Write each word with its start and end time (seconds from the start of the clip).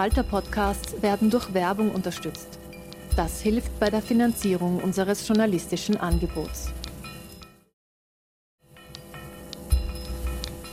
Falter-Podcasts 0.00 1.02
werden 1.02 1.28
durch 1.28 1.52
Werbung 1.52 1.90
unterstützt. 1.90 2.58
Das 3.16 3.42
hilft 3.42 3.78
bei 3.78 3.90
der 3.90 4.00
Finanzierung 4.00 4.78
unseres 4.78 5.28
journalistischen 5.28 5.98
Angebots. 5.98 6.68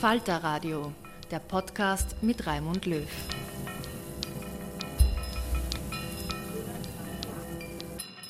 Falter 0.00 0.36
Radio, 0.36 0.94
der 1.30 1.40
Podcast 1.40 2.16
mit 2.22 2.46
Raimund 2.46 2.86
Löw. 2.86 3.04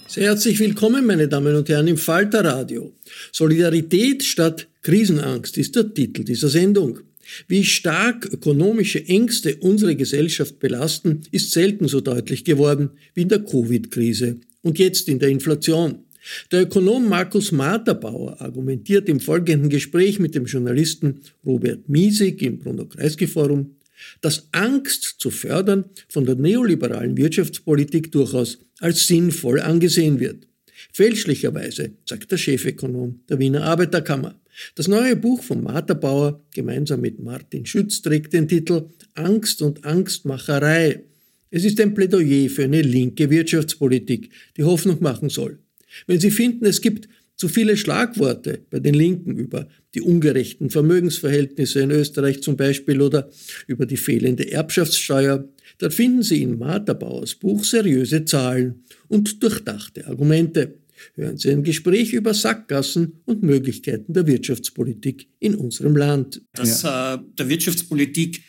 Sehr 0.09 0.25
herzlich 0.25 0.59
willkommen, 0.59 1.07
meine 1.07 1.29
Damen 1.29 1.55
und 1.55 1.69
Herren, 1.69 1.87
im 1.87 1.97
Falter 1.97 2.45
Radio. 2.45 2.93
Solidarität 3.31 4.25
statt 4.25 4.67
Krisenangst 4.83 5.59
ist 5.59 5.77
der 5.77 5.95
Titel 5.95 6.25
dieser 6.25 6.49
Sendung. 6.49 6.99
Wie 7.47 7.65
stark 7.65 8.27
ökonomische 8.33 9.05
Ängste 9.07 9.57
unsere 9.57 9.97
Gesellschaft 9.97 10.59
belasten, 10.59 11.23
ist 11.31 11.53
selten 11.53 11.89
so 11.89 12.01
deutlich 12.01 12.45
geworden 12.45 12.91
wie 13.15 13.23
in 13.23 13.29
der 13.29 13.45
Covid-Krise 13.45 14.39
und 14.63 14.79
jetzt 14.79 15.09
in 15.09 15.19
der 15.19 15.29
Inflation. 15.29 16.05
Der 16.51 16.63
Ökonom 16.63 17.09
Markus 17.09 17.53
Materbauer 17.53 18.41
argumentiert 18.41 19.09
im 19.09 19.21
folgenden 19.21 19.71
Gespräch 19.71 20.19
mit 20.19 20.35
dem 20.35 20.47
Journalisten 20.47 21.21
Robert 21.45 21.89
Miesig 21.89 22.43
im 22.43 22.59
Bruno-Kreisky-Forum, 22.59 23.77
dass 24.21 24.49
Angst 24.53 25.17
zu 25.19 25.31
fördern 25.31 25.85
von 26.09 26.25
der 26.25 26.35
neoliberalen 26.35 27.17
Wirtschaftspolitik 27.17 28.13
durchaus 28.13 28.59
als 28.81 29.07
sinnvoll 29.07 29.61
angesehen 29.61 30.21
wird. 30.21 30.47
Fälschlicherweise, 30.93 31.93
sagt 32.05 32.31
der 32.31 32.37
Chefökonom 32.37 33.21
der 33.29 33.39
Wiener 33.39 33.65
Arbeiterkammer. 33.65 34.41
Das 34.75 34.89
neue 34.89 35.17
Buch 35.17 35.43
von 35.43 35.63
Materbauer 35.63 36.43
gemeinsam 36.55 37.01
mit 37.01 37.21
Martin 37.21 37.67
Schütz 37.67 38.03
trägt 38.03 38.33
den 38.33 38.49
Titel 38.49 38.89
Angst 39.15 39.63
und 39.63 39.85
Angstmacherei. 39.85 41.05
Es 41.51 41.65
ist 41.65 41.81
ein 41.81 41.95
Plädoyer 41.95 42.51
für 42.51 42.65
eine 42.65 42.83
linke 42.83 43.31
Wirtschaftspolitik, 43.31 44.31
die 44.57 44.65
Hoffnung 44.65 44.99
machen 45.01 45.31
soll. 45.31 45.59
Wenn 46.07 46.21
Sie 46.21 46.31
finden, 46.31 46.67
es 46.67 46.81
gibt 46.81 47.09
zu 47.37 47.49
viele 47.49 47.77
Schlagworte 47.77 48.61
bei 48.69 48.81
den 48.81 48.95
Linken 48.95 49.37
über 49.37 49.69
die 49.95 50.01
ungerechten 50.01 50.71
Vermögensverhältnisse 50.71 51.81
in 51.81 51.93
Österreich 51.93 52.43
zum 52.43 52.57
Beispiel 52.57 53.01
oder 53.01 53.31
über 53.69 53.87
die 53.87 53.97
fehlende 53.97 54.51
Erbschaftssteuer, 54.51 55.49
dann 55.79 55.91
finden 55.93 56.23
Sie 56.23 56.43
in 56.43 56.59
Materbauers 56.59 57.37
Buch 57.37 57.65
seriöse 57.65 58.25
Zahlen 58.25 58.83
und 59.07 59.43
durchdachte 59.43 60.07
Argumente. 60.09 60.75
Hören 61.15 61.37
Sie 61.37 61.51
ein 61.51 61.63
Gespräch 61.63 62.13
über 62.13 62.35
Sackgassen 62.35 63.21
und 63.25 63.43
Möglichkeiten 63.43 64.13
der 64.13 64.27
Wirtschaftspolitik 64.27 65.29
in 65.39 65.55
unserem 65.55 65.97
Land. 65.97 66.43
Dass 66.55 66.85
äh, 66.85 67.19
der 67.39 67.49
Wirtschaftspolitik 67.49 68.43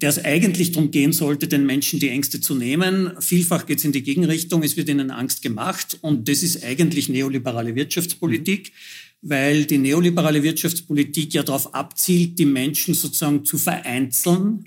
der 0.00 0.08
es 0.08 0.24
eigentlich 0.24 0.72
darum 0.72 0.90
gehen 0.90 1.12
sollte, 1.12 1.46
den 1.46 1.66
Menschen 1.66 2.00
die 2.00 2.08
Ängste 2.08 2.40
zu 2.40 2.54
nehmen. 2.54 3.12
Vielfach 3.20 3.66
geht 3.66 3.78
es 3.78 3.84
in 3.84 3.92
die 3.92 4.02
Gegenrichtung, 4.02 4.62
es 4.62 4.76
wird 4.76 4.88
ihnen 4.88 5.10
Angst 5.10 5.42
gemacht 5.42 5.98
und 6.00 6.28
das 6.28 6.42
ist 6.42 6.64
eigentlich 6.64 7.08
neoliberale 7.08 7.74
Wirtschaftspolitik, 7.74 8.72
weil 9.20 9.66
die 9.66 9.78
neoliberale 9.78 10.42
Wirtschaftspolitik 10.42 11.34
ja 11.34 11.42
darauf 11.42 11.74
abzielt, 11.74 12.38
die 12.38 12.46
Menschen 12.46 12.94
sozusagen 12.94 13.44
zu 13.44 13.58
vereinzeln 13.58 14.64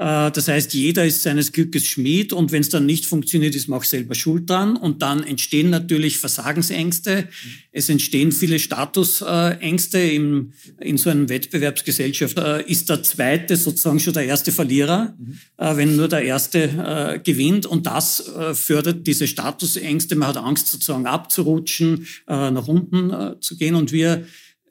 das 0.00 0.46
heißt, 0.46 0.74
jeder 0.74 1.04
ist 1.04 1.24
seines 1.24 1.50
Glückes 1.50 1.84
Schmied 1.84 2.32
und 2.32 2.52
wenn 2.52 2.60
es 2.60 2.68
dann 2.68 2.86
nicht 2.86 3.04
funktioniert, 3.04 3.56
ist 3.56 3.66
man 3.66 3.80
auch 3.80 3.84
selber 3.84 4.14
schuld 4.14 4.48
dran. 4.48 4.76
Und 4.76 5.02
dann 5.02 5.24
entstehen 5.24 5.70
natürlich 5.70 6.18
Versagensängste. 6.18 7.26
Es 7.72 7.88
entstehen 7.88 8.30
viele 8.30 8.60
Statusängste. 8.60 9.98
In, 9.98 10.52
in 10.78 10.98
so 10.98 11.10
einem 11.10 11.28
Wettbewerbsgesellschaft 11.28 12.38
äh, 12.38 12.62
ist 12.70 12.88
der 12.88 13.02
Zweite 13.02 13.56
sozusagen 13.56 13.98
schon 13.98 14.12
der 14.12 14.26
erste 14.26 14.52
Verlierer, 14.52 15.16
mhm. 15.18 15.38
wenn 15.58 15.96
nur 15.96 16.06
der 16.06 16.22
Erste 16.22 17.20
gewinnt. 17.24 17.66
Und 17.66 17.86
das 17.86 18.30
fördert 18.54 19.04
diese 19.04 19.26
Statusängste. 19.26 20.14
Man 20.14 20.28
hat 20.28 20.36
Angst 20.36 20.68
sozusagen 20.68 21.06
abzurutschen, 21.06 22.06
nach 22.26 22.68
unten 22.68 23.40
zu 23.40 23.56
gehen. 23.56 23.74
Und 23.74 23.90
wir 23.90 24.24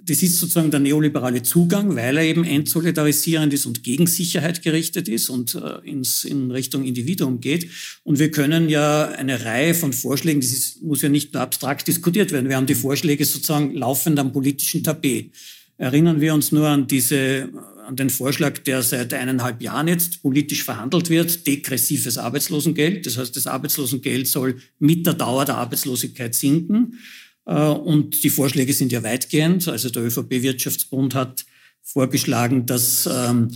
das 0.08 0.24
ist 0.24 0.40
sozusagen 0.40 0.72
der 0.72 0.80
neoliberale 0.80 1.44
Zugang, 1.44 1.96
weil 1.96 2.18
er 2.18 2.24
eben 2.24 2.44
entsolidarisierend 2.44 3.54
ist 3.54 3.66
und 3.66 3.84
gegen 3.84 4.08
Sicherheit 4.08 4.62
gerichtet 4.62 5.10
ist 5.10 5.30
und 5.30 5.56
äh, 5.56 5.90
ins, 5.90 6.24
in 6.24 6.50
Richtung 6.52 6.84
Individuum 6.86 7.42
geht. 7.42 7.70
Und 8.04 8.18
wir 8.18 8.32
können 8.32 8.70
ja 8.70 9.10
eine 9.10 9.44
Reihe 9.44 9.74
von 9.74 9.92
Vorschlägen, 9.92 10.40
das 10.40 10.52
ist, 10.52 10.82
muss 10.82 11.02
ja 11.02 11.10
nicht 11.10 11.34
nur 11.34 11.44
abstrakt 11.44 11.88
diskutiert 11.88 12.32
werden, 12.32 12.48
wir 12.48 12.56
haben 12.56 12.66
die 12.66 12.76
Vorschläge 12.76 13.26
sozusagen 13.26 13.74
laufend 13.74 14.18
am 14.20 14.32
politischen 14.32 14.84
Tapet. 14.84 15.32
Erinnern 15.78 16.22
wir 16.22 16.34
uns 16.34 16.52
nur 16.52 16.68
an 16.68 16.88
diese, 16.88 17.50
an 17.86 17.96
den 17.96 18.10
Vorschlag, 18.10 18.58
der 18.60 18.82
seit 18.82 19.14
eineinhalb 19.14 19.62
Jahren 19.62 19.88
jetzt 19.88 20.24
politisch 20.24 20.64
verhandelt 20.64 21.10
wird, 21.10 21.46
degressives 21.46 22.18
Arbeitslosengeld. 22.18 23.06
Das 23.06 23.18
heißt, 23.18 23.36
das 23.36 23.46
Arbeitslosengeld 23.46 24.28
soll 24.28 24.58
mit 24.80 25.06
der 25.06 25.14
Dauer 25.14 25.46
der 25.46 25.58
Arbeitslosigkeit 25.58 26.34
sinken. 26.34 26.98
Äh, 27.48 27.54
und 27.54 28.24
die 28.24 28.30
Vorschläge 28.30 28.74
sind 28.74 28.92
ja 28.92 29.02
weitgehend. 29.02 29.68
Also 29.68 29.90
der 29.90 30.04
ÖVP-Wirtschaftsbund 30.04 31.16
hat 31.16 31.46
vorgeschlagen, 31.82 32.66
dass 32.66 33.10
ähm, 33.12 33.50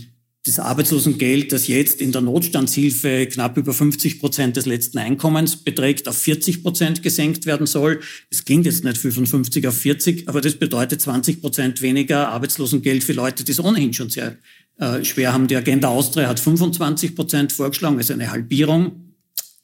das 0.44 0.58
Arbeitslosengeld, 0.58 1.52
das 1.52 1.68
jetzt 1.68 2.00
in 2.00 2.10
der 2.10 2.20
Notstandshilfe 2.20 3.26
knapp 3.26 3.56
über 3.56 3.72
50 3.72 4.18
Prozent 4.18 4.56
des 4.56 4.66
letzten 4.66 4.98
Einkommens 4.98 5.56
beträgt, 5.56 6.08
auf 6.08 6.16
40 6.18 6.62
Prozent 6.62 7.02
gesenkt 7.02 7.46
werden 7.46 7.68
soll. 7.68 8.00
Es 8.28 8.44
klingt 8.44 8.66
jetzt 8.66 8.82
nicht 8.82 8.98
viel 8.98 9.12
von 9.12 9.26
50 9.26 9.68
auf 9.68 9.76
40, 9.76 10.28
aber 10.28 10.40
das 10.40 10.56
bedeutet 10.56 11.00
20 11.00 11.40
Prozent 11.40 11.80
weniger 11.80 12.28
Arbeitslosengeld 12.30 13.04
für 13.04 13.12
Leute, 13.12 13.44
die 13.44 13.52
es 13.52 13.60
ohnehin 13.60 13.92
schon 13.92 14.10
sehr 14.10 14.36
äh, 14.78 15.04
schwer 15.04 15.32
haben. 15.32 15.46
Die 15.46 15.54
Agenda 15.54 15.88
Austria 15.88 16.26
hat 16.26 16.40
25 16.40 17.14
Prozent 17.14 17.52
vorgeschlagen, 17.52 17.98
also 17.98 18.12
eine 18.12 18.32
Halbierung. 18.32 19.11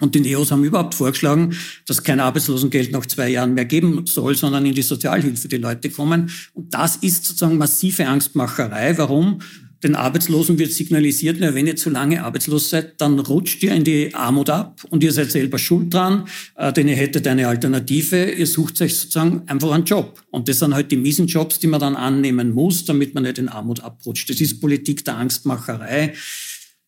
Und 0.00 0.14
die 0.14 0.20
Neos 0.20 0.52
haben 0.52 0.62
überhaupt 0.62 0.94
vorgeschlagen, 0.94 1.56
dass 1.86 2.02
kein 2.04 2.20
Arbeitslosengeld 2.20 2.92
nach 2.92 3.06
zwei 3.06 3.30
Jahren 3.30 3.54
mehr 3.54 3.64
geben 3.64 4.06
soll, 4.06 4.36
sondern 4.36 4.64
in 4.64 4.74
die 4.74 4.82
Sozialhilfe 4.82 5.48
die 5.48 5.56
Leute 5.56 5.90
kommen. 5.90 6.30
Und 6.54 6.72
das 6.72 6.96
ist 6.96 7.24
sozusagen 7.24 7.58
massive 7.58 8.06
Angstmacherei. 8.06 8.96
Warum? 8.96 9.40
Den 9.82 9.94
Arbeitslosen 9.94 10.58
wird 10.58 10.72
signalisiert, 10.72 11.40
wenn 11.40 11.68
ihr 11.68 11.76
zu 11.76 11.88
lange 11.90 12.24
arbeitslos 12.24 12.70
seid, 12.70 13.00
dann 13.00 13.18
rutscht 13.20 13.62
ihr 13.62 13.72
in 13.72 13.84
die 13.84 14.12
Armut 14.12 14.50
ab 14.50 14.82
und 14.90 15.04
ihr 15.04 15.12
seid 15.12 15.30
selber 15.30 15.56
schuld 15.56 15.94
dran, 15.94 16.26
äh, 16.56 16.72
denn 16.72 16.88
ihr 16.88 16.96
hättet 16.96 17.28
eine 17.28 17.46
Alternative. 17.46 18.24
Ihr 18.32 18.46
sucht 18.48 18.80
euch 18.82 18.96
sozusagen 18.96 19.42
einfach 19.46 19.70
einen 19.70 19.84
Job. 19.84 20.20
Und 20.30 20.48
das 20.48 20.58
sind 20.58 20.74
halt 20.74 20.90
die 20.90 20.96
miesen 20.96 21.28
Jobs, 21.28 21.60
die 21.60 21.68
man 21.68 21.78
dann 21.78 21.94
annehmen 21.94 22.50
muss, 22.52 22.86
damit 22.86 23.14
man 23.14 23.22
nicht 23.22 23.38
in 23.38 23.48
Armut 23.48 23.78
abrutscht. 23.80 24.28
Das 24.28 24.40
ist 24.40 24.60
Politik 24.60 25.04
der 25.04 25.16
Angstmacherei. 25.16 26.12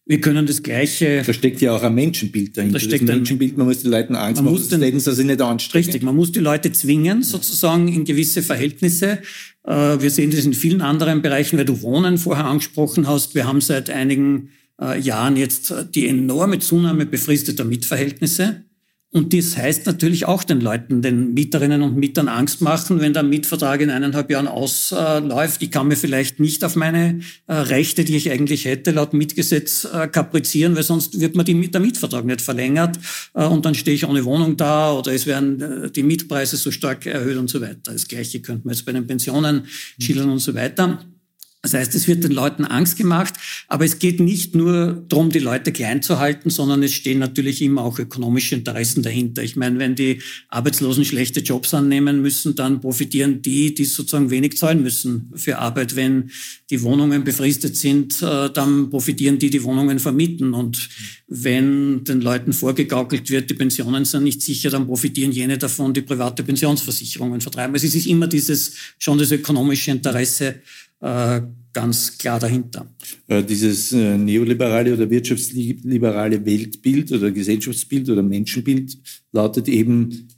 Wir 0.06 0.20
können 0.20 0.46
das 0.46 0.62
Gleiche. 0.62 1.22
Da 1.24 1.32
steckt 1.32 1.60
ja 1.60 1.74
auch 1.74 1.82
ein 1.82 1.94
Menschenbild 1.94 2.56
dahinter. 2.56 2.78
Da 2.78 2.84
steckt 2.84 3.08
ein 3.08 3.18
Menschenbild, 3.18 3.56
man 3.56 3.66
muss 3.66 3.82
die 3.82 3.88
Leuten 3.88 4.16
Angst 4.16 4.42
man 4.42 4.52
machen, 4.52 4.80
den, 4.80 5.04
dass 5.04 5.16
sie 5.16 5.24
nicht 5.24 5.40
anstrengen. 5.40 5.84
Richtig, 5.84 6.02
man 6.02 6.16
muss 6.16 6.32
die 6.32 6.40
Leute 6.40 6.72
zwingen, 6.72 7.22
sozusagen 7.22 7.86
in 7.88 8.04
gewisse 8.04 8.42
Verhältnisse. 8.42 9.18
Äh, 9.64 10.00
wir 10.00 10.10
sehen 10.10 10.30
das 10.30 10.44
in 10.44 10.54
vielen 10.54 10.80
anderen 10.80 11.22
Bereichen, 11.22 11.58
weil 11.58 11.64
du 11.64 11.80
Wohnen 11.82 12.18
vorher 12.18 12.46
angesprochen 12.46 13.06
hast. 13.06 13.34
Wir 13.34 13.46
haben 13.46 13.60
seit 13.60 13.90
einigen 13.90 14.50
äh, 14.80 14.98
Jahren 14.98 15.36
jetzt 15.36 15.72
die 15.94 16.08
enorme 16.08 16.58
Zunahme 16.58 17.06
befristeter 17.06 17.64
Mietverhältnisse. 17.64 18.64
Und 19.12 19.34
das 19.34 19.56
heißt 19.56 19.86
natürlich 19.86 20.26
auch 20.26 20.44
den 20.44 20.60
Leuten, 20.60 21.02
den 21.02 21.34
Mieterinnen 21.34 21.82
und 21.82 21.96
Mietern 21.96 22.28
Angst 22.28 22.60
machen, 22.60 23.00
wenn 23.00 23.12
der 23.12 23.24
Mietvertrag 23.24 23.80
in 23.80 23.90
eineinhalb 23.90 24.30
Jahren 24.30 24.46
ausläuft. 24.46 25.62
Ich 25.62 25.72
kann 25.72 25.88
mir 25.88 25.96
vielleicht 25.96 26.38
nicht 26.38 26.62
auf 26.62 26.76
meine 26.76 27.18
äh, 27.48 27.54
Rechte, 27.54 28.04
die 28.04 28.16
ich 28.16 28.30
eigentlich 28.30 28.66
hätte, 28.66 28.92
laut 28.92 29.12
Mietgesetz 29.12 29.84
äh, 29.92 30.06
kaprizieren, 30.06 30.76
weil 30.76 30.84
sonst 30.84 31.18
wird 31.18 31.34
mir 31.34 31.42
der 31.42 31.80
Mietvertrag 31.80 32.24
nicht 32.24 32.40
verlängert 32.40 33.00
äh, 33.34 33.44
und 33.44 33.64
dann 33.66 33.74
stehe 33.74 33.96
ich 33.96 34.06
ohne 34.06 34.24
Wohnung 34.24 34.56
da 34.56 34.92
oder 34.92 35.12
es 35.12 35.26
werden 35.26 35.90
die 35.92 36.04
Mietpreise 36.04 36.56
so 36.56 36.70
stark 36.70 37.04
erhöht 37.06 37.36
und 37.36 37.50
so 37.50 37.60
weiter. 37.60 37.92
Das 37.92 38.06
Gleiche 38.06 38.40
könnte 38.40 38.64
man 38.64 38.74
jetzt 38.74 38.86
bei 38.86 38.92
den 38.92 39.08
Pensionen 39.08 39.64
schildern 39.98 40.30
und 40.30 40.38
so 40.38 40.54
weiter. 40.54 41.04
Das 41.62 41.74
heißt, 41.74 41.94
es 41.94 42.08
wird 42.08 42.24
den 42.24 42.32
Leuten 42.32 42.64
Angst 42.64 42.96
gemacht, 42.96 43.34
aber 43.68 43.84
es 43.84 43.98
geht 43.98 44.18
nicht 44.18 44.54
nur 44.54 45.04
darum, 45.08 45.28
die 45.28 45.40
Leute 45.40 45.72
klein 45.72 46.02
zu 46.02 46.18
halten, 46.18 46.48
sondern 46.48 46.82
es 46.82 46.94
stehen 46.94 47.18
natürlich 47.18 47.60
immer 47.60 47.82
auch 47.82 47.98
ökonomische 47.98 48.54
Interessen 48.54 49.02
dahinter. 49.02 49.42
Ich 49.42 49.56
meine, 49.56 49.78
wenn 49.78 49.94
die 49.94 50.22
Arbeitslosen 50.48 51.04
schlechte 51.04 51.40
Jobs 51.40 51.74
annehmen 51.74 52.22
müssen, 52.22 52.54
dann 52.54 52.80
profitieren 52.80 53.42
die, 53.42 53.74
die 53.74 53.84
sozusagen 53.84 54.30
wenig 54.30 54.56
zahlen 54.56 54.82
müssen 54.82 55.30
für 55.34 55.58
Arbeit. 55.58 55.96
Wenn 55.96 56.30
die 56.70 56.80
Wohnungen 56.80 57.24
befristet 57.24 57.76
sind, 57.76 58.22
äh, 58.22 58.48
dann 58.48 58.88
profitieren 58.88 59.38
die, 59.38 59.50
die 59.50 59.62
Wohnungen 59.62 59.98
vermieten. 59.98 60.54
Und 60.54 60.88
wenn 61.28 62.04
den 62.04 62.22
Leuten 62.22 62.54
vorgegaukelt 62.54 63.28
wird, 63.28 63.50
die 63.50 63.54
Pensionen 63.54 64.06
sind 64.06 64.24
nicht 64.24 64.40
sicher, 64.40 64.70
dann 64.70 64.86
profitieren 64.86 65.30
jene 65.30 65.58
davon, 65.58 65.92
die 65.92 66.00
private 66.00 66.42
Pensionsversicherungen 66.42 67.42
vertreiben. 67.42 67.74
Also 67.74 67.86
es 67.86 67.94
ist 67.94 68.06
immer 68.06 68.28
dieses, 68.28 68.72
schon 68.98 69.18
das 69.18 69.30
ökonomische 69.30 69.90
Interesse, 69.90 70.62
äh, 71.00 71.42
ganz 71.72 72.18
klar 72.18 72.38
dahinter. 72.38 72.92
Äh, 73.26 73.42
dieses 73.42 73.92
äh, 73.92 74.16
neoliberale 74.16 74.94
oder 74.94 75.08
wirtschaftsliberale 75.08 76.44
Weltbild 76.44 77.12
oder 77.12 77.30
Gesellschaftsbild 77.30 78.08
oder 78.10 78.22
Menschenbild 78.22 78.98
lautet 79.32 79.68
eben 79.68 80.28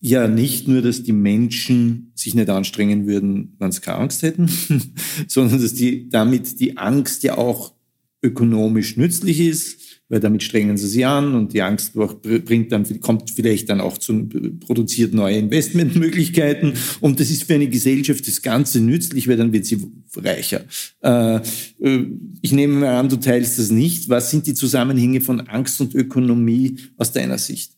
ja 0.00 0.28
nicht 0.28 0.68
nur, 0.68 0.82
dass 0.82 1.02
die 1.02 1.12
Menschen 1.12 2.12
sich 2.14 2.34
nicht 2.34 2.50
anstrengen 2.50 3.06
würden, 3.06 3.56
wenn 3.58 3.72
sie 3.72 3.80
keine 3.80 3.98
Angst 3.98 4.22
hätten, 4.22 4.50
sondern 5.28 5.60
dass 5.60 5.74
die 5.74 6.08
damit 6.08 6.60
die 6.60 6.76
Angst 6.76 7.22
ja 7.22 7.38
auch 7.38 7.74
ökonomisch 8.22 8.96
nützlich 8.96 9.40
ist, 9.40 9.95
weil 10.08 10.20
damit 10.20 10.42
strengen 10.42 10.76
sie 10.76 10.88
sich 10.88 11.04
an 11.04 11.34
und 11.34 11.52
die 11.52 11.62
Angst 11.62 11.94
bringt 11.94 12.70
dann, 12.70 13.00
kommt 13.00 13.30
vielleicht 13.30 13.68
dann 13.68 13.80
auch 13.80 13.98
zu, 13.98 14.28
produziert 14.60 15.14
neue 15.14 15.36
Investmentmöglichkeiten 15.36 16.74
und 17.00 17.18
das 17.18 17.30
ist 17.30 17.44
für 17.44 17.54
eine 17.54 17.68
Gesellschaft 17.68 18.26
das 18.26 18.42
Ganze 18.42 18.80
nützlich, 18.80 19.26
weil 19.26 19.36
dann 19.36 19.52
wird 19.52 19.66
sie 19.66 19.84
reicher. 20.16 20.64
Äh, 21.02 21.36
äh, 21.80 22.06
ich 22.40 22.52
nehme 22.52 22.80
mal 22.80 22.96
an, 22.98 23.08
du 23.08 23.16
teilst 23.16 23.58
das 23.58 23.70
nicht. 23.70 24.08
Was 24.08 24.30
sind 24.30 24.46
die 24.46 24.54
Zusammenhänge 24.54 25.20
von 25.20 25.40
Angst 25.40 25.80
und 25.80 25.94
Ökonomie 25.94 26.76
aus 26.96 27.12
deiner 27.12 27.38
Sicht? 27.38 27.72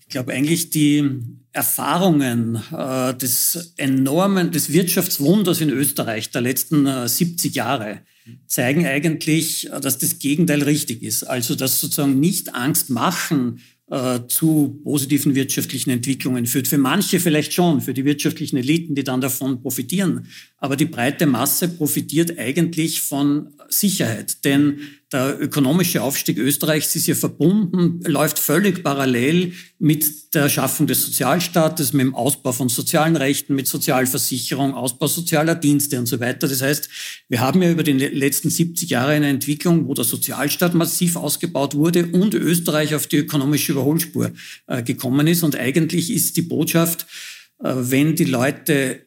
Ich 0.00 0.08
glaube 0.08 0.32
eigentlich 0.32 0.70
die 0.70 1.04
Erfahrungen 1.52 2.58
äh, 2.72 3.14
des 3.14 3.74
enormen, 3.76 4.52
des 4.52 4.72
Wirtschaftswunders 4.72 5.60
in 5.60 5.70
Österreich 5.70 6.30
der 6.30 6.40
letzten 6.40 6.86
äh, 6.86 7.08
70 7.08 7.54
Jahre 7.54 8.00
zeigen 8.46 8.86
eigentlich, 8.86 9.70
äh, 9.70 9.80
dass 9.80 9.98
das 9.98 10.18
Gegenteil 10.18 10.62
richtig 10.62 11.02
ist. 11.02 11.24
Also, 11.24 11.54
dass 11.54 11.80
sozusagen 11.80 12.20
nicht 12.20 12.54
Angst 12.54 12.90
machen 12.90 13.60
äh, 13.90 14.20
zu 14.28 14.80
positiven 14.84 15.34
wirtschaftlichen 15.34 15.90
Entwicklungen 15.90 16.46
führt. 16.46 16.68
Für 16.68 16.78
manche 16.78 17.18
vielleicht 17.18 17.52
schon, 17.52 17.80
für 17.80 17.92
die 17.92 18.04
wirtschaftlichen 18.04 18.56
Eliten, 18.56 18.94
die 18.94 19.02
dann 19.02 19.20
davon 19.20 19.60
profitieren. 19.62 20.26
Aber 20.58 20.76
die 20.76 20.84
breite 20.84 21.26
Masse 21.26 21.68
profitiert 21.68 22.38
eigentlich 22.38 23.00
von 23.00 23.48
Sicherheit. 23.68 24.44
Denn 24.44 24.78
der 25.12 25.40
ökonomische 25.40 26.02
Aufstieg 26.02 26.38
Österreichs 26.38 26.94
ist 26.94 27.08
ja 27.08 27.16
verbunden, 27.16 28.00
läuft 28.06 28.38
völlig 28.38 28.84
parallel 28.84 29.52
mit 29.80 30.34
der 30.34 30.48
Schaffung 30.48 30.86
des 30.86 31.04
Sozialstaates, 31.04 31.92
mit 31.92 32.06
dem 32.06 32.14
Ausbau 32.14 32.52
von 32.52 32.68
sozialen 32.68 33.16
Rechten, 33.16 33.56
mit 33.56 33.66
Sozialversicherung, 33.66 34.74
Ausbau 34.74 35.08
sozialer 35.08 35.56
Dienste 35.56 35.98
und 35.98 36.06
so 36.06 36.20
weiter. 36.20 36.46
Das 36.46 36.62
heißt, 36.62 36.88
wir 37.28 37.40
haben 37.40 37.60
ja 37.60 37.72
über 37.72 37.82
die 37.82 37.92
letzten 37.92 38.50
70 38.50 38.88
Jahre 38.88 39.12
eine 39.12 39.28
Entwicklung, 39.28 39.88
wo 39.88 39.94
der 39.94 40.04
Sozialstaat 40.04 40.74
massiv 40.74 41.16
ausgebaut 41.16 41.74
wurde 41.74 42.06
und 42.06 42.34
Österreich 42.34 42.94
auf 42.94 43.08
die 43.08 43.16
ökonomische 43.16 43.72
Überholspur 43.72 44.30
äh, 44.68 44.82
gekommen 44.84 45.26
ist. 45.26 45.42
Und 45.42 45.56
eigentlich 45.56 46.12
ist 46.12 46.36
die 46.36 46.42
Botschaft, 46.42 47.06
äh, 47.58 47.72
wenn 47.74 48.14
die 48.14 48.24
Leute 48.26 49.06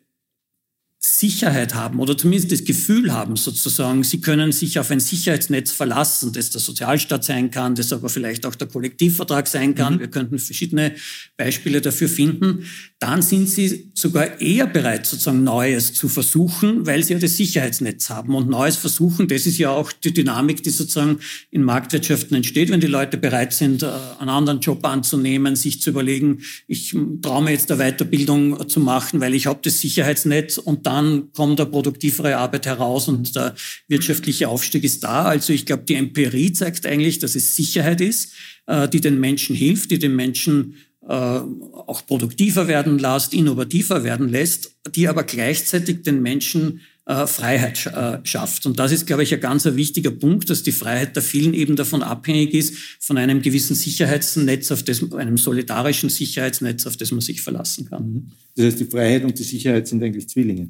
Sicherheit 1.06 1.76
haben 1.76 2.00
oder 2.00 2.18
zumindest 2.18 2.54
das 2.54 2.64
Gefühl 2.64 3.12
haben, 3.12 3.36
sozusagen, 3.36 4.06
sie 4.06 4.22
können 4.22 4.54
sich 4.54 4.80
auf 4.80 4.90
ein 4.90 5.02
Sicherheitsnetz 5.02 5.74
verlassen, 5.74 6.32
das 6.32 6.52
der 6.52 6.62
Sozialstaat 6.62 7.26
sein 7.26 7.52
kann, 7.52 7.76
das 7.76 7.92
aber 7.92 8.08
vielleicht 8.08 8.46
auch 8.46 8.56
der 8.56 8.70
Kollektivvertrag 8.70 9.50
sein 9.50 9.76
kann. 9.76 9.96
Mhm. 9.96 10.00
Wir 10.00 10.08
könnten 10.08 10.40
verschiedene 10.40 10.96
Beispiele 11.36 11.82
dafür 11.82 12.08
finden. 12.08 12.66
Dann 13.00 13.22
sind 13.22 13.50
sie 13.50 13.92
sogar 13.94 14.40
eher 14.40 14.66
bereit, 14.66 15.06
sozusagen 15.06 15.44
Neues 15.44 15.94
zu 15.94 16.08
versuchen, 16.08 16.86
weil 16.86 17.04
sie 17.04 17.12
ja 17.12 17.20
das 17.20 17.36
Sicherheitsnetz 17.36 18.10
haben. 18.10 18.34
Und 18.34 18.50
Neues 18.50 18.78
versuchen, 18.78 19.28
das 19.28 19.46
ist 19.46 19.58
ja 19.58 19.72
auch 19.72 19.92
die 19.92 20.14
Dynamik, 20.14 20.64
die 20.64 20.70
sozusagen 20.70 21.20
in 21.52 21.64
Marktwirtschaften 21.64 22.38
entsteht, 22.38 22.70
wenn 22.70 22.80
die 22.80 22.88
Leute 22.88 23.18
bereit 23.18 23.52
sind, 23.52 23.84
äh, 23.84 23.88
einen 24.20 24.30
anderen 24.30 24.62
Job 24.62 24.86
anzunehmen, 24.86 25.58
sich 25.58 25.82
zu 25.82 25.90
überlegen, 25.90 26.44
ich 26.70 26.96
traue 27.22 27.44
mir 27.44 27.52
jetzt 27.52 27.70
eine 27.70 27.84
Weiterbildung 27.84 28.70
zu 28.70 28.80
machen, 28.80 29.20
weil 29.20 29.34
ich 29.34 29.48
habe 29.48 29.60
das 29.62 29.82
Sicherheitsnetz 29.82 30.58
und 30.58 30.88
dann 30.88 30.93
dann 30.94 31.34
kommt 31.34 31.60
eine 31.60 31.70
produktivere 31.70 32.38
Arbeit 32.38 32.66
heraus 32.66 33.08
und 33.08 33.36
der 33.36 33.56
wirtschaftliche 33.88 34.48
Aufstieg 34.48 34.84
ist 34.84 35.04
da. 35.04 35.26
Also 35.26 35.54
ich 35.54 35.66
glaube, 35.66 35.84
die 35.84 35.96
Empirie 35.96 36.54
zeigt 36.54 36.86
eigentlich, 36.86 37.20
dass 37.20 37.36
es 37.36 37.56
Sicherheit 37.56 38.02
ist, 38.02 38.34
äh, 38.68 38.88
die 38.88 39.02
den 39.02 39.20
Menschen 39.20 39.56
hilft, 39.56 39.92
die 39.92 40.00
den 40.00 40.16
Menschen 40.16 40.76
äh, 41.08 41.14
auch 41.14 42.06
produktiver 42.06 42.68
werden 42.68 42.98
lässt, 43.00 43.34
innovativer 43.34 44.04
werden 44.04 44.30
lässt, 44.30 44.76
die 44.96 45.08
aber 45.08 45.24
gleichzeitig 45.24 46.04
den 46.04 46.22
Menschen 46.22 46.82
äh, 47.06 47.28
Freiheit 47.28 47.86
äh, 47.88 48.20
schafft. 48.24 48.66
Und 48.66 48.80
das 48.80 48.92
ist, 48.92 49.06
glaube 49.06 49.24
ich, 49.24 49.34
ein 49.34 49.40
ganz 49.42 49.66
wichtiger 49.66 50.12
Punkt, 50.12 50.50
dass 50.50 50.64
die 50.64 50.72
Freiheit 50.72 51.16
der 51.16 51.24
vielen 51.24 51.54
eben 51.54 51.76
davon 51.76 52.02
abhängig 52.02 52.54
ist, 52.54 52.76
von 53.00 53.18
einem 53.18 53.42
gewissen 53.42 53.76
Sicherheitsnetz, 53.76 54.72
auf 54.72 54.84
das, 54.84 55.12
einem 55.14 55.38
solidarischen 55.38 56.10
Sicherheitsnetz, 56.10 56.88
auf 56.88 56.96
das 56.96 57.12
man 57.12 57.22
sich 57.22 57.42
verlassen 57.42 57.90
kann. 57.90 58.14
Mhm. 58.14 58.32
Das 58.56 58.66
heißt, 58.68 58.80
die 58.80 58.86
Freiheit 58.86 59.26
und 59.26 59.38
die 59.38 59.44
Sicherheit 59.44 59.88
sind 59.88 60.02
eigentlich 60.02 60.30
Zwillinge. 60.30 60.70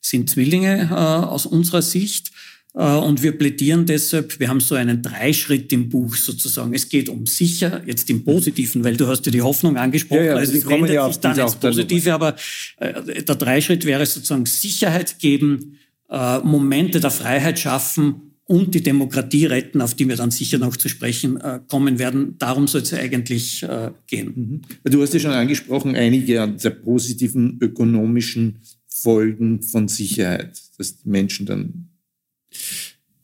Sind 0.00 0.30
Zwillinge 0.30 0.88
äh, 0.90 0.94
aus 0.94 1.46
unserer 1.46 1.82
Sicht. 1.82 2.30
Äh, 2.74 2.96
und 2.96 3.22
wir 3.22 3.32
plädieren 3.32 3.86
deshalb, 3.86 4.38
wir 4.40 4.48
haben 4.48 4.60
so 4.60 4.74
einen 4.74 5.00
Dreischritt 5.02 5.72
im 5.72 5.88
Buch 5.88 6.16
sozusagen. 6.16 6.74
Es 6.74 6.88
geht 6.88 7.08
um 7.08 7.26
sicher, 7.26 7.82
jetzt 7.86 8.10
im 8.10 8.24
Positiven, 8.24 8.84
weil 8.84 8.96
du 8.96 9.06
hast 9.06 9.24
ja 9.26 9.32
die 9.32 9.42
Hoffnung 9.42 9.76
angesprochen, 9.76 10.24
ja, 10.24 10.32
ja, 10.32 10.36
also 10.36 10.52
es 10.52 10.66
wendet 10.66 10.92
ja 10.92 11.06
sich 11.06 11.18
dann 11.18 11.38
ins 11.38 11.54
Positive, 11.54 12.12
aber 12.12 12.36
äh, 12.78 13.22
der 13.22 13.34
Dreischritt 13.36 13.84
wäre 13.84 14.04
sozusagen 14.04 14.46
Sicherheit 14.46 15.18
geben, 15.18 15.78
äh, 16.10 16.40
Momente 16.40 17.00
der 17.00 17.10
Freiheit 17.10 17.58
schaffen 17.58 18.32
und 18.46 18.74
die 18.74 18.82
Demokratie 18.82 19.46
retten, 19.46 19.80
auf 19.80 19.94
die 19.94 20.06
wir 20.06 20.16
dann 20.16 20.30
sicher 20.30 20.58
noch 20.58 20.76
zu 20.76 20.90
sprechen 20.90 21.38
kommen 21.66 21.98
werden. 21.98 22.36
Darum 22.36 22.68
soll 22.68 22.82
es 22.82 22.92
eigentlich 22.92 23.64
gehen. 24.06 24.60
Mhm. 24.84 24.90
Du 24.92 25.00
hast 25.00 25.14
ja 25.14 25.20
schon 25.20 25.30
angesprochen, 25.30 25.96
einige 25.96 26.46
der 26.46 26.70
positiven 26.70 27.56
ökonomischen 27.62 28.58
Folgen 28.86 29.62
von 29.62 29.88
Sicherheit, 29.88 30.60
dass 30.76 30.98
die 30.98 31.08
Menschen 31.08 31.46
dann 31.46 31.83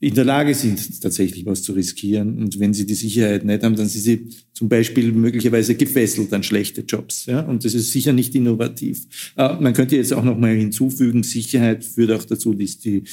in 0.01 0.15
der 0.15 0.25
Lage 0.25 0.55
sind, 0.55 0.99
tatsächlich 0.99 1.45
was 1.45 1.61
zu 1.61 1.73
riskieren. 1.73 2.39
Und 2.39 2.59
wenn 2.59 2.73
sie 2.73 2.87
die 2.87 2.95
Sicherheit 2.95 3.45
nicht 3.45 3.61
haben, 3.61 3.75
dann 3.75 3.87
sind 3.87 4.01
sie 4.01 4.29
zum 4.51 4.67
Beispiel 4.67 5.11
möglicherweise 5.11 5.75
gefesselt 5.75 6.33
an 6.33 6.41
schlechte 6.41 6.81
Jobs. 6.81 7.27
Ja? 7.27 7.41
Und 7.41 7.63
das 7.63 7.75
ist 7.75 7.91
sicher 7.91 8.11
nicht 8.11 8.33
innovativ. 8.33 9.33
Äh, 9.37 9.61
man 9.61 9.73
könnte 9.73 9.95
jetzt 9.95 10.11
auch 10.11 10.23
noch 10.23 10.37
mal 10.37 10.55
hinzufügen, 10.55 11.21
Sicherheit 11.21 11.85
führt 11.85 12.11
auch 12.11 12.25
dazu, 12.25 12.55
dass 12.55 12.79
die 12.79 13.03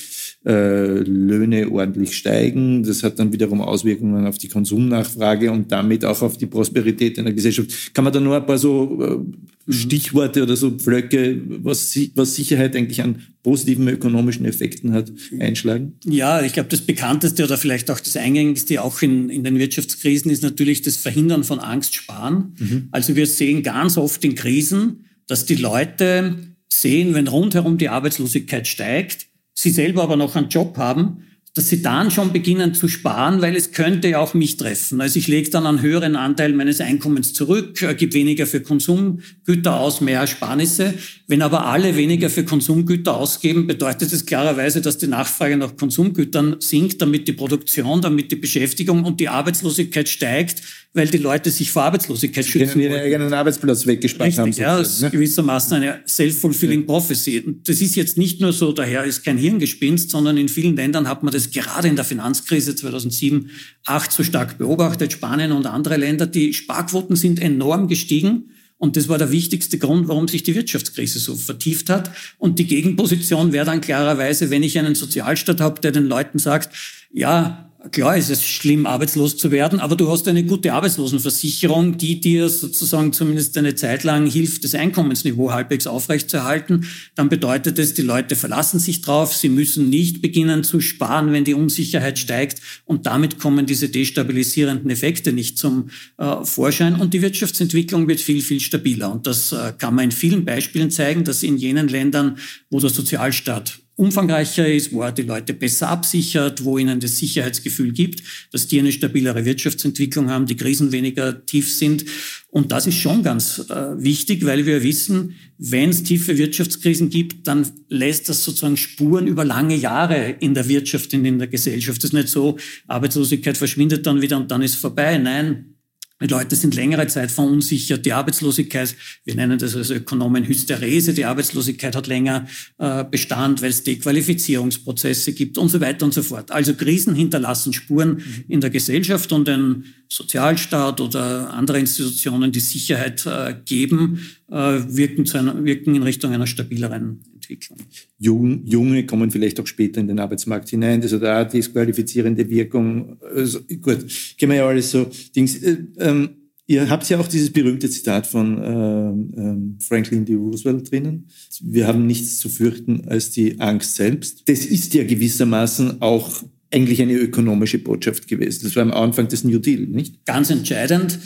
äh, 0.47 1.01
Löhne 1.01 1.71
ordentlich 1.71 2.17
steigen. 2.17 2.83
Das 2.83 3.03
hat 3.03 3.19
dann 3.19 3.35
wiederum 3.35 3.61
Auswirkungen 3.61 4.27
auf 4.27 4.39
die 4.39 4.49
Konsumnachfrage 4.49 5.53
und 5.53 5.71
damit 5.71 6.07
auch 6.07 6.23
auf 6.23 6.39
die 6.39 6.47
Prosperität 6.47 7.19
einer 7.19 7.33
Gesellschaft. 7.33 7.93
Kann 7.93 8.05
man 8.05 8.15
da 8.15 8.21
nur 8.21 8.37
ein 8.37 8.47
paar 8.47 8.59
so 8.59 9.03
äh. 9.03 9.58
Stichworte 9.69 10.43
oder 10.43 10.57
so 10.57 10.71
Pflöcke, 10.71 11.41
was, 11.63 11.99
was 12.15 12.35
Sicherheit 12.35 12.75
eigentlich 12.75 13.03
an 13.03 13.23
positiven 13.43 13.87
ökonomischen 13.89 14.47
Effekten 14.47 14.93
hat, 14.93 15.13
einschlagen? 15.41 15.95
Ja, 16.05 16.43
ich 16.43 16.55
glaube, 16.55 16.69
das 16.71 16.81
bekannteste 16.81 17.45
oder 17.45 17.59
vielleicht 17.59 17.91
auch 17.91 18.01
das 18.01 18.17
eingängigste 18.17 18.83
auch 18.83 19.03
in, 19.03 19.29
in 19.29 19.45
den 19.45 19.59
Wirtschaftskrisen 19.59 20.31
ist 20.31 20.43
natürlich 20.43 20.83
das 20.83 20.97
Verhindern 20.97 21.45
von 21.45 21.61
Angst 21.61 21.95
sparen. 21.95 22.55
Mhm. 22.59 22.89
Also 22.93 23.15
wir 23.15 23.27
sehen 23.27 23.63
ganz 23.63 23.97
oft 23.97 24.25
in 24.25 24.35
Krisen, 24.35 25.05
dass 25.27 25.45
die 25.45 25.57
Leute 25.57 26.37
sehen, 26.69 27.15
wenn 27.15 27.29
rundherum 27.29 27.79
die 27.79 27.89
Arbeitslosigkeit 27.89 28.67
steigt, 28.67 29.27
sie 29.55 29.71
selber 29.71 30.03
aber 30.03 30.17
noch 30.17 30.37
einen 30.37 30.49
Job 30.49 30.77
haben, 30.79 31.25
dass 31.59 31.69
sie 31.69 31.83
dann 31.83 32.13
schon 32.13 32.33
beginnen 32.33 32.73
zu 32.73 32.87
sparen, 32.87 33.43
weil 33.43 33.57
es 33.57 33.73
könnte 33.73 34.07
ja 34.07 34.21
auch 34.21 34.33
mich 34.33 34.57
treffen. 34.57 35.01
Also 35.01 35.19
ich 35.19 35.27
lege 35.27 35.51
dann 35.51 35.67
einen 35.67 35.83
höheren 35.83 36.15
Anteil 36.15 36.53
meines 36.53 36.81
Einkommens 36.81 37.33
zurück, 37.33 37.83
äh, 37.83 37.97
gebe 37.97 38.15
weniger 38.15 38.47
für 38.47 38.61
Konsumgüter 38.61 39.75
aus, 39.75 40.01
mehr 40.01 40.21
Ersparnisse. 40.21 40.95
Wenn 41.27 41.43
aber 41.43 41.67
alle 41.67 41.97
weniger 41.97 42.31
für 42.31 42.45
Konsumgüter 42.45 43.17
ausgeben, 43.17 43.67
bedeutet 43.67 44.13
es 44.13 44.25
klarerweise, 44.25 44.81
dass 44.81 44.99
die 44.99 45.09
Nachfrage 45.09 45.57
nach 45.57 45.77
Konsumgütern 45.77 46.57
sinkt, 46.61 47.03
damit 47.03 47.27
die 47.27 47.33
Produktion, 47.33 48.01
damit 48.01 48.31
die 48.31 48.37
Beschäftigung 48.37 49.05
und 49.05 49.19
die 49.19 49.29
Arbeitslosigkeit 49.29 50.09
steigt, 50.09 50.63
weil 50.95 51.07
die 51.09 51.19
Leute 51.19 51.51
sich 51.51 51.71
vor 51.71 51.83
Arbeitslosigkeit 51.85 52.45
Sie 52.45 52.51
schützen 52.53 52.81
ihren 52.81 52.95
eigenen 52.95 53.33
Arbeitsplatz 53.33 53.87
weggespart 53.87 54.29
Richtig, 54.29 54.43
haben. 54.43 54.53
Ja, 54.53 54.79
das 54.79 54.95
ist 54.95 55.03
ne? 55.03 55.11
gewissermaßen 55.11 55.77
eine 55.77 56.01
self-fulfilling 56.07 56.87
prophecy. 56.87 57.41
Und 57.41 57.69
das 57.69 57.81
ist 57.81 57.95
jetzt 57.97 58.17
nicht 58.17 58.41
nur 58.41 58.53
so, 58.53 58.73
daher 58.73 59.05
ist 59.05 59.25
kein 59.25 59.37
Hirngespinst, 59.39 60.11
sondern 60.11 60.37
in 60.39 60.49
vielen 60.49 60.77
Ländern 60.77 61.09
hat 61.09 61.23
man 61.23 61.33
das 61.33 61.48
gerade 61.53 61.89
in 61.89 61.97
der 61.97 62.05
Finanzkrise 62.05 62.75
2007, 62.75 63.51
2008 63.85 64.13
so 64.13 64.23
stark 64.23 64.59
beobachtet. 64.59 65.13
Spanien 65.13 65.53
und 65.53 65.67
andere 65.67 65.97
Länder, 65.97 66.27
die 66.27 66.55
Sparquoten 66.55 67.17
sind 67.17 67.41
enorm 67.41 67.89
gestiegen. 67.89 68.51
Und 68.77 68.97
das 68.97 69.09
war 69.09 69.19
der 69.19 69.33
wichtigste 69.33 69.79
Grund, 69.79 70.07
warum 70.07 70.29
sich 70.29 70.45
die 70.45 70.55
Wirtschaftskrise 70.55 71.19
so 71.19 71.35
vertieft 71.35 71.91
hat. 71.91 72.13
Und 72.39 72.59
die 72.61 72.67
Gegenposition 72.67 73.53
wäre 73.53 73.67
dann 73.67 73.81
klarerweise, 73.81 74.51
wenn 74.51 74.63
ich 74.63 74.79
einen 74.79 74.95
Sozialstaat 74.95 75.61
habe, 75.61 75.81
der 75.81 75.91
den 75.91 76.07
Leuten 76.07 76.39
sagt, 76.39 76.75
ja, 77.13 77.68
Klar 77.93 78.17
ist 78.17 78.29
es 78.29 78.45
schlimm, 78.45 78.87
arbeitslos 78.87 79.37
zu 79.37 79.53
werden, 79.53 79.79
aber 79.79 79.95
du 79.95 80.11
hast 80.11 80.27
eine 80.27 80.43
gute 80.43 80.73
Arbeitslosenversicherung, 80.73 81.97
die 81.97 82.21
dir 82.21 82.49
sozusagen 82.49 83.13
zumindest 83.13 83.57
eine 83.57 83.77
Zeit 83.77 84.03
lang 84.03 84.29
hilft, 84.29 84.65
das 84.65 84.75
Einkommensniveau 84.75 85.53
halbwegs 85.53 85.87
aufrechtzuerhalten. 85.87 86.87
Dann 87.15 87.29
bedeutet 87.29 87.79
es, 87.79 87.95
die 87.95 88.03
Leute 88.03 88.35
verlassen 88.35 88.81
sich 88.81 89.01
drauf, 89.01 89.33
sie 89.33 89.49
müssen 89.49 89.91
nicht 89.91 90.21
beginnen 90.23 90.65
zu 90.65 90.81
sparen, 90.81 91.33
wenn 91.33 91.45
die 91.45 91.55
Unsicherheit 91.55 92.19
steigt 92.19 92.61
und 92.85 93.07
damit 93.07 93.39
kommen 93.39 93.65
diese 93.65 93.89
destabilisierenden 93.89 94.91
Effekte 94.91 95.33
nicht 95.33 95.57
zum 95.57 95.91
äh, 96.17 96.45
Vorschein 96.45 96.97
und 96.97 97.15
die 97.15 97.23
Wirtschaftsentwicklung 97.23 98.09
wird 98.09 98.21
viel, 98.21 98.43
viel 98.43 98.59
stabiler. 98.59 99.13
Und 99.13 99.29
das 99.29 99.53
äh, 99.53 99.73
kann 99.79 99.95
man 99.95 100.07
in 100.07 100.11
vielen 100.11 100.45
Beispielen 100.45 100.91
zeigen, 100.91 101.23
dass 101.23 101.45
in 101.45 101.57
jenen 101.57 101.87
Ländern, 101.87 102.39
wo 102.71 102.81
der 102.81 102.91
Sozialstaat 102.91 103.79
umfangreicher 103.99 104.73
ist, 104.73 104.93
wo 104.93 105.03
er 105.03 105.11
die 105.11 105.23
Leute 105.23 105.53
besser 105.53 105.89
absichert, 105.89 106.65
wo 106.65 106.79
ihnen 106.79 107.01
das 107.01 107.19
Sicherheitsgefühl 107.19 107.93
gibt, 107.93 108.23
dass 108.53 108.69
die 108.69 108.79
eine 108.79 108.93
stabilere 108.93 109.45
Wirtschaftsentwicklung 109.45 110.31
haben, 110.31 110.47
die 110.47 110.57
Krisen 110.57 110.93
weniger 110.93 111.45
tief 111.45 111.75
sind. 111.75 112.05
Und 112.49 112.71
das 112.71 112.87
ist 112.87 112.95
schon 112.95 113.25
ganz 113.25 113.59
äh, 113.69 114.03
wichtig, 114.03 114.47
weil 114.47 114.67
wir 114.67 114.85
wissen, 114.85 115.35
wenn 115.59 115.91
es 115.91 116.05
tiefe 116.05 116.39
Wirtschaftskrisen 116.39 117.11
gibt, 117.11 117.49
dann 117.49 117.67
lässt 117.89 118.29
das 118.29 118.45
sozusagen 118.45 118.77
Spuren 118.77 119.27
über 119.27 119.45
lange 119.45 119.75
Jahre 119.75 120.37
in 120.39 120.55
der 120.55 120.69
Wirtschaft 120.69 121.13
und 121.15 121.25
in 121.25 121.41
der 121.41 121.49
Gesellschaft. 121.49 121.99
Das 121.99 122.11
ist 122.11 122.15
nicht 122.15 122.29
so, 122.29 122.57
Arbeitslosigkeit 122.87 123.59
verschwindet 123.59 124.07
dann 124.07 124.23
wieder 124.23 124.37
und 124.37 124.51
dann 124.53 124.63
ist 124.63 124.77
vorbei. 124.77 125.19
Nein, 125.19 125.75
die 126.21 126.27
Leute 126.27 126.57
sind 126.57 126.75
längere 126.75 127.07
Zeit 127.07 127.31
verunsichert. 127.31 128.05
Die 128.05 128.13
Arbeitslosigkeit, 128.13 128.95
wir 129.25 129.35
nennen 129.37 129.59
das 129.59 129.77
als 129.77 129.91
Ökonomen 129.91 130.47
Hysterese, 130.47 131.15
die 131.15 131.25
Arbeitslosigkeit 131.25 131.95
hat 131.95 132.09
länger 132.09 132.47
äh, 132.79 133.05
Bestand, 133.05 133.63
weil 133.63 133.71
es 133.71 133.85
Dequalifizierungsprozesse 133.85 135.33
gibt 135.33 135.59
und 135.59 135.69
so 135.69 135.81
weiter 135.81 136.05
und 136.05 136.15
so 136.15 136.23
fort. 136.23 136.51
Also 136.51 136.75
Krisen 136.75 137.15
hinterlassen 137.15 137.73
Spuren 137.73 138.15
mhm. 138.15 138.45
in 138.49 138.61
der 138.61 138.71
Gesellschaft 138.71 139.31
und 139.33 139.49
ein 139.49 139.85
Sozialstaat 140.09 141.01
oder 141.01 141.53
andere 141.53 141.79
Institutionen, 141.79 142.51
die 142.51 142.61
Sicherheit 142.61 143.25
äh, 143.27 143.55
geben, 143.65 144.27
äh, 144.51 144.55
wirken, 144.55 145.25
zu 145.25 145.39
einer, 145.39 145.65
wirken 145.65 145.95
in 145.95 146.03
Richtung 146.03 146.33
einer 146.33 146.47
stabileren 146.47 147.21
Entwicklung. 147.49 147.79
Jung, 148.19 148.67
Junge 148.67 149.07
kommen 149.07 149.31
vielleicht 149.31 149.59
auch 149.61 149.67
später 149.67 150.01
in 150.01 150.09
den 150.09 150.19
Arbeitsmarkt 150.19 150.69
hinein, 150.69 151.01
das 151.01 151.13
hat 151.13 151.25
auch 151.25 151.51
disqualifizierende 151.51 152.49
Wirkung. 152.49 153.17
Also, 153.23 153.61
gut, 153.81 154.07
kennen 154.39 154.53
wir 154.53 154.59
ja 154.59 154.69
alles 154.69 154.91
so. 154.91 155.11
Dings, 155.35 155.63
äh, 155.63 155.79
ähm, 155.99 156.31
ihr 156.67 156.89
habt 156.91 157.09
ja 157.09 157.19
auch 157.19 157.29
dieses 157.29 157.51
berühmte 157.51 157.89
Zitat 157.89 158.27
von 158.27 158.59
äh, 158.63 159.41
äh, 159.41 159.57
Franklin 159.81 160.25
D. 160.25 160.35
Roosevelt 160.35 160.91
drinnen. 160.91 161.29
Wir 161.63 161.87
haben 161.87 162.07
nichts 162.07 162.39
zu 162.39 162.49
fürchten 162.49 163.09
als 163.09 163.31
die 163.31 163.59
Angst 163.61 163.95
selbst. 163.97 164.49
Das 164.49 164.67
ist 164.67 164.95
ja 164.95 165.05
gewissermaßen 165.05 166.03
auch 166.03 166.43
eigentlich 166.71 167.01
eine 167.01 167.15
ökonomische 167.15 167.79
Botschaft 167.79 168.29
gewesen. 168.29 168.65
Das 168.65 168.77
war 168.77 168.83
am 168.83 168.93
Anfang 168.93 169.29
des 169.29 169.43
New 169.43 169.59
Deal, 169.59 169.87
nicht? 169.87 170.27
Ganz 170.27 170.51
entscheidend 170.51 171.19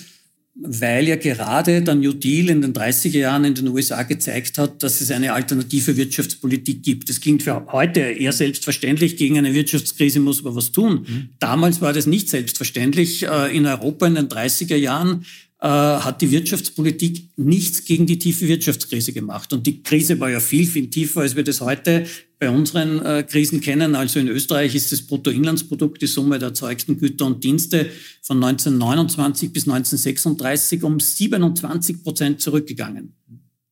weil 0.65 1.09
ja 1.09 1.17
gerade 1.17 1.83
der 1.83 1.95
New 1.95 2.13
Deal 2.13 2.49
in 2.49 2.63
den 2.63 2.73
30er 2.73 3.19
Jahren 3.19 3.45
in 3.45 3.55
den 3.55 3.69
USA 3.69 4.03
gezeigt 4.03 4.59
hat, 4.59 4.83
dass 4.83 5.01
es 5.01 5.11
eine 5.11 5.33
alternative 5.33 5.97
Wirtschaftspolitik 5.97 6.83
gibt. 6.83 7.09
Das 7.09 7.21
klingt 7.21 7.43
für 7.43 7.67
heute 7.73 8.01
eher 8.01 8.33
selbstverständlich. 8.33 9.17
Gegen 9.17 9.39
eine 9.39 9.55
Wirtschaftskrise 9.55 10.21
muss 10.21 10.43
man 10.43 10.55
was 10.55 10.73
tun. 10.73 11.07
Mhm. 11.07 11.29
Damals 11.39 11.81
war 11.81 11.93
das 11.93 12.07
nicht 12.07 12.29
selbstverständlich. 12.29 13.25
Äh, 13.25 13.57
in 13.57 13.67
Europa 13.67 14.07
in 14.07 14.15
den 14.15 14.29
30er 14.29 14.77
Jahren 14.77 15.25
äh, 15.63 15.69
hat 15.69 16.21
die 16.21 16.33
Wirtschaftspolitik 16.33 17.29
nichts 17.37 17.85
gegen 17.85 18.05
die 18.05 18.19
tiefe 18.19 18.49
Wirtschaftskrise 18.49 19.13
gemacht. 19.13 19.53
Und 19.53 19.65
die 19.65 19.81
Krise 19.85 20.19
war 20.19 20.29
ja 20.29 20.41
viel, 20.41 20.67
viel 20.67 20.91
tiefer, 20.91 21.21
als 21.21 21.37
wir 21.37 21.45
das 21.45 21.61
heute 21.61 22.05
bei 22.41 22.51
unseren 22.51 22.99
äh, 22.99 23.23
Krisen 23.23 23.61
kennen. 23.61 23.95
Also 23.95 24.19
in 24.19 24.27
Österreich 24.27 24.75
ist 24.75 24.91
das 24.91 25.03
Bruttoinlandsprodukt, 25.03 26.03
die 26.03 26.09
Summe 26.09 26.41
der 26.41 26.49
erzeugten 26.49 26.99
Güter 26.99 27.27
und 27.27 27.45
Dienste 27.45 27.87
von 28.23 28.43
1929 28.43 29.53
bis 29.53 29.69
1936 29.69 30.83
um 30.83 30.99
27 30.99 32.03
Prozent 32.03 32.41
zurückgegangen. 32.41 33.15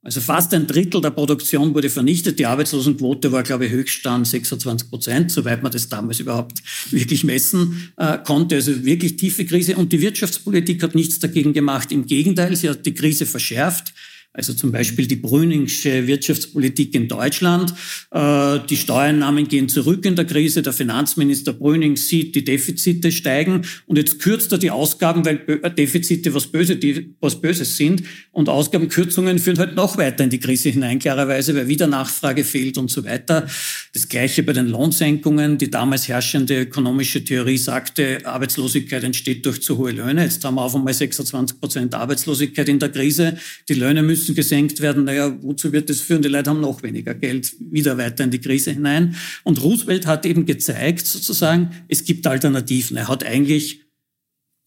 Also 0.03 0.23
fast 0.23 0.55
ein 0.55 0.67
Drittel 0.67 1.03
der 1.03 1.11
Produktion 1.11 1.75
wurde 1.75 1.91
vernichtet. 1.91 2.39
Die 2.39 2.47
Arbeitslosenquote 2.47 3.33
war, 3.33 3.43
glaube 3.43 3.67
ich, 3.67 3.73
Höchststand 3.73 4.27
26 4.27 4.89
Prozent, 4.89 5.31
soweit 5.31 5.63
man 5.63 5.71
das 5.71 5.91
damals 5.91 6.21
überhaupt 6.21 6.63
wirklich 6.91 7.23
messen 7.23 7.93
äh, 7.99 8.17
konnte. 8.19 8.55
Also 8.55 8.83
wirklich 8.85 9.17
tiefe 9.17 9.45
Krise. 9.45 9.77
Und 9.77 9.93
die 9.93 10.01
Wirtschaftspolitik 10.01 10.83
hat 10.83 10.95
nichts 10.95 11.19
dagegen 11.19 11.53
gemacht. 11.53 11.93
Im 11.93 12.07
Gegenteil, 12.07 12.57
sie 12.57 12.71
hat 12.71 12.87
die 12.87 12.95
Krise 12.95 13.27
verschärft. 13.27 13.93
Also 14.33 14.55
zum 14.55 14.71
Beispiel 14.71 15.09
die 15.09 15.17
Brüningsche 15.17 16.07
Wirtschaftspolitik 16.07 16.95
in 16.95 17.09
Deutschland. 17.09 17.75
Äh, 18.13 18.61
die 18.69 18.77
Steuereinnahmen 18.77 19.49
gehen 19.49 19.69
zurück 19.69 20.05
in 20.07 20.15
der 20.15 20.25
Krise. 20.25 20.63
Der 20.63 20.73
Finanzminister 20.73 21.53
Brüning 21.53 21.97
sieht, 21.97 22.37
die 22.37 22.45
Defizite 22.45 23.11
steigen. 23.11 23.63
Und 23.87 23.97
jetzt 23.97 24.21
kürzt 24.21 24.53
er 24.53 24.59
die 24.59 24.71
Ausgaben, 24.71 25.25
weil 25.25 25.39
Defizite 25.77 26.33
was, 26.33 26.47
Böse, 26.47 26.79
was 27.21 27.41
Böses 27.41 27.77
sind. 27.77 28.05
Und 28.31 28.49
Ausgabenkürzungen 28.49 29.41
führen 29.41 29.59
halt 29.59 29.75
noch 29.75 29.99
weiter 29.99 30.23
in 30.23 30.31
die 30.31 30.39
Krise 30.39 30.69
hinein, 30.69 31.01
klarerweise, 31.01 31.57
weil 31.57 31.67
wieder 31.67 31.89
Nachfrage 31.89 32.45
fehlt 32.45 32.79
und 32.79 32.89
so 32.89 33.05
weiter. 33.05 33.49
Das 33.95 34.09
Gleiche 34.09 34.45
bei 34.45 34.53
den 34.53 34.69
Lohnsenkungen. 34.69 35.59
Die 35.59 35.73
damals 35.73 36.07
herrschende 36.07 36.61
ökonomische 36.61 37.25
Theorie 37.25 37.59
sagte, 37.59 38.25
Arbeitslosigkeit 38.25 39.03
entsteht 39.03 39.45
durch 39.45 39.61
zu 39.61 39.77
hohe 39.77 39.91
Löhne. 39.91 40.23
Jetzt 40.23 40.45
haben 40.45 40.55
wir 40.55 40.63
auf 40.63 40.77
einmal 40.77 40.95
26 40.95 41.59
Prozent 41.59 41.95
Arbeitslosigkeit 41.97 42.69
in 42.69 42.79
der 42.79 42.91
Krise. 42.91 43.37
Die 43.69 43.75
Löhne 43.75 44.05
müssen 44.05 44.20
müssen 44.21 44.35
gesenkt 44.35 44.81
werden. 44.81 45.05
Naja, 45.05 45.35
wozu 45.43 45.73
wird 45.73 45.89
das 45.89 46.01
führen? 46.01 46.23
Die 46.23 46.29
Leute 46.29 46.51
haben 46.51 46.61
noch 46.61 46.83
weniger 46.83 47.15
Geld, 47.15 47.55
wieder 47.59 47.97
weiter 47.97 48.25
in 48.25 48.31
die 48.31 48.41
Krise 48.41 48.73
hinein. 48.73 49.17
Und 49.45 49.63
Roosevelt 49.63 50.07
hat 50.07 50.27
eben 50.27 50.45
gezeigt, 50.45 51.07
sozusagen, 51.07 51.71
es 51.89 52.05
gibt 52.05 52.27
Alternativen. 52.27 52.97
Er 52.97 53.09
hat 53.09 53.25
eigentlich 53.25 53.81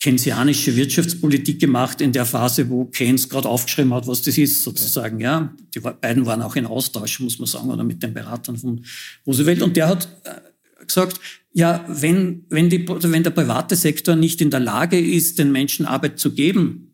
keynesianische 0.02 0.76
Wirtschaftspolitik 0.76 1.60
gemacht 1.60 2.02
in 2.02 2.12
der 2.12 2.26
Phase, 2.26 2.70
wo 2.70 2.86
Keynes 2.86 3.30
gerade 3.30 3.48
aufgeschrieben 3.48 3.94
hat, 3.94 4.08
was 4.08 4.22
das 4.22 4.38
ist, 4.38 4.64
sozusagen. 4.64 5.20
Ja, 5.20 5.56
die 5.74 5.80
beiden 5.80 6.26
waren 6.26 6.42
auch 6.42 6.56
in 6.56 6.66
Austausch, 6.66 7.20
muss 7.20 7.40
man 7.40 7.48
sagen, 7.48 7.70
oder 7.70 7.84
mit 7.84 8.04
den 8.04 8.14
Beratern 8.14 8.58
von 8.58 8.84
Roosevelt. 9.26 9.62
Und 9.62 9.78
der 9.78 9.88
hat 9.88 10.10
äh, 10.24 10.86
gesagt, 10.86 11.20
ja, 11.54 11.86
wenn, 11.88 12.46
wenn, 12.50 12.70
die, 12.70 12.86
wenn 12.88 13.24
der 13.24 13.30
private 13.30 13.76
Sektor 13.76 14.16
nicht 14.16 14.42
in 14.42 14.50
der 14.50 14.60
Lage 14.60 15.00
ist, 15.00 15.38
den 15.38 15.52
Menschen 15.52 15.86
Arbeit 15.86 16.20
zu 16.20 16.34
geben, 16.34 16.93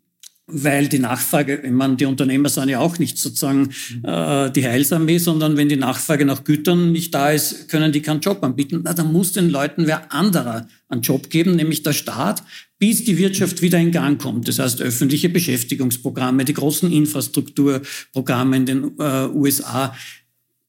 weil 0.51 0.87
die 0.87 0.99
Nachfrage, 0.99 1.61
ich 1.63 1.71
meine, 1.71 1.95
die 1.95 2.05
Unternehmer 2.05 2.49
sind 2.49 2.69
ja 2.69 2.79
auch 2.79 2.99
nicht 2.99 3.17
sozusagen 3.17 3.69
äh, 4.03 4.51
die 4.51 4.65
Heilsarmee, 4.65 5.17
sondern 5.17 5.57
wenn 5.57 5.69
die 5.69 5.75
Nachfrage 5.75 6.25
nach 6.25 6.43
Gütern 6.43 6.91
nicht 6.91 7.13
da 7.13 7.31
ist, 7.31 7.69
können 7.69 7.91
die 7.91 8.01
keinen 8.01 8.21
Job 8.21 8.43
anbieten. 8.43 8.81
Na, 8.83 8.93
dann 8.93 9.11
muss 9.11 9.31
den 9.31 9.49
Leuten 9.49 9.87
wer 9.87 10.11
anderer 10.11 10.67
einen 10.89 11.01
Job 11.01 11.29
geben, 11.29 11.55
nämlich 11.55 11.83
der 11.83 11.93
Staat, 11.93 12.43
bis 12.79 13.03
die 13.03 13.17
Wirtschaft 13.17 13.61
wieder 13.61 13.77
in 13.77 13.91
Gang 13.91 14.21
kommt. 14.21 14.47
Das 14.47 14.59
heißt, 14.59 14.81
öffentliche 14.81 15.29
Beschäftigungsprogramme, 15.29 16.45
die 16.45 16.53
großen 16.53 16.91
Infrastrukturprogramme 16.91 18.55
in 18.55 18.65
den 18.65 18.83
äh, 18.99 19.27
USA, 19.27 19.93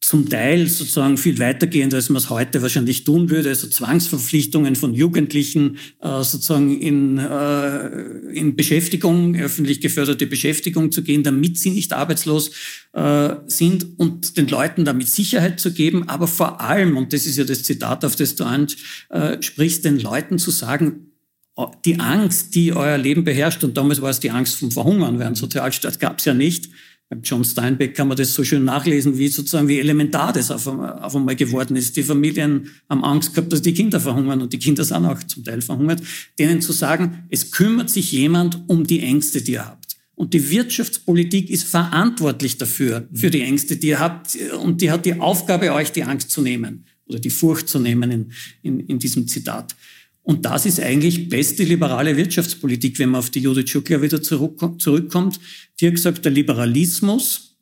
zum 0.00 0.30
Teil 0.30 0.66
sozusagen 0.66 1.18
viel 1.18 1.38
weitergehend, 1.38 1.92
als 1.92 2.08
man 2.08 2.16
es 2.16 2.30
heute 2.30 2.62
wahrscheinlich 2.62 3.04
tun 3.04 3.28
würde, 3.28 3.50
also 3.50 3.68
Zwangsverpflichtungen 3.68 4.74
von 4.74 4.94
Jugendlichen 4.94 5.76
äh, 6.00 6.22
sozusagen 6.22 6.80
in, 6.80 7.18
äh, 7.18 7.86
in 8.32 8.56
Beschäftigung, 8.56 9.36
öffentlich 9.36 9.82
geförderte 9.82 10.26
Beschäftigung 10.26 10.90
zu 10.90 11.02
gehen, 11.02 11.22
damit 11.22 11.58
sie 11.58 11.70
nicht 11.70 11.92
arbeitslos 11.92 12.50
äh, 12.94 13.34
sind 13.46 13.98
und 13.98 14.38
den 14.38 14.48
Leuten 14.48 14.86
damit 14.86 15.06
Sicherheit 15.08 15.60
zu 15.60 15.72
geben, 15.72 16.08
aber 16.08 16.26
vor 16.26 16.62
allem, 16.62 16.96
und 16.96 17.12
das 17.12 17.26
ist 17.26 17.36
ja 17.36 17.44
das 17.44 17.62
Zitat, 17.62 18.02
auf 18.04 18.16
das 18.16 18.34
du 18.36 18.44
ansprichst, 18.44 19.84
den 19.84 20.00
Leuten 20.00 20.38
zu 20.38 20.50
sagen, 20.50 21.10
oh, 21.56 21.70
die 21.84 22.00
Angst, 22.00 22.54
die 22.54 22.72
euer 22.72 22.96
Leben 22.96 23.24
beherrscht, 23.24 23.62
und 23.64 23.76
damals 23.76 24.00
war 24.00 24.10
es 24.10 24.20
die 24.20 24.30
Angst 24.30 24.56
vom 24.56 24.70
Verhungern, 24.70 25.18
weil 25.18 25.26
einen 25.26 25.34
Sozialstaat 25.34 26.00
gab 26.00 26.20
es 26.20 26.24
ja 26.24 26.32
nicht, 26.32 26.70
beim 27.10 27.22
John 27.22 27.44
Steinbeck 27.44 27.96
kann 27.96 28.06
man 28.06 28.16
das 28.16 28.32
so 28.32 28.44
schön 28.44 28.64
nachlesen, 28.64 29.18
wie 29.18 29.26
sozusagen 29.26 29.66
wie 29.66 29.80
elementar 29.80 30.32
das 30.32 30.52
auf 30.52 30.66
einmal, 30.68 31.00
auf 31.00 31.16
einmal 31.16 31.34
geworden 31.34 31.74
ist. 31.74 31.96
Die 31.96 32.04
Familien 32.04 32.68
haben 32.88 33.02
Angst 33.02 33.34
gehabt, 33.34 33.52
dass 33.52 33.62
die 33.62 33.74
Kinder 33.74 33.98
verhungern 33.98 34.40
und 34.40 34.52
die 34.52 34.60
Kinder 34.60 34.84
sind 34.84 35.04
auch 35.04 35.20
zum 35.24 35.42
Teil 35.42 35.60
verhungert. 35.60 36.00
Denen 36.38 36.62
zu 36.62 36.72
sagen, 36.72 37.24
es 37.28 37.50
kümmert 37.50 37.90
sich 37.90 38.12
jemand 38.12 38.62
um 38.68 38.86
die 38.86 39.00
Ängste, 39.00 39.42
die 39.42 39.52
ihr 39.52 39.66
habt. 39.66 39.96
Und 40.14 40.34
die 40.34 40.50
Wirtschaftspolitik 40.50 41.50
ist 41.50 41.64
verantwortlich 41.64 42.58
dafür, 42.58 43.08
für 43.12 43.30
die 43.30 43.40
Ängste, 43.40 43.76
die 43.76 43.88
ihr 43.88 43.98
habt. 43.98 44.38
Und 44.62 44.80
die 44.80 44.92
hat 44.92 45.04
die 45.04 45.18
Aufgabe, 45.18 45.72
euch 45.72 45.90
die 45.90 46.04
Angst 46.04 46.30
zu 46.30 46.42
nehmen 46.42 46.84
oder 47.06 47.18
die 47.18 47.30
Furcht 47.30 47.68
zu 47.68 47.80
nehmen 47.80 48.10
in, 48.12 48.32
in, 48.62 48.80
in 48.86 48.98
diesem 49.00 49.26
Zitat. 49.26 49.74
Und 50.22 50.44
das 50.44 50.66
ist 50.66 50.80
eigentlich 50.80 51.28
beste 51.28 51.64
liberale 51.64 52.16
Wirtschaftspolitik, 52.16 52.98
wenn 52.98 53.10
man 53.10 53.20
auf 53.20 53.30
die 53.30 53.40
Judith 53.40 53.70
Schuckler 53.70 54.02
wieder 54.02 54.22
zurückkommt. 54.22 55.40
Die 55.80 55.86
hat 55.86 55.94
gesagt, 55.94 56.24
der 56.24 56.32
Liberalismus 56.32 57.56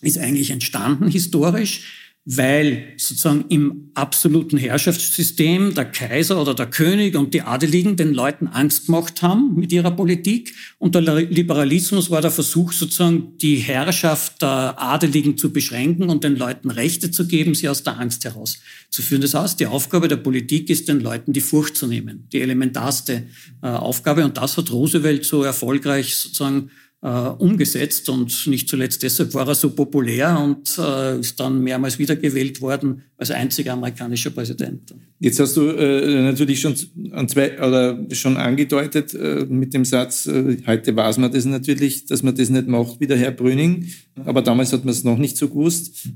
ist 0.00 0.18
eigentlich 0.18 0.50
entstanden 0.50 1.08
historisch 1.08 2.07
weil 2.30 2.92
sozusagen 2.98 3.46
im 3.48 3.90
absoluten 3.94 4.58
Herrschaftssystem 4.58 5.72
der 5.72 5.86
Kaiser 5.86 6.38
oder 6.38 6.52
der 6.52 6.66
König 6.66 7.16
und 7.16 7.32
die 7.32 7.40
Adeligen 7.40 7.96
den 7.96 8.12
Leuten 8.12 8.48
Angst 8.48 8.84
gemacht 8.84 9.22
haben 9.22 9.54
mit 9.54 9.72
ihrer 9.72 9.92
Politik. 9.92 10.52
Und 10.76 10.94
der 10.94 11.00
Liberalismus 11.00 12.10
war 12.10 12.20
der 12.20 12.30
Versuch, 12.30 12.72
sozusagen 12.72 13.38
die 13.38 13.56
Herrschaft 13.56 14.42
der 14.42 14.74
Adeligen 14.78 15.38
zu 15.38 15.54
beschränken 15.54 16.10
und 16.10 16.22
den 16.22 16.36
Leuten 16.36 16.70
Rechte 16.70 17.10
zu 17.10 17.26
geben, 17.26 17.54
sie 17.54 17.66
aus 17.70 17.82
der 17.82 17.98
Angst 17.98 18.26
heraus 18.26 18.58
zu 18.90 19.00
führen. 19.00 19.22
Das 19.22 19.32
heißt, 19.32 19.58
die 19.58 19.66
Aufgabe 19.66 20.06
der 20.06 20.18
Politik 20.18 20.68
ist, 20.68 20.86
den 20.86 21.00
Leuten 21.00 21.32
die 21.32 21.40
Furcht 21.40 21.78
zu 21.78 21.86
nehmen, 21.86 22.28
die 22.30 22.42
elementarste 22.42 23.26
äh, 23.62 23.68
Aufgabe. 23.68 24.26
Und 24.26 24.36
das 24.36 24.58
hat 24.58 24.70
Roosevelt 24.70 25.24
so 25.24 25.44
erfolgreich 25.44 26.14
sozusagen 26.14 26.70
äh, 27.00 27.08
umgesetzt 27.08 28.08
und 28.08 28.46
nicht 28.48 28.68
zuletzt 28.68 29.02
deshalb 29.02 29.32
war 29.34 29.46
er 29.46 29.54
so 29.54 29.70
populär 29.70 30.38
und 30.40 30.76
äh, 30.78 31.20
ist 31.20 31.38
dann 31.38 31.62
mehrmals 31.62 31.98
wiedergewählt 31.98 32.60
worden 32.60 33.02
als 33.16 33.30
einziger 33.30 33.74
amerikanischer 33.74 34.30
Präsident. 34.30 34.94
Jetzt 35.20 35.38
hast 35.38 35.56
du 35.56 35.68
äh, 35.68 36.22
natürlich 36.22 36.60
schon 36.60 36.74
an 37.12 37.28
zwei 37.28 37.56
oder 37.58 38.04
schon 38.12 38.36
angedeutet 38.36 39.14
äh, 39.14 39.46
mit 39.48 39.74
dem 39.74 39.84
Satz, 39.84 40.26
äh, 40.26 40.56
heute 40.66 40.96
weiß 40.96 41.18
man 41.18 41.30
das 41.30 41.44
natürlich, 41.44 42.06
dass 42.06 42.22
man 42.22 42.34
das 42.34 42.50
nicht 42.50 42.66
macht 42.66 43.00
wie 43.00 43.06
der 43.06 43.16
Herr 43.16 43.32
Brüning, 43.32 43.86
aber 44.24 44.42
damals 44.42 44.72
hat 44.72 44.84
man 44.84 44.92
es 44.92 45.04
noch 45.04 45.18
nicht 45.18 45.36
so 45.36 45.48
gewusst. 45.48 46.08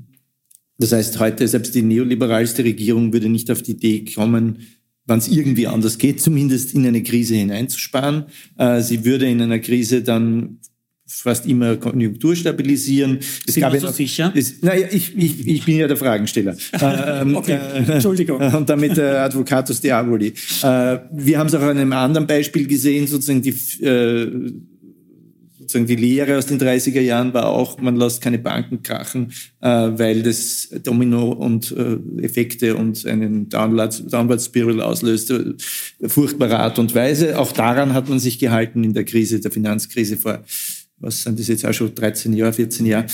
Das 0.79 0.91
heißt, 0.91 1.19
heute 1.19 1.47
selbst 1.47 1.75
die 1.75 1.81
neoliberalste 1.81 2.63
Regierung 2.63 3.13
würde 3.13 3.29
nicht 3.29 3.49
auf 3.51 3.61
die 3.61 3.71
Idee 3.71 4.03
kommen, 4.03 4.59
wann 5.05 5.19
es 5.19 5.27
irgendwie 5.27 5.67
anders 5.67 5.97
geht, 5.97 6.21
zumindest 6.21 6.73
in 6.73 6.85
eine 6.85 7.03
Krise 7.03 7.35
hineinzusparen. 7.35 8.25
Äh, 8.57 8.81
sie 8.81 9.05
würde 9.05 9.29
in 9.29 9.41
einer 9.41 9.59
Krise 9.59 10.01
dann 10.01 10.59
fast 11.21 11.45
immer 11.45 11.77
Konjunktur 11.77 12.35
stabilisieren. 12.35 13.19
Es 13.47 13.53
Sind 13.53 13.61
gab 13.61 13.77
so 13.77 13.87
sicher? 13.89 14.31
Es, 14.35 14.61
naja, 14.61 14.87
ich, 14.91 15.17
ich, 15.17 15.47
ich 15.47 15.65
bin 15.65 15.77
ja 15.77 15.87
der 15.87 15.97
Fragensteller. 15.97 16.55
Ähm, 16.83 17.35
okay, 17.35 17.53
äh, 17.53 17.91
Entschuldigung. 17.91 18.41
Und 18.53 18.69
damit 18.69 18.97
der 18.97 19.13
äh, 19.13 19.17
Advocatus 19.19 19.79
Diaboli. 19.79 20.27
Äh, 20.27 20.99
wir 21.11 21.37
haben 21.37 21.47
es 21.47 21.55
auch 21.55 21.61
an 21.61 21.77
einem 21.77 21.93
anderen 21.93 22.27
Beispiel 22.27 22.67
gesehen, 22.67 23.07
sozusagen 23.07 23.41
die 23.41 23.51
äh, 23.83 24.51
sozusagen 25.73 25.87
die 25.87 25.95
Lehre 25.95 26.37
aus 26.37 26.45
den 26.45 26.59
30er 26.59 27.01
Jahren 27.01 27.33
war 27.33 27.47
auch, 27.47 27.79
man 27.79 27.95
lässt 27.95 28.21
keine 28.21 28.37
Banken 28.37 28.83
krachen, 28.83 29.31
äh, 29.61 29.67
weil 29.67 30.21
das 30.21 30.69
Domino 30.83 31.31
und 31.31 31.71
äh, 31.71 32.23
Effekte 32.23 32.75
und 32.75 33.05
einen 33.05 33.49
Downward, 33.49 34.11
Downward 34.11 34.41
Spiral 34.41 34.81
auslöst, 34.81 35.31
äh, 35.31 35.53
furchtbare 36.07 36.59
Art 36.59 36.79
und 36.79 36.93
Weise. 36.93 37.39
Auch 37.39 37.51
daran 37.51 37.93
hat 37.93 38.09
man 38.09 38.19
sich 38.19 38.39
gehalten 38.39 38.83
in 38.83 38.93
der 38.93 39.05
Krise, 39.05 39.39
der 39.39 39.51
Finanzkrise 39.51 40.17
vor, 40.17 40.43
was 41.03 41.23
sind 41.23 41.39
das 41.39 41.47
jetzt 41.47 41.65
auch 41.65 41.73
schon 41.73 41.93
13 41.93 42.33
Jahre, 42.33 42.53
14 42.53 42.85
Jahre. 42.85 43.05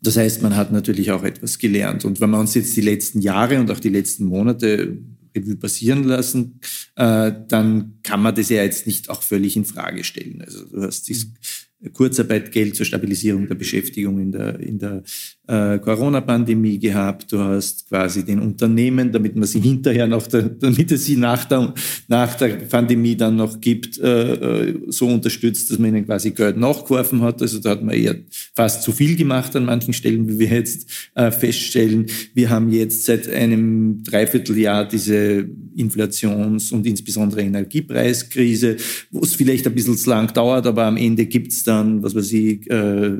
Das 0.00 0.16
heißt, 0.16 0.42
man 0.42 0.56
hat 0.56 0.72
natürlich 0.72 1.12
auch 1.12 1.22
etwas 1.22 1.58
gelernt. 1.58 2.04
Und 2.04 2.20
wenn 2.20 2.30
wir 2.30 2.40
uns 2.40 2.54
jetzt 2.54 2.76
die 2.76 2.80
letzten 2.80 3.20
Jahre 3.20 3.60
und 3.60 3.70
auch 3.70 3.78
die 3.78 3.88
letzten 3.88 4.24
Monate 4.24 4.98
Revue 5.34 5.56
passieren 5.56 6.04
lassen, 6.04 6.60
äh, 6.96 7.32
dann 7.48 7.98
kann 8.02 8.20
man 8.20 8.34
das 8.34 8.48
ja 8.48 8.62
jetzt 8.62 8.86
nicht 8.86 9.08
auch 9.10 9.22
völlig 9.22 9.56
in 9.56 9.64
Frage 9.64 10.04
stellen. 10.04 10.42
Also 10.42 10.64
du 10.64 10.82
hast 10.82 11.08
dieses 11.08 11.28
Kurzarbeitgeld 11.92 12.76
zur 12.76 12.86
Stabilisierung 12.86 13.48
der 13.48 13.54
Beschäftigung 13.54 14.20
in 14.20 14.32
der, 14.32 14.60
in 14.60 14.78
der 14.78 15.02
äh, 15.46 15.78
Corona-Pandemie 15.78 16.78
gehabt. 16.78 17.32
Du 17.32 17.38
hast 17.38 17.88
quasi 17.88 18.24
den 18.24 18.38
Unternehmen, 18.38 19.10
damit 19.10 19.34
man 19.34 19.44
sie 19.44 19.60
hinterher 19.60 20.06
noch, 20.06 20.26
der, 20.26 20.42
damit 20.42 20.92
es 20.92 21.04
sie 21.04 21.16
nach 21.16 21.44
der, 21.44 21.74
nach 22.08 22.34
der 22.34 22.48
Pandemie 22.48 23.16
dann 23.16 23.36
noch 23.36 23.60
gibt, 23.60 23.98
äh, 23.98 24.34
äh, 24.34 24.80
so 24.88 25.08
unterstützt, 25.08 25.70
dass 25.70 25.78
man 25.78 25.90
ihnen 25.90 26.06
quasi 26.06 26.30
Geld 26.30 26.56
nachgeworfen 26.56 27.22
hat. 27.22 27.42
Also 27.42 27.58
da 27.58 27.70
hat 27.70 27.82
man 27.82 27.94
eher 27.94 28.16
fast 28.54 28.82
zu 28.82 28.92
viel 28.92 29.16
gemacht 29.16 29.56
an 29.56 29.64
manchen 29.64 29.92
Stellen, 29.92 30.28
wie 30.28 30.38
wir 30.38 30.48
jetzt 30.48 30.88
äh, 31.14 31.30
feststellen. 31.30 32.06
Wir 32.34 32.48
haben 32.50 32.70
jetzt 32.70 33.04
seit 33.04 33.28
einem 33.28 34.02
Dreivierteljahr 34.04 34.86
diese 34.86 35.48
Inflations- 35.76 36.70
und 36.70 36.86
insbesondere 36.86 37.42
Energiepreiskrise, 37.42 38.76
wo 39.10 39.20
es 39.20 39.34
vielleicht 39.34 39.66
ein 39.66 39.74
bisschen 39.74 39.96
zu 39.96 40.08
lang 40.10 40.32
dauert, 40.32 40.66
aber 40.66 40.84
am 40.84 40.96
Ende 40.96 41.26
gibt's 41.26 41.64
dann, 41.64 42.02
was 42.02 42.14
weiß 42.14 42.32
ich, 42.32 42.70
äh, 42.70 43.16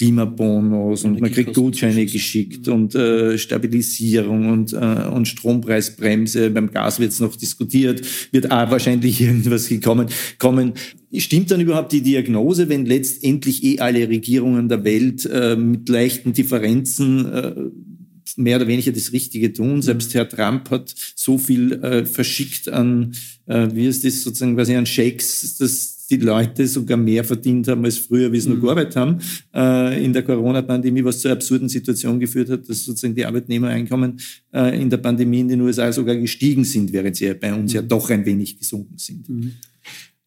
Klimabonus 0.00 1.04
und 1.04 1.20
man 1.20 1.30
kriegt 1.30 1.52
Gutscheine 1.52 2.06
geschickt 2.06 2.68
und 2.68 2.94
äh, 2.94 3.36
Stabilisierung 3.36 4.48
und, 4.48 4.72
äh, 4.72 5.06
und 5.12 5.28
Strompreisbremse. 5.28 6.48
Beim 6.48 6.70
Gas 6.70 7.00
wird 7.00 7.12
es 7.12 7.20
noch 7.20 7.36
diskutiert, 7.36 8.00
wird 8.32 8.50
auch 8.50 8.70
wahrscheinlich 8.70 9.20
irgendwas 9.20 9.68
gekommen. 9.68 10.08
Kommen. 10.38 10.72
Stimmt 11.14 11.50
dann 11.50 11.60
überhaupt 11.60 11.92
die 11.92 12.00
Diagnose, 12.00 12.70
wenn 12.70 12.86
letztendlich 12.86 13.62
eh 13.62 13.80
alle 13.80 14.08
Regierungen 14.08 14.70
der 14.70 14.84
Welt 14.84 15.26
äh, 15.26 15.54
mit 15.56 15.86
leichten 15.90 16.32
Differenzen 16.32 17.30
äh, 17.30 17.54
mehr 18.36 18.56
oder 18.56 18.68
weniger 18.68 18.92
das 18.92 19.12
Richtige 19.12 19.52
tun. 19.52 19.76
Mhm. 19.76 19.82
Selbst 19.82 20.14
Herr 20.14 20.30
Trump 20.30 20.70
hat 20.70 20.94
so 21.14 21.36
viel 21.36 21.72
äh, 21.72 22.06
verschickt 22.06 22.70
an, 22.70 23.12
äh, 23.44 23.68
wie 23.74 23.84
ist 23.84 24.02
das 24.02 24.22
sozusagen, 24.22 24.54
quasi 24.54 24.76
an 24.76 24.86
Shakes, 24.86 25.58
dass 25.58 25.99
die 26.10 26.16
Leute 26.16 26.66
sogar 26.66 26.96
mehr 26.96 27.24
verdient 27.24 27.68
haben 27.68 27.84
als 27.84 27.98
früher, 27.98 28.32
wie 28.32 28.40
sie 28.40 28.48
mhm. 28.48 28.56
noch 28.56 28.62
gearbeitet 28.62 28.96
haben 28.96 29.18
äh, 29.54 30.04
in 30.04 30.12
der 30.12 30.22
Corona-Pandemie, 30.22 31.04
was 31.04 31.20
zu 31.20 31.28
einer 31.28 31.36
absurden 31.36 31.68
Situation 31.68 32.18
geführt 32.18 32.50
hat, 32.50 32.68
dass 32.68 32.84
sozusagen 32.84 33.14
die 33.14 33.24
Arbeitnehmereinkommen 33.24 34.18
äh, 34.52 34.80
in 34.80 34.90
der 34.90 34.98
Pandemie 34.98 35.40
in 35.40 35.48
den 35.48 35.60
USA 35.60 35.92
sogar 35.92 36.16
gestiegen 36.16 36.64
sind, 36.64 36.92
während 36.92 37.16
sie 37.16 37.26
ja 37.26 37.34
bei 37.34 37.54
uns 37.54 37.72
mhm. 37.72 37.76
ja 37.76 37.82
doch 37.82 38.10
ein 38.10 38.26
wenig 38.26 38.58
gesunken 38.58 38.98
sind. 38.98 39.28
Mhm. 39.28 39.52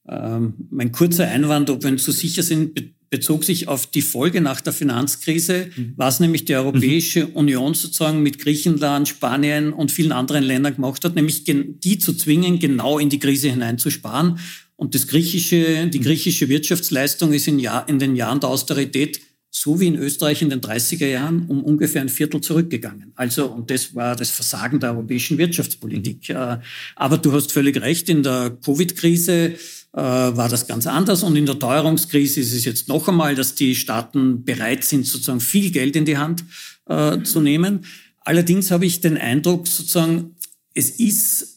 Ähm, 0.08 0.54
mein 0.70 0.92
kurzer 0.92 1.28
Einwand, 1.28 1.70
ob 1.70 1.84
wir 1.84 1.92
uns 1.92 2.04
so 2.04 2.12
sicher 2.12 2.44
sind, 2.44 2.94
bezog 3.14 3.44
sich 3.44 3.68
auf 3.68 3.86
die 3.86 4.02
Folge 4.02 4.42
nach 4.42 4.60
der 4.60 4.74
Finanzkrise, 4.74 5.68
mhm. 5.76 5.94
was 5.98 6.20
nämlich 6.20 6.46
die 6.46 6.56
Europäische 6.56 7.28
mhm. 7.28 7.34
Union 7.34 7.74
sozusagen 7.76 8.24
mit 8.24 8.40
Griechenland, 8.40 9.08
Spanien 9.08 9.72
und 9.72 9.92
vielen 9.92 10.12
anderen 10.12 10.44
Ländern 10.44 10.74
gemacht 10.74 11.06
hat, 11.06 11.14
nämlich 11.14 11.44
die 11.44 11.98
zu 12.00 12.14
zwingen, 12.14 12.58
genau 12.58 12.98
in 12.98 13.10
die 13.10 13.20
Krise 13.20 13.52
hineinzusparen. 13.52 14.40
Und 14.76 14.96
das 14.96 15.08
griechische, 15.08 15.88
die 15.88 16.00
mhm. 16.00 16.04
griechische 16.04 16.50
Wirtschaftsleistung 16.50 17.34
ist 17.34 17.48
in, 17.48 17.60
Jahr, 17.60 17.88
in 17.88 18.00
den 18.00 18.16
Jahren 18.16 18.40
der 18.40 18.50
Austerität 18.50 19.22
so 19.56 19.80
wie 19.80 19.86
in 19.86 19.96
Österreich 19.96 20.42
in 20.42 20.50
den 20.50 20.62
30er 20.62 21.06
Jahren 21.06 21.46
um 21.48 21.64
ungefähr 21.64 22.02
ein 22.02 22.10
Viertel 22.10 22.42
zurückgegangen. 22.42 23.14
Also, 23.16 23.46
und 23.46 23.70
das 23.70 23.94
war 23.94 24.16
das 24.16 24.32
Versagen 24.32 24.80
der 24.80 24.92
europäischen 24.92 25.38
Wirtschaftspolitik. 25.38 26.30
Mhm. 26.30 26.58
Aber 26.96 27.20
du 27.20 27.32
hast 27.32 27.52
völlig 27.52 27.80
recht, 27.80 28.10
in 28.10 28.24
der 28.24 28.58
Covid-Krise 28.66 29.54
äh, 29.94 30.02
war 30.02 30.50
das 30.50 30.66
ganz 30.66 30.88
anders. 30.88 31.22
Und 31.22 31.36
in 31.36 31.46
der 31.46 31.60
Teuerungskrise 31.60 32.40
ist 32.40 32.52
es 32.52 32.66
jetzt 32.66 32.88
noch 32.88 33.08
einmal, 33.08 33.36
dass 33.36 33.54
die 33.54 33.76
Staaten 33.76 34.44
bereit 34.44 34.84
sind, 34.84 35.06
sozusagen 35.06 35.40
viel 35.40 35.70
Geld 35.70 35.96
in 35.96 36.06
die 36.06 36.18
Hand 36.18 36.44
äh, 36.88 37.22
zu 37.22 37.40
nehmen. 37.40 37.86
Allerdings 38.22 38.72
habe 38.72 38.88
ich 38.88 39.02
den 39.02 39.18
Eindruck, 39.18 39.68
sozusagen, 39.68 40.36
es 40.74 40.90
ist 40.90 41.53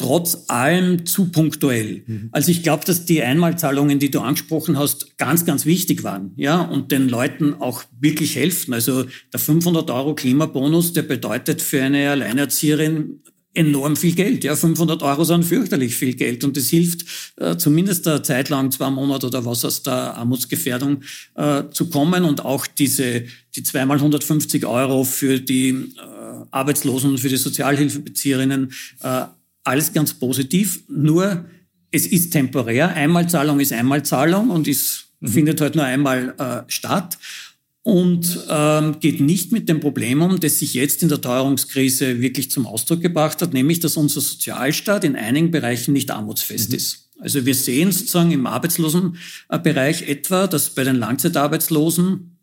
trotz 0.00 0.44
allem 0.48 1.04
zu 1.04 1.30
punktuell. 1.30 2.02
Mhm. 2.06 2.30
Also 2.32 2.50
ich 2.50 2.62
glaube, 2.62 2.86
dass 2.86 3.04
die 3.04 3.22
Einmalzahlungen, 3.22 3.98
die 3.98 4.10
du 4.10 4.20
angesprochen 4.20 4.78
hast, 4.78 5.18
ganz, 5.18 5.44
ganz 5.44 5.66
wichtig 5.66 6.04
waren, 6.04 6.32
ja, 6.36 6.62
und 6.62 6.90
den 6.90 7.06
Leuten 7.10 7.52
auch 7.60 7.84
wirklich 8.00 8.34
helfen. 8.34 8.72
Also 8.72 9.04
der 9.30 9.40
500 9.40 9.90
Euro 9.90 10.14
Klimabonus, 10.14 10.94
der 10.94 11.02
bedeutet 11.02 11.60
für 11.60 11.82
eine 11.82 12.08
Alleinerzieherin 12.10 13.20
enorm 13.52 13.94
viel 13.94 14.14
Geld. 14.14 14.42
Ja, 14.42 14.56
500 14.56 15.02
Euro 15.02 15.24
sind 15.24 15.44
fürchterlich 15.44 15.94
viel 15.94 16.14
Geld 16.14 16.44
und 16.44 16.56
es 16.56 16.70
hilft 16.70 17.04
äh, 17.36 17.58
zumindest 17.58 18.08
eine 18.08 18.22
Zeit 18.22 18.48
lang, 18.48 18.70
zwei 18.70 18.88
Monate 18.88 19.26
oder 19.26 19.44
was 19.44 19.66
aus 19.66 19.82
der 19.82 20.16
Armutsgefährdung 20.16 21.02
äh, 21.34 21.64
zu 21.72 21.90
kommen 21.90 22.24
und 22.24 22.42
auch 22.42 22.66
diese, 22.66 23.24
die 23.54 23.62
zweimal 23.64 23.98
150 23.98 24.64
Euro 24.64 25.04
für 25.04 25.40
die 25.40 25.70
äh, 25.70 26.44
Arbeitslosen 26.50 27.10
und 27.10 27.18
für 27.18 27.28
die 27.28 27.36
Sozialhilfebezieherinnen, 27.36 28.72
äh, 29.02 29.24
alles 29.64 29.92
ganz 29.92 30.14
positiv. 30.14 30.84
Nur 30.88 31.44
es 31.90 32.06
ist 32.06 32.30
temporär. 32.30 32.94
Einmalzahlung 32.94 33.60
ist 33.60 33.72
Einmalzahlung 33.72 34.50
und 34.50 34.68
ist, 34.68 35.08
mhm. 35.20 35.28
findet 35.28 35.60
halt 35.60 35.74
nur 35.74 35.84
einmal 35.84 36.34
äh, 36.38 36.70
statt 36.70 37.18
und 37.82 38.46
ähm, 38.48 39.00
geht 39.00 39.20
nicht 39.20 39.52
mit 39.52 39.68
dem 39.68 39.80
Problem 39.80 40.20
um, 40.22 40.38
das 40.38 40.58
sich 40.58 40.74
jetzt 40.74 41.02
in 41.02 41.08
der 41.08 41.20
Teuerungskrise 41.20 42.20
wirklich 42.20 42.50
zum 42.50 42.66
Ausdruck 42.66 43.00
gebracht 43.00 43.40
hat, 43.40 43.54
nämlich 43.54 43.80
dass 43.80 43.96
unser 43.96 44.20
Sozialstaat 44.20 45.04
in 45.04 45.16
einigen 45.16 45.50
Bereichen 45.50 45.92
nicht 45.92 46.10
armutsfest 46.10 46.70
mhm. 46.70 46.76
ist. 46.76 47.08
Also 47.18 47.44
wir 47.44 47.54
sehen 47.54 47.92
sozusagen 47.92 48.30
im 48.30 48.46
Arbeitslosenbereich 48.46 50.08
etwa, 50.08 50.46
dass 50.46 50.70
bei 50.70 50.84
den 50.84 50.96
Langzeitarbeitslosen 50.96 52.38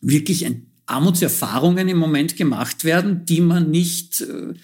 wirklich 0.00 0.46
ein 0.46 0.66
Armutserfahrungen 0.86 1.88
im 1.88 1.98
Moment 1.98 2.36
gemacht 2.36 2.84
werden, 2.84 3.24
die 3.24 3.40
man 3.40 3.70
nicht, 3.72 4.20
äh, 4.20 4.54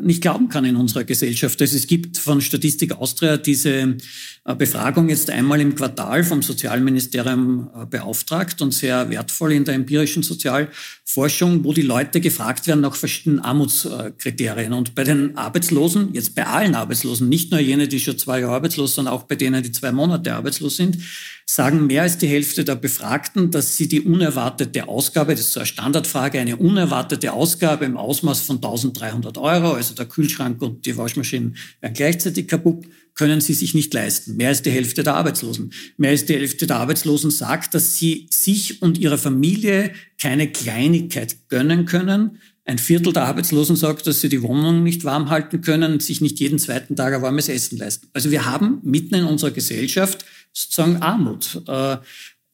nicht 0.00 0.22
glauben 0.22 0.48
kann 0.48 0.64
in 0.64 0.74
unserer 0.74 1.04
Gesellschaft. 1.04 1.60
Also 1.60 1.76
es 1.76 1.86
gibt 1.86 2.16
von 2.16 2.40
Statistik 2.40 2.92
Austria 2.92 3.36
diese 3.36 3.96
äh, 4.44 4.54
Befragung 4.56 5.10
jetzt 5.10 5.28
einmal 5.28 5.60
im 5.60 5.74
Quartal 5.74 6.24
vom 6.24 6.40
Sozialministerium 6.40 7.68
äh, 7.74 7.84
beauftragt 7.84 8.62
und 8.62 8.72
sehr 8.72 9.10
wertvoll 9.10 9.52
in 9.52 9.64
der 9.66 9.74
empirischen 9.74 10.22
Sozialforschung, 10.22 11.62
wo 11.62 11.74
die 11.74 11.82
Leute 11.82 12.22
gefragt 12.22 12.66
werden 12.66 12.80
nach 12.80 12.94
verschiedenen 12.94 13.40
Armutskriterien. 13.40 14.72
Und 14.72 14.94
bei 14.94 15.04
den 15.04 15.36
Arbeitslosen, 15.36 16.14
jetzt 16.14 16.34
bei 16.34 16.46
allen 16.46 16.74
Arbeitslosen, 16.74 17.28
nicht 17.28 17.50
nur 17.50 17.60
jene, 17.60 17.86
die 17.86 18.00
schon 18.00 18.16
zwei 18.16 18.40
Jahre 18.40 18.54
arbeitslos 18.54 18.94
sind, 18.94 19.08
auch 19.08 19.24
bei 19.24 19.36
denen, 19.36 19.62
die 19.62 19.72
zwei 19.72 19.92
Monate 19.92 20.34
arbeitslos 20.34 20.76
sind, 20.76 20.96
sagen 21.48 21.86
mehr 21.86 22.02
als 22.02 22.18
die 22.18 22.26
Hälfte 22.26 22.64
der 22.64 22.74
Befragten, 22.74 23.52
dass 23.52 23.76
sie 23.76 23.86
die 23.86 24.00
unerwartete 24.00 24.88
Ausgabe, 24.88 25.32
das 25.32 25.42
ist 25.42 25.52
so 25.52 25.60
eine 25.60 25.66
Standardfrage, 25.66 26.40
eine 26.40 26.56
unerwartete 26.56 27.32
Ausgabe 27.32 27.84
im 27.84 27.96
Ausmaß 27.96 28.40
von 28.40 28.56
1300 28.56 29.38
Euro, 29.38 29.74
also 29.74 29.94
der 29.94 30.06
Kühlschrank 30.06 30.60
und 30.60 30.84
die 30.84 30.96
Waschmaschine 30.96 31.52
werden 31.80 31.94
gleichzeitig 31.94 32.48
kaputt, 32.48 32.86
können 33.14 33.40
sie 33.40 33.54
sich 33.54 33.74
nicht 33.74 33.94
leisten. 33.94 34.36
Mehr 34.36 34.48
als 34.48 34.62
die 34.62 34.72
Hälfte 34.72 35.04
der 35.04 35.14
Arbeitslosen. 35.14 35.72
Mehr 35.96 36.10
als 36.10 36.26
die 36.26 36.34
Hälfte 36.34 36.66
der 36.66 36.76
Arbeitslosen 36.76 37.30
sagt, 37.30 37.74
dass 37.74 37.96
sie 37.96 38.26
sich 38.30 38.82
und 38.82 38.98
ihrer 38.98 39.16
Familie 39.16 39.92
keine 40.20 40.50
Kleinigkeit 40.50 41.48
gönnen 41.48 41.86
können. 41.86 42.38
Ein 42.68 42.78
Viertel 42.78 43.12
der 43.12 43.24
Arbeitslosen 43.24 43.76
sagt, 43.76 44.08
dass 44.08 44.20
sie 44.20 44.28
die 44.28 44.42
Wohnung 44.42 44.82
nicht 44.82 45.04
warm 45.04 45.30
halten 45.30 45.60
können, 45.60 46.00
sich 46.00 46.20
nicht 46.20 46.40
jeden 46.40 46.58
zweiten 46.58 46.96
Tag 46.96 47.14
ein 47.14 47.22
warmes 47.22 47.48
Essen 47.48 47.78
leisten. 47.78 48.08
Also 48.12 48.32
wir 48.32 48.44
haben 48.44 48.80
mitten 48.82 49.14
in 49.14 49.24
unserer 49.24 49.52
Gesellschaft 49.52 50.24
sozusagen 50.52 50.96
Armut. 50.96 51.62
Äh, 51.68 51.98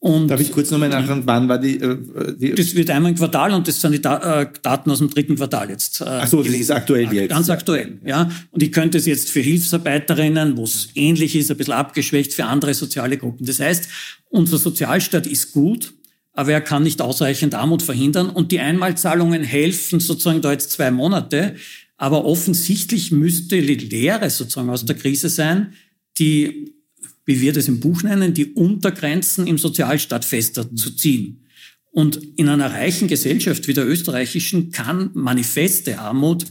und 0.03 0.27
Darf 0.27 0.41
ich 0.41 0.51
kurz 0.51 0.69
nochmal 0.69 0.89
nachfragen, 0.89 1.23
wann 1.25 1.47
war 1.47 1.57
die, 1.57 1.77
äh, 1.77 1.97
die, 2.37 2.53
Das 2.53 2.75
wird 2.75 2.89
einmal 2.89 3.11
im 3.11 3.17
Quartal 3.17 3.53
und 3.53 3.67
das 3.67 3.79
sind 3.79 3.93
die 3.93 4.07
äh, 4.07 4.47
Daten 4.61 4.91
aus 4.91 4.99
dem 4.99 5.09
dritten 5.09 5.37
Quartal 5.37 5.69
jetzt. 5.69 6.01
Äh, 6.01 6.05
Ach 6.05 6.27
so, 6.27 6.43
das 6.43 6.53
ist 6.53 6.71
aktuell 6.71 7.11
jetzt. 7.11 7.29
Ganz 7.29 7.49
aktuell, 7.49 7.99
ja. 8.05 8.29
Und 8.51 8.61
ich 8.61 8.73
könnte 8.73 8.97
es 8.97 9.05
jetzt 9.05 9.31
für 9.31 9.39
Hilfsarbeiterinnen, 9.39 10.57
wo 10.57 10.65
es 10.65 10.89
ähnlich 10.93 11.37
ist, 11.37 11.49
ein 11.49 11.57
bisschen 11.57 11.73
abgeschwächt 11.73 12.33
für 12.33 12.45
andere 12.45 12.73
soziale 12.73 13.17
Gruppen. 13.17 13.45
Das 13.45 13.61
heißt, 13.61 13.87
unser 14.29 14.57
Sozialstaat 14.57 15.25
ist 15.25 15.53
gut, 15.53 15.93
aber 16.33 16.51
er 16.51 16.61
kann 16.61 16.83
nicht 16.83 17.01
ausreichend 17.01 17.53
Armut 17.53 17.83
verhindern. 17.83 18.29
Und 18.29 18.51
die 18.51 18.59
Einmalzahlungen 18.59 19.43
helfen 19.43 19.99
sozusagen 19.99 20.41
da 20.41 20.51
jetzt 20.51 20.71
zwei 20.71 20.91
Monate. 20.91 21.55
Aber 21.95 22.25
offensichtlich 22.25 23.11
müsste 23.11 23.61
die 23.61 23.75
Lehre 23.75 24.29
sozusagen 24.29 24.69
aus 24.69 24.83
der 24.83 24.95
Krise 24.95 25.29
sein, 25.29 25.73
die, 26.17 26.73
wie 27.25 27.39
wir 27.39 27.53
das 27.53 27.67
im 27.67 27.79
Buch 27.79 28.01
nennen, 28.03 28.33
die 28.33 28.53
Untergrenzen 28.53 29.45
im 29.45 29.59
Sozialstaat 29.59 30.25
fester 30.25 30.75
zu 30.75 30.91
ziehen. 30.95 31.45
Und 31.91 32.19
in 32.37 32.49
einer 32.49 32.71
reichen 32.71 33.07
Gesellschaft 33.07 33.67
wie 33.67 33.73
der 33.75 33.87
österreichischen 33.87 34.71
kann 34.71 35.11
manifeste 35.13 35.99
Armut 35.99 36.47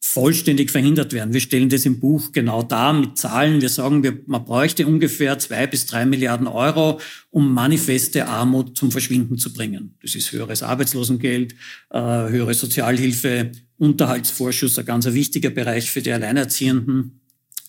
vollständig 0.00 0.70
verhindert 0.70 1.12
werden. 1.12 1.34
Wir 1.34 1.40
stellen 1.40 1.68
das 1.68 1.84
im 1.84 2.00
Buch 2.00 2.32
genau 2.32 2.62
dar 2.62 2.92
mit 2.92 3.18
Zahlen. 3.18 3.60
Wir 3.60 3.68
sagen, 3.68 4.02
wir, 4.02 4.18
man 4.26 4.44
bräuchte 4.44 4.86
ungefähr 4.86 5.38
zwei 5.38 5.66
bis 5.66 5.86
drei 5.86 6.06
Milliarden 6.06 6.46
Euro, 6.46 7.00
um 7.30 7.52
manifeste 7.52 8.26
Armut 8.26 8.76
zum 8.76 8.90
Verschwinden 8.90 9.38
zu 9.38 9.52
bringen. 9.52 9.96
Das 10.02 10.14
ist 10.14 10.32
höheres 10.32 10.62
Arbeitslosengeld, 10.62 11.54
äh, 11.90 11.98
höhere 11.98 12.54
Sozialhilfe, 12.54 13.52
Unterhaltsvorschuss, 13.78 14.78
ein 14.78 14.86
ganz 14.86 15.06
wichtiger 15.06 15.50
Bereich 15.50 15.90
für 15.90 16.02
die 16.02 16.12
Alleinerziehenden, 16.12 17.20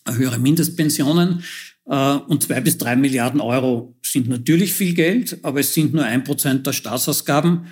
höhere 0.08 0.40
Mindestpensionen. 0.40 1.44
Äh, 1.86 1.96
und 1.96 2.44
zwei 2.44 2.62
bis 2.62 2.78
drei 2.78 2.96
Milliarden 2.96 3.42
Euro 3.42 3.96
sind 4.04 4.30
natürlich 4.30 4.74
viel 4.74 4.94
Geld, 4.94 5.40
aber 5.44 5.62
es 5.62 5.74
sind 5.74 5.94
nur 5.94 6.04
ein 6.04 6.24
Prozent 6.24 6.68
der 6.68 6.74
Staatsausgaben. 6.74 7.66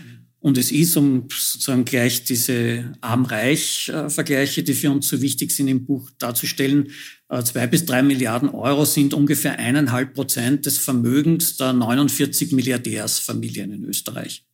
Und 0.46 0.60
es 0.60 0.72
ist, 0.72 0.96
um 0.96 1.28
sozusagen 1.28 1.86
gleich 1.86 2.24
diese 2.24 2.94
Arm-Reich-Vergleiche, 3.02 4.62
die 4.62 4.76
für 4.76 4.92
uns 4.92 5.08
so 5.08 5.20
wichtig 5.20 5.52
sind 5.52 5.68
im 5.68 5.88
Buch 5.88 6.12
darzustellen, 6.20 6.92
äh, 7.30 7.42
zwei 7.42 7.66
bis 7.66 7.84
drei 7.84 8.04
Milliarden 8.04 8.50
Euro 8.50 8.86
sind 8.86 9.16
ungefähr 9.16 9.58
eineinhalb 9.58 10.14
Prozent 10.14 10.68
des 10.68 10.78
Vermögens 10.78 11.58
der 11.58 11.74
49 11.74 12.52
Milliardärsfamilien 12.52 13.74
in 13.74 13.86
Österreich. 13.86 14.46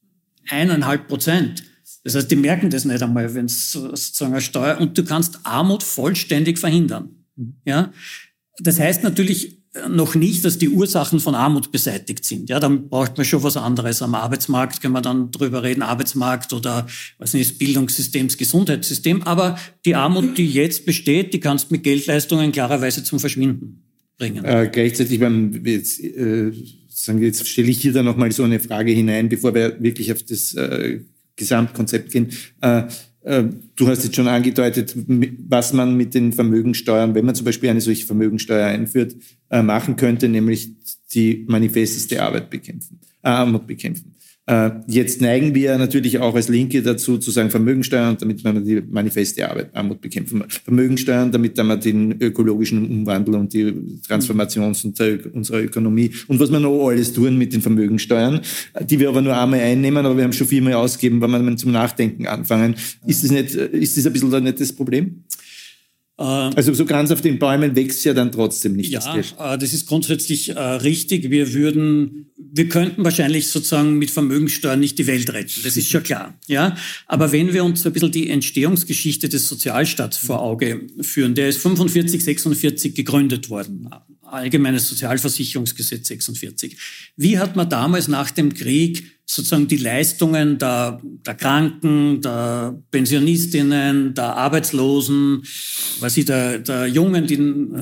Eineinhalb 0.47 1.09
Prozent. 1.09 1.65
Das 2.05 2.15
heißt, 2.15 2.31
die 2.31 2.37
merken 2.37 2.69
das 2.69 2.85
nicht 2.85 3.03
einmal, 3.03 3.35
wenn 3.35 3.47
es 3.47 3.73
sozusagen 3.73 4.31
eine 4.31 4.41
Steuer, 4.41 4.79
und 4.79 4.97
du 4.97 5.03
kannst 5.03 5.41
Armut 5.43 5.83
vollständig 5.83 6.57
verhindern. 6.57 7.25
Ja? 7.65 7.91
Das 8.59 8.79
heißt 8.79 9.03
natürlich, 9.03 9.60
noch 9.89 10.15
nicht, 10.15 10.43
dass 10.43 10.57
die 10.57 10.69
Ursachen 10.69 11.19
von 11.19 11.33
Armut 11.33 11.71
beseitigt 11.71 12.25
sind. 12.25 12.49
Ja, 12.49 12.59
dann 12.59 12.89
braucht 12.89 13.15
man 13.17 13.25
schon 13.25 13.41
was 13.43 13.55
anderes. 13.55 14.01
Am 14.01 14.15
Arbeitsmarkt 14.15 14.81
können 14.81 14.93
wir 14.93 15.01
dann 15.01 15.31
drüber 15.31 15.63
reden, 15.63 15.81
Arbeitsmarkt 15.81 16.51
oder 16.51 16.87
was 17.17 17.33
nicht, 17.33 17.57
Bildungssystem, 17.57 18.27
Gesundheitssystem. 18.27 19.23
Aber 19.23 19.57
die 19.85 19.95
Armut, 19.95 20.37
die 20.37 20.47
jetzt 20.47 20.85
besteht, 20.85 21.33
die 21.33 21.39
kannst 21.39 21.69
du 21.69 21.75
mit 21.75 21.83
Geldleistungen 21.83 22.51
klarerweise 22.51 23.03
zum 23.03 23.19
Verschwinden 23.19 23.83
bringen. 24.17 24.43
Äh, 24.43 24.69
gleichzeitig, 24.71 25.19
beim, 25.19 25.65
jetzt, 25.65 26.01
äh, 26.01 26.51
sagen, 26.89 27.21
jetzt 27.21 27.47
stelle 27.47 27.69
ich 27.69 27.79
hier 27.79 27.93
dann 27.93 28.05
nochmal 28.05 28.31
so 28.33 28.43
eine 28.43 28.59
Frage 28.59 28.91
hinein, 28.91 29.29
bevor 29.29 29.55
wir 29.55 29.81
wirklich 29.81 30.11
auf 30.11 30.21
das 30.23 30.53
äh, 30.53 30.99
Gesamtkonzept 31.37 32.11
gehen. 32.11 32.29
Äh, 32.59 32.83
du 33.23 33.87
hast 33.87 34.03
jetzt 34.03 34.15
schon 34.15 34.27
angedeutet, 34.27 34.95
was 35.47 35.73
man 35.73 35.95
mit 35.95 36.13
den 36.13 36.33
Vermögensteuern, 36.33 37.13
wenn 37.13 37.25
man 37.25 37.35
zum 37.35 37.45
Beispiel 37.45 37.69
eine 37.69 37.81
solche 37.81 38.05
Vermögensteuer 38.05 38.67
einführt, 38.67 39.15
äh, 39.49 39.61
machen 39.61 39.95
könnte, 39.95 40.27
nämlich 40.27 40.71
die 41.13 41.45
manifesteste 41.47 42.21
Arbeit 42.21 42.49
bekämpfen, 42.49 42.99
äh, 43.21 43.29
Armut 43.29 43.67
bekämpfen. 43.67 44.15
Äh, 44.51 44.71
jetzt 44.87 45.21
neigen 45.21 45.55
wir 45.55 45.77
natürlich 45.77 46.19
auch 46.19 46.35
als 46.35 46.49
Linke 46.49 46.81
dazu, 46.81 47.17
zu 47.17 47.31
sagen 47.31 47.49
Vermögensteuern, 47.49 48.17
damit 48.19 48.43
man 48.43 48.65
die 48.65 48.81
manifeste 48.81 49.49
Armut 49.73 50.01
bekämpfen. 50.01 50.43
Vermögensteuern, 50.65 51.31
damit 51.31 51.55
man 51.55 51.79
den 51.79 52.19
ökologischen 52.19 52.85
Umwandel 52.85 53.35
und 53.35 53.53
die 53.53 53.73
Transformation 54.05 54.65
unserer 54.65 55.61
Ökonomie 55.61 56.11
und 56.27 56.37
was 56.41 56.51
wir 56.51 56.59
noch 56.59 56.85
alles 56.85 57.13
tun 57.13 57.37
mit 57.37 57.53
den 57.53 57.61
Vermögensteuern, 57.61 58.41
die 58.81 58.99
wir 58.99 59.07
aber 59.07 59.21
nur 59.21 59.39
einmal 59.39 59.61
einnehmen, 59.61 60.05
aber 60.05 60.17
wir 60.17 60.25
haben 60.25 60.33
schon 60.33 60.47
viermal 60.47 60.73
ausgegeben, 60.73 61.21
wenn 61.21 61.45
wir 61.45 61.55
zum 61.55 61.71
Nachdenken 61.71 62.27
anfangen. 62.27 62.75
Ist 63.07 63.23
das 63.23 63.31
nicht, 63.31 63.55
ist 63.55 63.95
das 63.95 64.05
ein 64.05 64.11
bisschen 64.11 64.43
nicht 64.43 64.59
das 64.59 64.73
Problem? 64.73 65.23
Ähm, 66.21 66.53
also 66.55 66.73
so 66.73 66.85
ganz 66.85 67.09
auf 67.09 67.21
den 67.21 67.39
Bäumen 67.39 67.75
wächst 67.75 68.05
ja 68.05 68.13
dann 68.13 68.31
trotzdem 68.31 68.73
nicht. 68.73 68.91
Ja, 68.91 69.15
das, 69.15 69.33
äh, 69.39 69.57
das 69.57 69.73
ist 69.73 69.87
grundsätzlich 69.87 70.49
äh, 70.49 70.59
richtig. 70.59 71.31
Wir 71.31 71.53
würden, 71.53 72.31
wir 72.37 72.69
könnten 72.69 73.03
wahrscheinlich 73.03 73.47
sozusagen 73.47 73.97
mit 73.97 74.11
Vermögenssteuern 74.11 74.79
nicht 74.79 74.99
die 74.99 75.07
Welt 75.07 75.33
retten. 75.33 75.61
Das 75.63 75.77
ist 75.77 75.89
schon 75.89 76.03
klar. 76.03 76.37
Ja, 76.47 76.77
aber 77.07 77.31
wenn 77.31 77.53
wir 77.53 77.63
uns 77.63 77.85
ein 77.85 77.93
bisschen 77.93 78.11
die 78.11 78.29
Entstehungsgeschichte 78.29 79.29
des 79.29 79.47
Sozialstaats 79.47 80.17
vor 80.17 80.41
Auge 80.41 80.87
führen, 81.01 81.33
der 81.33 81.49
ist 81.49 81.59
45, 81.61 82.23
46 82.23 82.93
gegründet 82.93 83.49
worden. 83.49 83.89
Allgemeines 84.21 84.87
Sozialversicherungsgesetz 84.87 86.07
46. 86.07 86.77
Wie 87.17 87.39
hat 87.39 87.55
man 87.55 87.69
damals 87.69 88.07
nach 88.07 88.31
dem 88.31 88.53
Krieg 88.53 89.20
sozusagen 89.33 89.67
die 89.67 89.77
Leistungen 89.77 90.57
der, 90.57 90.99
der 91.25 91.35
Kranken, 91.35 92.21
der 92.21 92.77
Pensionistinnen, 92.91 94.13
der 94.13 94.35
Arbeitslosen, 94.35 95.43
was 96.01 96.17
ich, 96.17 96.25
der, 96.25 96.59
der 96.59 96.87
Jungen, 96.87 97.27
die, 97.27 97.37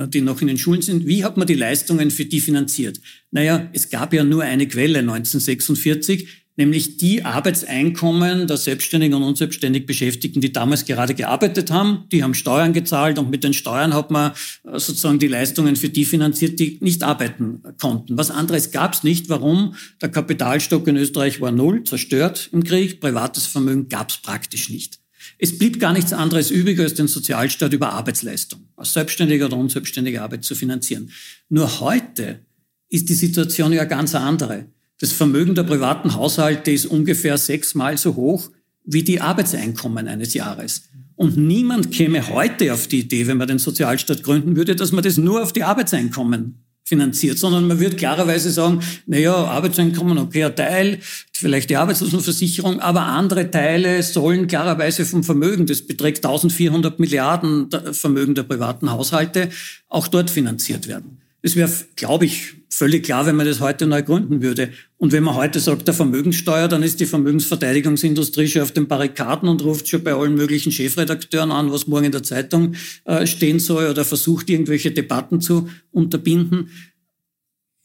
die 0.10 0.22
noch 0.22 0.42
in 0.42 0.48
den 0.48 0.60
Schulen 0.60 0.84
sind, 0.84 1.08
wie 1.08 1.24
hat 1.24 1.38
man 1.38 1.48
die 1.48 1.56
Leistungen 1.56 2.12
für 2.12 2.26
die 2.26 2.40
finanziert? 2.40 3.02
Naja, 3.32 3.68
es 3.74 3.90
gab 3.90 4.14
ja 4.14 4.24
nur 4.24 4.44
eine 4.44 4.68
Quelle 4.68 5.00
1946, 5.00 6.28
nämlich 6.60 6.98
die 6.98 7.24
Arbeitseinkommen 7.24 8.46
der 8.46 8.58
selbstständigen 8.58 9.16
und 9.16 9.24
unselbstständig 9.24 9.86
Beschäftigten, 9.86 10.42
die 10.42 10.52
damals 10.52 10.86
gerade 10.86 11.16
gearbeitet 11.16 11.72
haben. 11.72 12.04
Die 12.12 12.22
haben 12.22 12.34
Steuern 12.34 12.74
gezahlt 12.74 13.18
und 13.18 13.32
mit 13.32 13.44
den 13.46 13.54
Steuern 13.54 13.94
hat 13.94 14.12
man 14.12 14.34
äh, 14.66 14.78
sozusagen 14.78 15.18
die 15.20 15.28
Leistungen 15.28 15.78
für 15.78 15.90
die 15.90 16.06
finanziert, 16.06 16.60
die 16.60 16.78
nicht 16.82 17.02
arbeiten 17.02 17.64
konnten. 17.80 18.18
Was 18.18 18.30
anderes 18.30 18.72
gab 18.72 18.94
es 18.94 19.04
nicht. 19.04 19.30
Warum? 19.30 19.76
Der 20.02 20.10
Kapitalstock 20.10 20.86
in 20.88 20.98
Österreich 20.98 21.40
war 21.40 21.52
null, 21.52 21.84
zerstört 21.86 22.50
im 22.52 22.64
Krieg. 22.64 23.00
Privates 23.00 23.48
Vermögen 23.48 23.88
gab 23.88 24.10
es 24.10 24.18
praktisch 24.18 24.70
nicht. 24.70 25.00
Es 25.38 25.58
blieb 25.58 25.80
gar 25.80 25.94
nichts 25.94 26.12
anderes 26.12 26.52
übrig, 26.52 26.78
als 26.80 26.94
den 26.94 27.08
Sozialstaat 27.08 27.72
über 27.72 27.94
Arbeitsleistung, 27.94 28.68
aus 28.76 28.94
selbstständiger 28.94 29.46
oder 29.46 29.58
unselbstständiger 29.58 30.24
Arbeit 30.24 30.44
zu 30.44 30.56
finanzieren. 30.56 31.10
Nur 31.48 31.80
heute 31.80 32.42
ist 32.90 33.08
die 33.08 33.14
Situation 33.14 33.72
ja 33.72 33.86
ganz 33.86 34.14
andere. 34.14 34.66
Das 35.00 35.14
Vermögen 35.14 35.56
der 35.56 35.64
privaten 35.64 36.16
Haushalte 36.16 36.72
ist 36.72 36.86
ungefähr 36.86 37.38
sechsmal 37.38 37.98
so 37.98 38.16
hoch 38.16 38.52
wie 38.84 39.04
die 39.04 39.22
Arbeitseinkommen 39.22 40.08
eines 40.08 40.34
Jahres. 40.34 40.90
Und 41.16 41.38
niemand 41.38 41.92
käme 41.92 42.30
heute 42.30 42.74
auf 42.74 42.88
die 42.88 43.00
Idee, 43.00 43.28
wenn 43.28 43.38
man 43.38 43.48
den 43.48 43.60
Sozialstaat 43.60 44.24
gründen 44.24 44.56
würde, 44.56 44.76
dass 44.76 44.92
man 44.92 45.04
das 45.04 45.18
nur 45.18 45.44
auf 45.44 45.54
die 45.54 45.64
Arbeitseinkommen 45.64 46.64
finanziert, 46.84 47.38
sondern 47.38 47.68
man 47.68 47.80
würde 47.80 47.96
klarerweise 47.96 48.50
sagen, 48.52 48.82
naja, 49.06 49.36
Arbeitseinkommen, 49.36 50.18
okay, 50.18 50.44
ein 50.44 50.56
Teil, 50.56 51.00
vielleicht 51.34 51.70
die 51.70 51.78
Arbeitslosenversicherung, 51.78 52.80
aber 52.80 53.04
andere 53.04 53.52
Teile 53.52 54.02
sollen 54.02 54.48
klarerweise 54.48 55.06
vom 55.06 55.24
Vermögen, 55.24 55.66
das 55.66 55.86
beträgt 55.86 56.26
1400 56.26 57.00
Milliarden 57.00 57.70
Vermögen 57.94 58.34
der 58.34 58.44
privaten 58.44 58.92
Haushalte, 58.92 59.50
auch 59.88 60.08
dort 60.08 60.30
finanziert 60.30 60.88
werden. 60.88 61.22
Es 61.42 61.56
wäre, 61.56 61.72
glaube 61.96 62.26
ich, 62.26 62.56
völlig 62.70 63.04
klar, 63.04 63.26
wenn 63.26 63.36
man 63.36 63.46
das 63.46 63.60
heute 63.60 63.88
neu 63.88 64.04
gründen 64.04 64.42
würde. 64.42 64.72
Und 64.98 65.12
wenn 65.12 65.24
man 65.24 65.36
heute 65.36 65.60
sagt, 65.60 65.88
der 65.88 65.94
Vermögenssteuer, 65.94 66.68
dann 66.68 66.84
ist 66.84 67.00
die 67.00 67.06
Vermögensverteidigungsindustrie 67.06 68.48
schon 68.48 68.62
auf 68.62 68.72
den 68.72 68.88
Barrikaden 68.88 69.48
und 69.48 69.64
ruft 69.64 69.88
schon 69.88 70.04
bei 70.04 70.14
allen 70.14 70.36
möglichen 70.36 70.72
Chefredakteuren 70.72 71.52
an, 71.52 71.72
was 71.72 71.88
morgen 71.88 72.06
in 72.06 72.12
der 72.12 72.24
Zeitung 72.24 72.76
äh, 73.06 73.26
stehen 73.26 73.60
soll 73.60 73.90
oder 73.90 74.06
versucht, 74.06 74.50
irgendwelche 74.50 74.92
Debatten 74.92 75.42
zu 75.42 75.70
unterbinden 75.92 76.70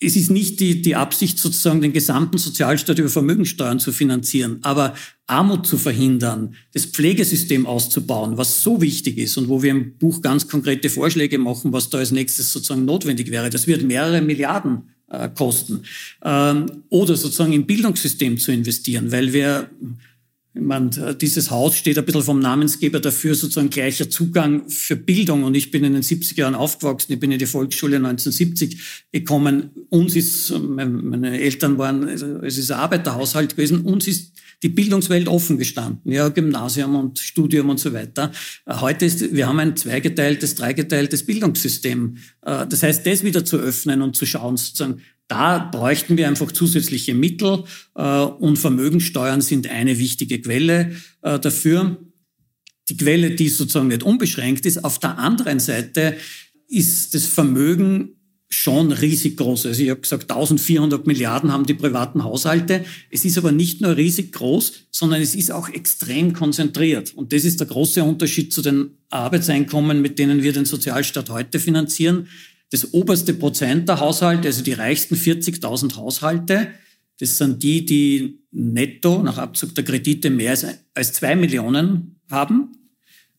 es 0.04 0.16
ist 0.16 0.30
nicht 0.30 0.60
die, 0.60 0.82
die 0.82 0.96
Absicht, 0.96 1.38
sozusagen 1.38 1.80
den 1.80 1.92
gesamten 1.92 2.38
Sozialstaat 2.38 2.98
über 2.98 3.08
Vermögensteuern 3.08 3.80
zu 3.80 3.92
finanzieren, 3.92 4.58
aber 4.62 4.94
Armut 5.26 5.66
zu 5.66 5.78
verhindern, 5.78 6.54
das 6.72 6.86
Pflegesystem 6.86 7.66
auszubauen, 7.66 8.36
was 8.36 8.62
so 8.62 8.80
wichtig 8.80 9.18
ist 9.18 9.36
und 9.36 9.48
wo 9.48 9.62
wir 9.62 9.70
im 9.70 9.96
Buch 9.96 10.20
ganz 10.20 10.48
konkrete 10.48 10.90
Vorschläge 10.90 11.38
machen, 11.38 11.72
was 11.72 11.90
da 11.90 11.98
als 11.98 12.10
nächstes 12.10 12.52
sozusagen 12.52 12.84
notwendig 12.84 13.30
wäre. 13.30 13.50
Das 13.50 13.66
wird 13.66 13.82
mehrere 13.82 14.20
Milliarden 14.20 14.90
äh, 15.08 15.28
kosten. 15.28 15.82
Ähm, 16.22 16.66
oder 16.90 17.16
sozusagen 17.16 17.52
im 17.52 17.66
Bildungssystem 17.66 18.38
zu 18.38 18.52
investieren, 18.52 19.10
weil 19.12 19.32
wir 19.32 19.70
ich 20.56 20.62
meine, 20.62 21.16
dieses 21.20 21.50
Haus 21.50 21.76
steht 21.76 21.98
ein 21.98 22.04
bisschen 22.04 22.22
vom 22.22 22.38
Namensgeber 22.38 23.00
dafür, 23.00 23.34
sozusagen 23.34 23.70
gleicher 23.70 24.08
Zugang 24.08 24.68
für 24.68 24.94
Bildung. 24.94 25.42
Und 25.42 25.56
ich 25.56 25.72
bin 25.72 25.82
in 25.82 25.94
den 25.94 26.02
70er 26.02 26.38
Jahren 26.38 26.54
aufgewachsen. 26.54 27.12
Ich 27.12 27.18
bin 27.18 27.32
in 27.32 27.40
die 27.40 27.46
Volksschule 27.46 27.96
1970 27.96 29.06
gekommen. 29.10 29.70
Uns 29.90 30.14
ist, 30.14 30.56
meine 30.56 31.40
Eltern 31.40 31.76
waren, 31.76 32.08
also 32.08 32.38
es 32.42 32.56
ist 32.56 32.70
ein 32.70 32.78
Arbeiterhaushalt 32.78 33.56
gewesen. 33.56 33.80
Uns 33.80 34.06
ist 34.06 34.32
die 34.62 34.68
Bildungswelt 34.68 35.28
offen 35.28 35.58
gestanden. 35.58 36.10
Ja, 36.10 36.28
Gymnasium 36.28 36.94
und 36.94 37.18
Studium 37.18 37.68
und 37.68 37.80
so 37.80 37.92
weiter. 37.92 38.30
Heute 38.66 39.04
ist, 39.04 39.34
wir 39.34 39.48
haben 39.48 39.58
ein 39.58 39.76
zweigeteiltes, 39.76 40.54
dreigeteiltes 40.54 41.26
Bildungssystem. 41.26 42.16
Äh, 42.42 42.66
das 42.66 42.82
heißt, 42.82 43.04
das 43.06 43.24
wieder 43.24 43.44
zu 43.44 43.58
öffnen 43.58 44.02
und 44.02 44.16
zu 44.16 44.24
schauen, 44.24 44.56
sozusagen, 44.56 45.02
da 45.28 45.58
bräuchten 45.58 46.16
wir 46.16 46.28
einfach 46.28 46.52
zusätzliche 46.52 47.14
Mittel 47.14 47.64
äh, 47.94 48.02
und 48.02 48.58
Vermögensteuern 48.58 49.40
sind 49.40 49.68
eine 49.68 49.98
wichtige 49.98 50.40
Quelle 50.40 50.96
äh, 51.22 51.38
dafür. 51.38 51.98
Die 52.90 52.96
Quelle, 52.96 53.30
die 53.30 53.48
sozusagen 53.48 53.88
nicht 53.88 54.02
unbeschränkt 54.02 54.66
ist. 54.66 54.84
Auf 54.84 54.98
der 54.98 55.18
anderen 55.18 55.60
Seite 55.60 56.16
ist 56.68 57.14
das 57.14 57.24
Vermögen 57.24 58.16
schon 58.50 58.92
riesig 58.92 59.37
groß. 59.37 59.66
Also 59.66 59.82
ich 59.82 59.90
habe 59.90 60.00
gesagt, 60.00 60.30
1400 60.30 61.06
Milliarden 61.06 61.52
haben 61.52 61.66
die 61.66 61.74
privaten 61.74 62.22
Haushalte. 62.22 62.84
Es 63.10 63.24
ist 63.24 63.37
aber 63.37 63.52
nicht 63.52 63.80
nur 63.80 63.96
riesig 63.96 64.32
groß, 64.32 64.72
sondern 64.90 65.20
es 65.20 65.34
ist 65.34 65.50
auch 65.50 65.68
extrem 65.68 66.32
konzentriert. 66.32 67.14
Und 67.14 67.32
das 67.32 67.44
ist 67.44 67.60
der 67.60 67.66
große 67.66 68.04
Unterschied 68.04 68.52
zu 68.52 68.62
den 68.62 68.98
Arbeitseinkommen, 69.10 70.00
mit 70.00 70.18
denen 70.18 70.42
wir 70.42 70.52
den 70.52 70.66
Sozialstaat 70.66 71.30
heute 71.30 71.58
finanzieren. 71.58 72.28
Das 72.74 72.92
oberste 72.92 73.34
Prozent 73.34 73.88
der 73.88 74.00
Haushalte, 74.00 74.48
also 74.48 74.64
die 74.64 74.72
reichsten 74.72 75.14
40.000 75.14 75.94
Haushalte, 75.94 76.72
das 77.20 77.38
sind 77.38 77.62
die, 77.62 77.87
die 77.87 78.40
netto 78.50 79.22
nach 79.22 79.38
Abzug 79.38 79.76
der 79.76 79.84
Kredite 79.84 80.28
mehr 80.28 80.58
als 80.92 81.12
zwei 81.12 81.37
Millionen 81.37 82.16
haben. 82.28 82.72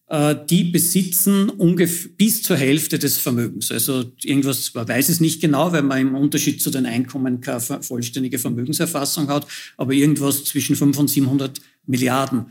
Äh, 0.07 0.37
die 0.49 0.63
besitzen 0.63 1.49
ungefähr 1.49 2.11
bis 2.15 2.43
zur 2.43 2.55
Hälfte 2.55 2.97
des 2.97 3.17
Vermögens. 3.17 3.73
Also 3.73 4.05
irgendwas, 4.23 4.73
man 4.73 4.87
weiß 4.87 5.09
es 5.09 5.19
nicht 5.19 5.41
genau, 5.41 5.69
weil 5.73 5.83
man 5.83 5.99
im 5.99 6.15
Unterschied 6.15 6.61
zu 6.61 6.69
den 6.69 6.85
Einkommen 6.85 7.41
keine 7.41 7.59
vollständige 7.59 8.39
Vermögenserfassung 8.39 9.27
hat, 9.27 9.47
aber 9.75 9.91
irgendwas 9.91 10.45
zwischen 10.45 10.77
500 10.77 10.99
und 11.01 11.07
700 11.09 11.61
Milliarden. 11.87 12.45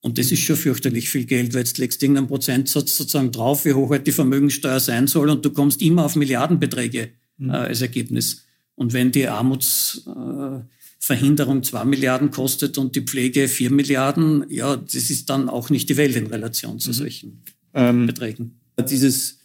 Und 0.00 0.18
das 0.18 0.30
ist 0.30 0.40
schon 0.40 0.56
fürchterlich 0.56 1.08
viel 1.08 1.24
Geld, 1.24 1.54
weil 1.54 1.60
jetzt 1.60 1.78
legst 1.78 2.00
du 2.00 2.06
irgendeinen 2.06 2.28
Prozentsatz 2.28 2.96
sozusagen 2.96 3.32
drauf, 3.32 3.64
wie 3.64 3.72
hoch 3.72 3.90
halt 3.90 4.06
die 4.06 4.12
Vermögenssteuer 4.12 4.80
sein 4.80 5.06
soll 5.06 5.30
und 5.30 5.44
du 5.44 5.50
kommst 5.50 5.82
immer 5.82 6.04
auf 6.04 6.16
Milliardenbeträge 6.16 7.10
mhm. 7.38 7.50
äh, 7.50 7.54
als 7.54 7.82
Ergebnis. 7.82 8.44
Und 8.74 8.92
wenn 8.92 9.12
die 9.12 9.26
Armuts... 9.26 10.06
Äh, 10.06 10.60
Verhinderung 11.06 11.62
zwei 11.62 11.84
Milliarden 11.84 12.32
kostet 12.32 12.78
und 12.78 12.96
die 12.96 13.02
Pflege 13.02 13.46
vier 13.46 13.70
Milliarden, 13.70 14.44
ja, 14.48 14.76
das 14.76 15.08
ist 15.08 15.30
dann 15.30 15.48
auch 15.48 15.70
nicht 15.70 15.88
die 15.88 15.96
Welt 15.96 16.16
in 16.16 16.26
Relation 16.26 16.80
zu 16.80 16.88
mhm. 16.88 16.94
solchen 16.94 17.42
ähm, 17.74 18.06
Beträgen. 18.06 18.58
Dieses 18.90 19.38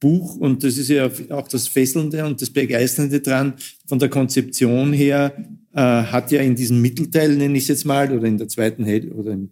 Buch, 0.00 0.36
und 0.36 0.64
das 0.64 0.78
ist 0.78 0.88
ja 0.88 1.10
auch 1.30 1.48
das 1.48 1.68
Fesselnde 1.68 2.24
und 2.24 2.40
das 2.40 2.48
Begeisternde 2.50 3.20
dran, 3.20 3.54
von 3.86 3.98
der 3.98 4.08
Konzeption 4.08 4.94
her, 4.94 5.36
hat 5.74 6.30
ja 6.30 6.40
in 6.40 6.54
diesem 6.54 6.82
Mittelteil, 6.82 7.36
nenne 7.36 7.56
ich 7.56 7.64
es 7.64 7.68
jetzt 7.68 7.84
mal, 7.86 8.12
oder 8.12 8.26
in 8.26 8.38
der 8.38 8.48
zweiten 8.48 8.84
oder 9.12 9.32
in, 9.32 9.50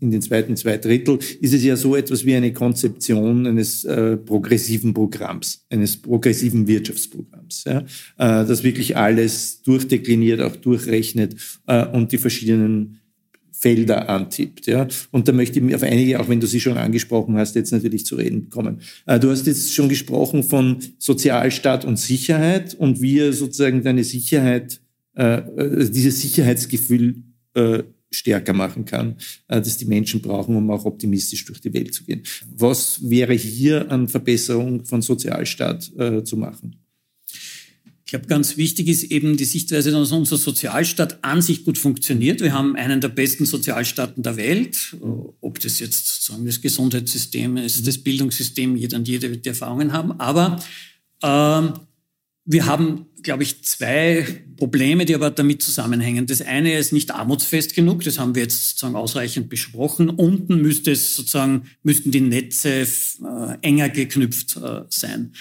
den 0.00 0.22
zweiten 0.22 0.56
zwei 0.56 0.78
Drittel, 0.78 1.18
ist 1.40 1.52
es 1.52 1.62
ja 1.62 1.76
so 1.76 1.96
etwas 1.96 2.24
wie 2.24 2.34
eine 2.34 2.52
Konzeption 2.52 3.46
eines 3.46 3.84
äh, 3.84 4.16
progressiven 4.16 4.94
Programms, 4.94 5.64
eines 5.70 5.96
progressiven 5.96 6.66
Wirtschaftsprogramms, 6.66 7.64
ja, 7.64 7.80
äh, 7.80 7.84
das 8.46 8.62
wirklich 8.62 8.96
alles 8.96 9.62
durchdekliniert, 9.62 10.40
auch 10.40 10.56
durchrechnet 10.56 11.36
äh, 11.66 11.86
und 11.86 12.12
die 12.12 12.18
verschiedenen 12.18 13.00
Felder 13.58 14.08
antippt. 14.08 14.66
Ja? 14.66 14.86
Und 15.10 15.26
da 15.26 15.32
möchte 15.32 15.58
ich 15.58 15.74
auf 15.74 15.82
einige, 15.82 16.20
auch 16.20 16.28
wenn 16.28 16.40
du 16.40 16.46
sie 16.46 16.60
schon 16.60 16.78
angesprochen 16.78 17.36
hast, 17.36 17.56
jetzt 17.56 17.72
natürlich 17.72 18.06
zu 18.06 18.14
reden 18.14 18.48
kommen. 18.50 18.80
Äh, 19.06 19.18
du 19.18 19.30
hast 19.30 19.46
jetzt 19.46 19.74
schon 19.74 19.88
gesprochen 19.88 20.44
von 20.44 20.78
Sozialstaat 20.98 21.84
und 21.84 21.98
Sicherheit 21.98 22.74
und 22.74 23.02
wie 23.02 23.32
sozusagen 23.32 23.82
deine 23.82 24.04
Sicherheit, 24.04 24.80
äh, 25.18 25.38
äh, 25.38 25.90
dieses 25.90 26.20
Sicherheitsgefühl 26.20 27.16
äh, 27.54 27.82
stärker 28.10 28.52
machen 28.52 28.84
kann, 28.84 29.16
äh, 29.48 29.60
das 29.60 29.76
die 29.76 29.84
Menschen 29.84 30.22
brauchen, 30.22 30.54
um 30.54 30.70
auch 30.70 30.84
optimistisch 30.84 31.44
durch 31.44 31.60
die 31.60 31.74
Welt 31.74 31.92
zu 31.92 32.04
gehen. 32.04 32.22
Was 32.54 33.10
wäre 33.10 33.34
hier 33.34 33.90
an 33.90 34.06
Verbesserung 34.06 34.84
von 34.84 35.02
Sozialstaat 35.02 35.90
äh, 35.98 36.22
zu 36.22 36.36
machen? 36.36 36.76
Ich 38.04 38.12
glaube, 38.12 38.26
ganz 38.26 38.56
wichtig 38.56 38.86
ist 38.86 39.02
eben 39.10 39.36
die 39.36 39.44
Sichtweise, 39.44 39.90
dass 39.90 40.12
unser 40.12 40.36
Sozialstaat 40.36 41.22
an 41.22 41.42
sich 41.42 41.64
gut 41.64 41.76
funktioniert. 41.76 42.40
Wir 42.40 42.52
haben 42.52 42.76
einen 42.76 43.00
der 43.00 43.08
besten 43.08 43.44
Sozialstaaten 43.44 44.22
der 44.22 44.36
Welt. 44.36 44.96
Ob 45.42 45.60
das 45.60 45.80
jetzt 45.80 46.06
sozusagen 46.06 46.46
das 46.46 46.62
Gesundheitssystem 46.62 47.58
ist, 47.58 47.86
das 47.86 47.98
Bildungssystem, 47.98 48.76
jeder 48.76 48.96
und 48.96 49.08
jede 49.08 49.28
wird 49.30 49.44
die 49.44 49.50
Erfahrungen 49.50 49.92
haben. 49.92 50.12
Aber 50.12 50.58
ähm, 51.22 51.74
wir 52.50 52.64
haben, 52.64 53.04
glaube 53.22 53.42
ich, 53.42 53.62
zwei 53.62 54.26
Probleme, 54.56 55.04
die 55.04 55.14
aber 55.14 55.30
damit 55.30 55.62
zusammenhängen. 55.62 56.26
Das 56.26 56.40
eine 56.40 56.78
ist 56.78 56.94
nicht 56.94 57.10
armutsfest 57.10 57.74
genug, 57.74 58.04
das 58.04 58.18
haben 58.18 58.34
wir 58.34 58.42
jetzt 58.42 58.70
sozusagen 58.70 58.96
ausreichend 58.96 59.50
besprochen. 59.50 60.08
Unten 60.08 60.62
müsste 60.62 60.92
es 60.92 61.14
sozusagen, 61.14 61.64
müssten 61.82 62.10
die 62.10 62.22
Netze 62.22 62.70
äh, 62.70 62.86
enger 63.60 63.90
geknüpft 63.90 64.56
äh, 64.56 64.80
sein. 64.88 65.34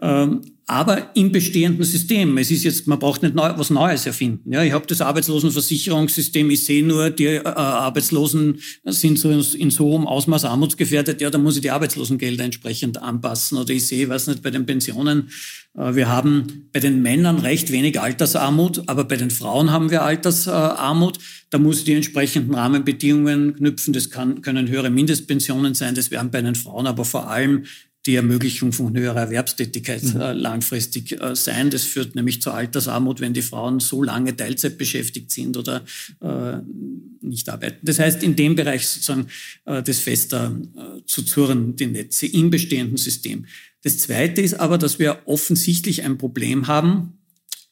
Ähm, 0.00 0.42
aber 0.66 1.14
im 1.14 1.32
bestehenden 1.32 1.84
System. 1.84 2.38
Es 2.38 2.50
ist 2.50 2.64
jetzt, 2.64 2.86
man 2.86 2.98
braucht 2.98 3.22
nicht 3.22 3.34
neu, 3.34 3.52
was 3.56 3.68
Neues 3.68 4.06
erfinden. 4.06 4.52
Ja, 4.52 4.62
ich 4.62 4.72
habe 4.72 4.86
das 4.86 5.00
Arbeitslosenversicherungssystem, 5.00 6.48
ich 6.50 6.64
sehe 6.64 6.84
nur, 6.84 7.10
die 7.10 7.26
äh, 7.26 7.44
Arbeitslosen 7.44 8.58
sind 8.86 9.18
so 9.18 9.30
in, 9.30 9.70
so 9.70 9.84
hohem 9.84 10.06
Ausmaß 10.06 10.44
armutsgefährdet, 10.44 11.20
ja, 11.20 11.30
da 11.30 11.38
muss 11.38 11.56
ich 11.56 11.62
die 11.62 11.70
Arbeitslosengelder 11.70 12.44
entsprechend 12.44 13.02
anpassen. 13.02 13.58
Oder 13.58 13.74
ich 13.74 13.86
sehe, 13.86 14.08
was 14.08 14.28
nicht, 14.28 14.42
bei 14.42 14.50
den 14.50 14.64
Pensionen, 14.64 15.28
äh, 15.76 15.94
wir 15.94 16.08
haben 16.08 16.68
bei 16.72 16.80
den 16.80 17.02
Männern 17.02 17.38
recht 17.40 17.72
wenig 17.72 18.00
Altersarmut, 18.00 18.84
aber 18.86 19.04
bei 19.04 19.16
den 19.16 19.30
Frauen 19.30 19.72
haben 19.72 19.90
wir 19.90 20.02
Altersarmut. 20.04 21.18
Da 21.50 21.58
muss 21.58 21.80
ich 21.80 21.84
die 21.84 21.92
entsprechenden 21.92 22.54
Rahmenbedingungen 22.54 23.56
knüpfen. 23.56 23.92
Das 23.92 24.08
kann, 24.08 24.40
können 24.40 24.68
höhere 24.68 24.88
Mindestpensionen 24.88 25.74
sein, 25.74 25.94
das 25.94 26.10
werden 26.10 26.30
bei 26.30 26.40
den 26.40 26.54
Frauen 26.54 26.86
aber 26.86 27.04
vor 27.04 27.28
allem 27.28 27.64
die 28.06 28.16
Ermöglichung 28.16 28.72
von 28.72 28.96
höherer 28.96 29.20
Erwerbstätigkeit 29.20 30.02
mhm. 30.02 30.20
äh, 30.20 30.32
langfristig 30.32 31.20
äh, 31.20 31.36
sein. 31.36 31.70
Das 31.70 31.84
führt 31.84 32.14
nämlich 32.14 32.42
zur 32.42 32.54
Altersarmut, 32.54 33.20
wenn 33.20 33.32
die 33.32 33.42
Frauen 33.42 33.80
so 33.80 34.02
lange 34.02 34.36
Teilzeit 34.36 34.76
beschäftigt 34.76 35.30
sind 35.30 35.56
oder 35.56 35.84
äh, 36.20 36.58
nicht 37.20 37.48
arbeiten. 37.48 37.78
Das 37.82 37.98
heißt, 37.98 38.22
in 38.22 38.34
dem 38.34 38.56
Bereich 38.56 38.86
sozusagen 38.88 39.28
äh, 39.66 39.82
das 39.82 40.00
fester 40.00 40.56
zu 41.06 41.22
zurren, 41.22 41.76
die 41.76 41.86
Netze 41.86 42.26
im 42.26 42.50
bestehenden 42.50 42.96
System. 42.96 43.46
Das 43.82 43.98
Zweite 43.98 44.40
ist 44.40 44.54
aber, 44.54 44.78
dass 44.78 44.98
wir 44.98 45.22
offensichtlich 45.26 46.02
ein 46.02 46.18
Problem 46.18 46.66
haben, 46.66 47.18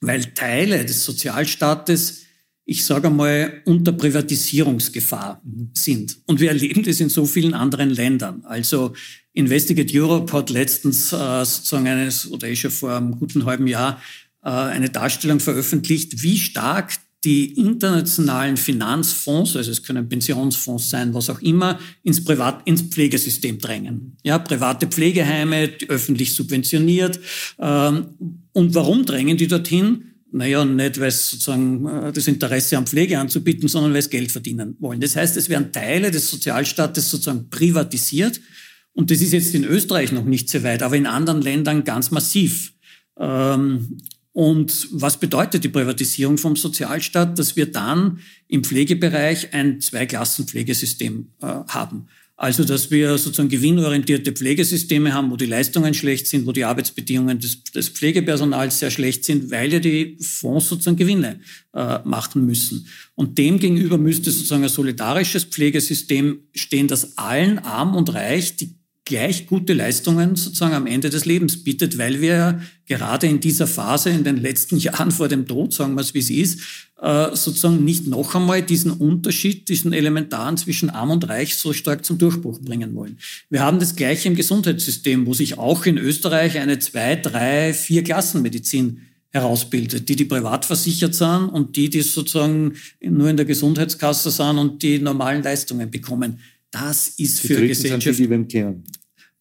weil 0.01 0.25
Teile 0.35 0.85
des 0.85 1.05
Sozialstaates 1.05 2.23
ich 2.71 2.85
sage 2.85 3.09
einmal, 3.09 3.63
unter 3.65 3.91
Privatisierungsgefahr 3.91 5.43
mhm. 5.43 5.71
sind. 5.75 6.19
Und 6.27 6.39
wir 6.39 6.51
erleben 6.51 6.85
das 6.85 7.01
in 7.01 7.09
so 7.09 7.27
vielen 7.27 7.53
anderen 7.53 7.91
Ländern. 7.91 8.45
Also 8.45 8.93
Investigate 9.33 9.93
Europe 9.93 10.33
hat 10.33 10.51
letztens 10.51 11.13
äh, 11.13 11.45
sozusagen 11.45 11.89
eines, 11.89 12.31
oder 12.31 12.49
ist 12.49 12.61
schon 12.61 12.71
vor 12.71 12.93
einem 12.93 13.19
guten 13.19 13.45
halben 13.45 13.67
Jahr, 13.67 14.01
äh, 14.45 14.51
eine 14.51 14.89
Darstellung 14.89 15.41
veröffentlicht, 15.41 16.23
wie 16.23 16.39
stark 16.39 16.93
die 17.25 17.55
internationalen 17.55 18.57
Finanzfonds, 18.57 19.57
also 19.57 19.73
es 19.73 19.83
können 19.83 20.09
Pensionsfonds 20.09 20.91
sein, 20.91 21.13
was 21.13 21.29
auch 21.29 21.43
immer, 21.43 21.77
ins 22.05 22.25
Privat, 22.25 22.67
ins 22.67 22.83
Pflegesystem 22.83 23.59
drängen. 23.59 24.17
Ja, 24.23 24.39
private 24.39 24.87
Pflegeheime, 24.87 25.71
öffentlich 25.89 26.35
subventioniert. 26.35 27.19
Ähm, 27.59 28.15
und 28.53 28.75
warum 28.77 29.05
drängen 29.05 29.37
die 29.37 29.49
dorthin? 29.49 30.10
Naja, 30.33 30.65
nicht, 30.65 31.01
weil 31.01 31.09
es 31.09 31.31
sozusagen 31.31 31.87
äh, 31.87 32.13
das 32.13 32.29
Interesse 32.29 32.77
am 32.77 32.87
Pflege 32.87 33.19
anzubieten, 33.19 33.69
sondern 33.69 33.93
weil 33.93 33.99
es 33.99 34.11
Geld 34.11 34.31
verdienen 34.31 34.77
wollen. 34.79 35.01
Das 35.01 35.17
heißt, 35.17 35.37
es 35.37 35.49
werden 35.49 35.73
Teile 35.73 36.11
des 36.11 36.31
Sozialstaates 36.31 37.11
sozusagen 37.11 37.51
privatisiert. 37.51 38.41
Und 38.93 39.11
das 39.11 39.21
ist 39.21 39.33
jetzt 39.33 39.55
in 39.55 39.65
Österreich 39.65 40.13
noch 40.13 40.25
nicht 40.25 40.49
so 40.49 40.63
weit, 40.63 40.83
aber 40.83 40.97
in 40.97 41.07
anderen 41.07 41.43
Ländern 41.43 41.85
ganz 41.85 42.11
massiv. 42.11 42.73
Ähm, 43.19 43.99
und 44.33 44.89
was 44.93 45.19
bedeutet 45.19 45.65
die 45.65 45.69
Privatisierung 45.69 46.39
vom 46.39 46.55
Sozialstaat? 46.55 47.39
Dass 47.39 47.57
wir 47.57 47.71
dann 47.71 48.21
im 48.47 48.63
Pflegebereich 48.63 49.53
ein 49.53 49.81
Zweiklassenpflegesystem 49.81 51.33
äh, 51.43 51.47
haben. 51.47 52.07
Also, 52.43 52.65
dass 52.65 52.91
wir 52.91 53.19
sozusagen 53.19 53.51
gewinnorientierte 53.51 54.33
Pflegesysteme 54.33 55.13
haben, 55.13 55.31
wo 55.31 55.37
die 55.37 55.45
Leistungen 55.45 55.93
schlecht 55.93 56.27
sind, 56.27 56.47
wo 56.47 56.53
die 56.53 56.65
Arbeitsbedingungen 56.65 57.39
des, 57.39 57.65
des 57.65 57.91
Pflegepersonals 57.91 58.79
sehr 58.79 58.91
schlecht 58.91 59.27
sind, 59.27 59.51
weil 59.51 59.71
ja 59.71 59.79
die 59.79 60.17
Fonds 60.23 60.71
sozusagen 60.71 60.97
Gewinne 60.97 61.41
äh, 61.75 61.99
machen 62.05 62.47
müssen. 62.47 62.87
Und 63.15 63.37
demgegenüber 63.37 63.99
müsste 63.99 64.31
sozusagen 64.31 64.63
ein 64.63 64.71
solidarisches 64.71 65.45
Pflegesystem 65.45 66.39
stehen, 66.55 66.89
das 66.89 67.19
allen, 67.19 67.59
arm 67.59 67.95
und 67.95 68.15
reich, 68.15 68.57
die 68.57 68.80
gleich 69.05 69.47
gute 69.47 69.73
Leistungen 69.73 70.37
sozusagen 70.37 70.75
am 70.75 70.87
Ende 70.87 71.11
des 71.11 71.25
Lebens 71.25 71.65
bietet, 71.65 71.99
weil 71.99 72.21
wir 72.21 72.61
gerade 72.87 73.27
in 73.27 73.41
dieser 73.41 73.67
Phase, 73.67 74.11
in 74.11 74.25
den 74.25 74.37
letzten 74.37 74.77
Jahren 74.79 75.11
vor 75.11 75.29
dem 75.29 75.47
Tod, 75.47 75.73
sagen 75.73 75.95
wir 75.95 76.03
es 76.03 76.15
wie 76.15 76.21
es 76.21 76.31
ist, 76.31 76.61
äh, 77.01 77.35
sozusagen 77.35 77.85
nicht 77.85 78.07
noch 78.07 78.35
einmal 78.35 78.63
diesen 78.63 78.93
Unterschied, 78.93 79.69
diesen 79.69 79.93
elementaren 79.93 80.57
zwischen 80.57 80.91
arm 80.91 81.11
und 81.11 81.29
reich 81.29 81.57
so 81.57 81.73
stark 81.73 82.05
zum 82.05 82.19
Durchbruch 82.19 82.61
bringen 82.61 82.95
wollen. 82.95 83.19
Wir 83.49 83.61
haben 83.61 83.79
das 83.79 83.97
Gleiche 83.97 84.29
im 84.29 84.37
Gesundheitssystem, 84.37 85.27
wo 85.27 85.35
sich 85.35 85.59
auch 85.59 85.87
in 85.87 85.99
Österreich 85.99 86.59
eine 86.59 86.79
zwei, 86.79 87.17
drei, 87.17 87.73
vier 87.73 88.05
Klassenmedizin 88.05 89.01
herausbildet, 89.31 90.09
die 90.09 90.17
die 90.17 90.25
privat 90.25 90.65
versichert 90.65 91.15
sind 91.15 91.49
und 91.49 91.77
die, 91.77 91.89
die 91.89 92.03
sozusagen 92.03 92.75
nur 93.01 93.29
in 93.29 93.37
der 93.37 93.47
Gesundheitskasse 93.47 94.31
sind 94.31 94.59
und 94.59 94.83
die 94.83 94.99
normalen 94.99 95.43
Leistungen 95.43 95.91
bekommen. 95.91 96.41
Das 96.71 97.09
ist 97.09 97.41
für 97.41 97.67
Gesellschaft. 97.67 98.21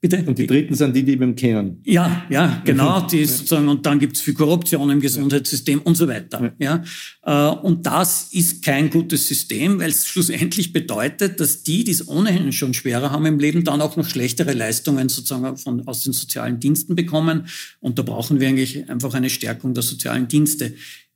Bitte? 0.02 0.24
Und 0.26 0.40
die 0.40 0.48
Dritten 0.48 0.76
sind 0.76 0.96
die, 0.96 1.04
die 1.04 1.18
beim 1.18 1.36
kennen. 1.36 1.82
Ja, 1.84 2.26
ja, 2.30 2.62
genau. 2.64 3.02
Die 3.02 3.26
sozusagen, 3.26 3.68
und 3.68 3.86
dann 3.86 4.00
gibt 4.00 4.16
es 4.16 4.22
viel 4.22 4.34
Korruption 4.34 4.90
im 4.90 5.02
Gesundheitssystem 5.02 5.82
und 5.82 5.96
so 5.96 6.08
weiter. 6.08 6.54
Ja. 6.58 6.82
ja. 7.26 7.52
Äh, 7.52 7.56
und 7.58 7.86
das 7.86 8.30
ist 8.32 8.64
kein 8.64 8.90
gutes 8.90 9.28
System, 9.28 9.78
weil 9.78 9.90
es 9.90 10.08
schlussendlich 10.08 10.72
bedeutet, 10.72 11.42
dass 11.42 11.64
die, 11.64 11.84
die 11.84 11.92
es 11.92 12.08
ohnehin 12.08 12.54
schon 12.54 12.74
schwerer 12.74 13.12
haben 13.12 13.26
im 13.26 13.40
Leben, 13.40 13.66
dann 13.66 13.82
auch 13.82 13.98
noch 13.98 14.08
schlechtere 14.08 14.54
Leistungen 14.54 15.10
sozusagen 15.10 15.58
von, 15.58 15.86
aus 15.86 16.06
den 16.06 16.14
sozialen 16.14 16.62
Diensten 16.62 16.96
bekommen. 16.96 17.48
Und 17.82 18.00
da 18.00 18.04
brauchen 18.04 18.40
wir 18.40 18.48
eigentlich 18.48 18.90
einfach 18.90 19.14
eine 19.14 19.30
Stärkung 19.30 19.74
der 19.74 19.84
sozialen 19.84 20.30
Dienste. 20.30 20.76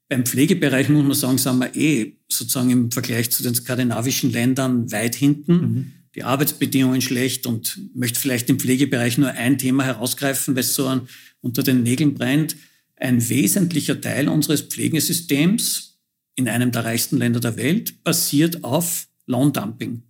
Beim 0.09 0.25
Pflegebereich 0.25 0.89
muss 0.89 1.03
man 1.03 1.13
sagen, 1.13 1.37
sind 1.37 1.59
wir 1.59 1.73
eh 1.73 2.17
sozusagen 2.29 2.69
im 2.69 2.91
Vergleich 2.91 3.31
zu 3.31 3.43
den 3.43 3.55
skandinavischen 3.55 4.33
Ländern 4.33 4.91
weit 4.91 5.15
hinten. 5.15 5.53
Mhm 5.53 5.91
die 6.15 6.23
Arbeitsbedingungen 6.23 7.01
schlecht 7.01 7.47
und 7.47 7.79
möchte 7.95 8.19
vielleicht 8.19 8.49
im 8.49 8.59
Pflegebereich 8.59 9.17
nur 9.17 9.31
ein 9.31 9.57
Thema 9.57 9.83
herausgreifen, 9.83 10.55
weil 10.55 10.61
es 10.61 10.75
so 10.75 10.87
an, 10.87 11.07
unter 11.41 11.63
den 11.63 11.83
Nägeln 11.83 12.13
brennt. 12.13 12.55
Ein 12.95 13.27
wesentlicher 13.29 13.99
Teil 13.99 14.29
unseres 14.29 14.61
Pflegesystems 14.61 15.99
in 16.35 16.47
einem 16.47 16.71
der 16.71 16.85
reichsten 16.85 17.17
Länder 17.17 17.39
der 17.39 17.57
Welt 17.57 18.03
basiert 18.03 18.63
auf 18.63 19.07
Lohndumping, 19.25 20.03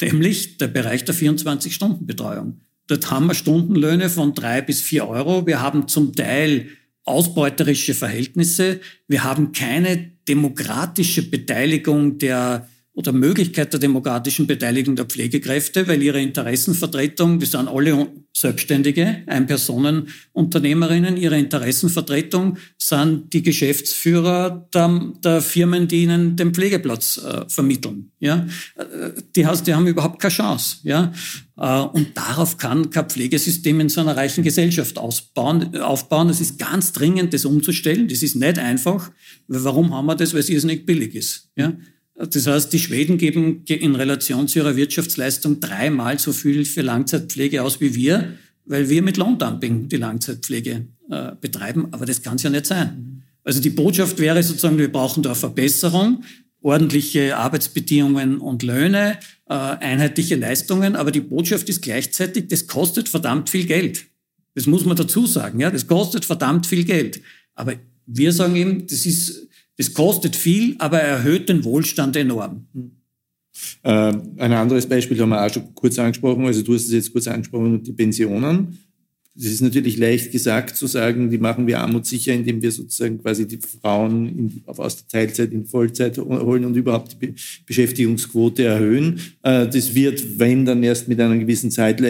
nämlich 0.00 0.58
der 0.58 0.68
Bereich 0.68 1.04
der 1.04 1.14
24-Stunden-Betreuung. 1.14 2.60
Dort 2.86 3.10
haben 3.10 3.26
wir 3.26 3.34
Stundenlöhne 3.34 4.08
von 4.08 4.34
drei 4.34 4.62
bis 4.62 4.80
vier 4.80 5.08
Euro. 5.08 5.46
Wir 5.46 5.60
haben 5.60 5.88
zum 5.88 6.14
Teil 6.14 6.68
ausbeuterische 7.04 7.94
Verhältnisse. 7.94 8.80
Wir 9.08 9.24
haben 9.24 9.52
keine 9.52 10.12
demokratische 10.28 11.22
Beteiligung 11.28 12.18
der 12.18 12.68
oder 12.96 13.12
Möglichkeit 13.12 13.74
der 13.74 13.78
demokratischen 13.78 14.46
Beteiligung 14.46 14.96
der 14.96 15.04
Pflegekräfte, 15.04 15.86
weil 15.86 16.02
ihre 16.02 16.20
Interessenvertretung, 16.20 17.38
die 17.38 17.44
sind 17.44 17.68
alle 17.68 18.08
Selbstständige, 18.34 19.22
Ein-Personen-Unternehmerinnen, 19.26 21.18
ihre 21.18 21.38
Interessenvertretung 21.38 22.56
sind 22.78 23.34
die 23.34 23.42
Geschäftsführer 23.42 24.66
der, 24.72 25.12
der, 25.22 25.42
Firmen, 25.42 25.88
die 25.88 26.04
ihnen 26.04 26.36
den 26.36 26.54
Pflegeplatz 26.54 27.18
äh, 27.18 27.44
vermitteln. 27.48 28.12
Ja? 28.18 28.46
Die, 29.36 29.46
die 29.66 29.74
haben 29.74 29.86
überhaupt 29.86 30.18
keine 30.18 30.32
Chance. 30.32 30.78
Ja? 30.84 31.12
Äh, 31.58 31.80
und 31.80 32.16
darauf 32.16 32.56
kann 32.56 32.88
kein 32.88 33.10
Pflegesystem 33.10 33.78
in 33.80 33.90
so 33.90 34.00
einer 34.00 34.16
reichen 34.16 34.42
Gesellschaft 34.42 34.96
ausbauen, 34.96 35.76
aufbauen. 35.76 36.30
Es 36.30 36.40
ist 36.40 36.58
ganz 36.58 36.92
dringend, 36.92 37.34
das 37.34 37.44
umzustellen. 37.44 38.08
Das 38.08 38.22
ist 38.22 38.36
nicht 38.36 38.58
einfach. 38.58 39.10
Warum 39.48 39.94
haben 39.94 40.06
wir 40.06 40.16
das? 40.16 40.32
Weil 40.32 40.40
es 40.40 40.64
nicht 40.64 40.86
billig 40.86 41.14
ist. 41.14 41.50
Ja? 41.56 41.74
Das 42.16 42.46
heißt, 42.46 42.72
die 42.72 42.78
Schweden 42.78 43.18
geben 43.18 43.62
in 43.66 43.94
Relation 43.94 44.48
zu 44.48 44.60
ihrer 44.60 44.76
Wirtschaftsleistung 44.76 45.60
dreimal 45.60 46.18
so 46.18 46.32
viel 46.32 46.64
für 46.64 46.80
Langzeitpflege 46.80 47.62
aus 47.62 47.80
wie 47.80 47.94
wir, 47.94 48.32
weil 48.64 48.88
wir 48.88 49.02
mit 49.02 49.18
Lohndumping 49.18 49.88
die 49.88 49.96
Langzeitpflege 49.96 50.86
äh, 51.10 51.32
betreiben. 51.40 51.88
Aber 51.92 52.06
das 52.06 52.22
kann 52.22 52.36
es 52.36 52.42
ja 52.42 52.50
nicht 52.50 52.66
sein. 52.66 53.22
Also 53.44 53.60
die 53.60 53.70
Botschaft 53.70 54.18
wäre 54.18 54.42
sozusagen, 54.42 54.78
wir 54.78 54.90
brauchen 54.90 55.22
da 55.22 55.34
Verbesserung, 55.34 56.24
ordentliche 56.62 57.36
Arbeitsbedingungen 57.36 58.38
und 58.38 58.62
Löhne, 58.62 59.18
äh, 59.48 59.54
einheitliche 59.54 60.36
Leistungen. 60.36 60.96
Aber 60.96 61.12
die 61.12 61.20
Botschaft 61.20 61.68
ist 61.68 61.82
gleichzeitig, 61.82 62.48
das 62.48 62.66
kostet 62.66 63.08
verdammt 63.08 63.50
viel 63.50 63.66
Geld. 63.66 64.06
Das 64.54 64.66
muss 64.66 64.86
man 64.86 64.96
dazu 64.96 65.26
sagen. 65.26 65.60
Ja, 65.60 65.70
das 65.70 65.86
kostet 65.86 66.24
verdammt 66.24 66.66
viel 66.66 66.84
Geld. 66.84 67.20
Aber 67.54 67.74
wir 68.06 68.32
sagen 68.32 68.56
eben, 68.56 68.86
das 68.86 69.04
ist 69.04 69.46
das 69.76 69.92
kostet 69.92 70.36
viel, 70.36 70.76
aber 70.78 71.00
erhöht 71.00 71.48
den 71.48 71.64
Wohlstand 71.64 72.16
enorm. 72.16 72.66
Äh, 73.82 73.90
ein 74.38 74.52
anderes 74.52 74.86
Beispiel 74.86 75.18
haben 75.20 75.30
wir 75.30 75.44
auch 75.44 75.52
schon 75.52 75.74
kurz 75.74 75.98
angesprochen, 75.98 76.44
also 76.44 76.62
du 76.62 76.74
hast 76.74 76.86
es 76.86 76.92
jetzt 76.92 77.12
kurz 77.12 77.26
angesprochen, 77.26 77.82
die 77.82 77.92
Pensionen. 77.92 78.78
Es 79.38 79.44
ist 79.44 79.60
natürlich 79.60 79.98
leicht 79.98 80.32
gesagt 80.32 80.76
zu 80.76 80.86
sagen, 80.86 81.30
die 81.30 81.36
machen 81.36 81.66
wir 81.66 81.80
armutssicher, 81.80 82.32
indem 82.32 82.62
wir 82.62 82.72
sozusagen 82.72 83.18
quasi 83.18 83.46
die 83.46 83.58
Frauen 83.58 84.26
in, 84.26 84.62
aus 84.64 84.96
der 84.96 85.08
Teilzeit 85.08 85.52
in 85.52 85.66
Vollzeit 85.66 86.16
holen 86.16 86.64
und 86.64 86.74
überhaupt 86.74 87.18
die 87.20 87.34
Beschäftigungsquote 87.66 88.64
erhöhen. 88.64 89.20
Äh, 89.42 89.68
das 89.68 89.94
wird, 89.94 90.38
wenn 90.38 90.64
dann 90.64 90.82
erst 90.82 91.08
mit 91.08 91.20
einer 91.20 91.36
gewissen 91.36 91.70
Zeit 91.70 92.00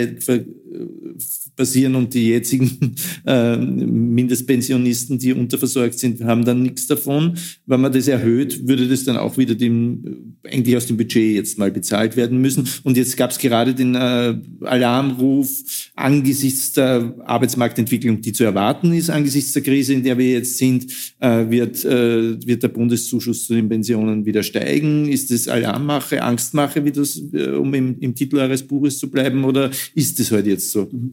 passieren 1.56 1.94
und 1.94 2.14
die 2.14 2.28
jetzigen 2.28 2.96
äh, 3.26 3.56
Mindestpensionisten, 3.56 5.18
die 5.18 5.32
unterversorgt 5.32 5.98
sind, 5.98 6.22
haben 6.24 6.44
dann 6.44 6.62
nichts 6.62 6.86
davon. 6.86 7.34
Wenn 7.66 7.80
man 7.80 7.92
das 7.92 8.08
erhöht, 8.08 8.68
würde 8.68 8.88
das 8.88 9.04
dann 9.04 9.16
auch 9.16 9.38
wieder 9.38 9.54
dem, 9.54 10.36
eigentlich 10.44 10.76
aus 10.76 10.86
dem 10.86 10.96
Budget 10.96 11.34
jetzt 11.34 11.58
mal 11.58 11.70
bezahlt 11.70 12.16
werden 12.16 12.40
müssen. 12.40 12.68
Und 12.84 12.96
jetzt 12.96 13.16
gab 13.16 13.30
es 13.30 13.38
gerade 13.38 13.74
den 13.74 13.94
äh, 13.94 14.34
Alarmruf 14.62 15.48
angesichts 15.94 16.72
der 16.72 17.14
Arbeitsmarktentwicklung, 17.24 18.20
die 18.20 18.32
zu 18.32 18.44
erwarten 18.44 18.92
ist, 18.92 19.10
angesichts 19.10 19.52
der 19.52 19.62
Krise, 19.62 19.94
in 19.94 20.02
der 20.02 20.18
wir 20.18 20.30
jetzt 20.30 20.58
sind, 20.58 20.86
äh, 21.20 21.48
wird, 21.48 21.84
äh, 21.84 22.46
wird 22.46 22.62
der 22.62 22.68
Bundeszuschuss 22.68 23.46
zu 23.46 23.54
den 23.54 23.68
Pensionen 23.68 24.24
wieder 24.26 24.42
steigen? 24.42 25.08
Ist 25.08 25.30
das 25.30 25.48
Alarmmache, 25.48 26.22
Angstmache, 26.22 26.84
wie 26.84 26.92
das, 26.92 27.20
äh, 27.32 27.50
um 27.50 27.72
im, 27.74 27.98
im 28.00 28.14
Titel 28.14 28.38
eures 28.38 28.62
Buches 28.62 28.98
zu 28.98 29.10
bleiben, 29.10 29.44
oder 29.44 29.70
ist 29.94 30.18
das 30.20 30.30
heute 30.30 30.50
jetzt 30.50 30.65
so? 30.70 30.88
Mhm. 30.90 31.12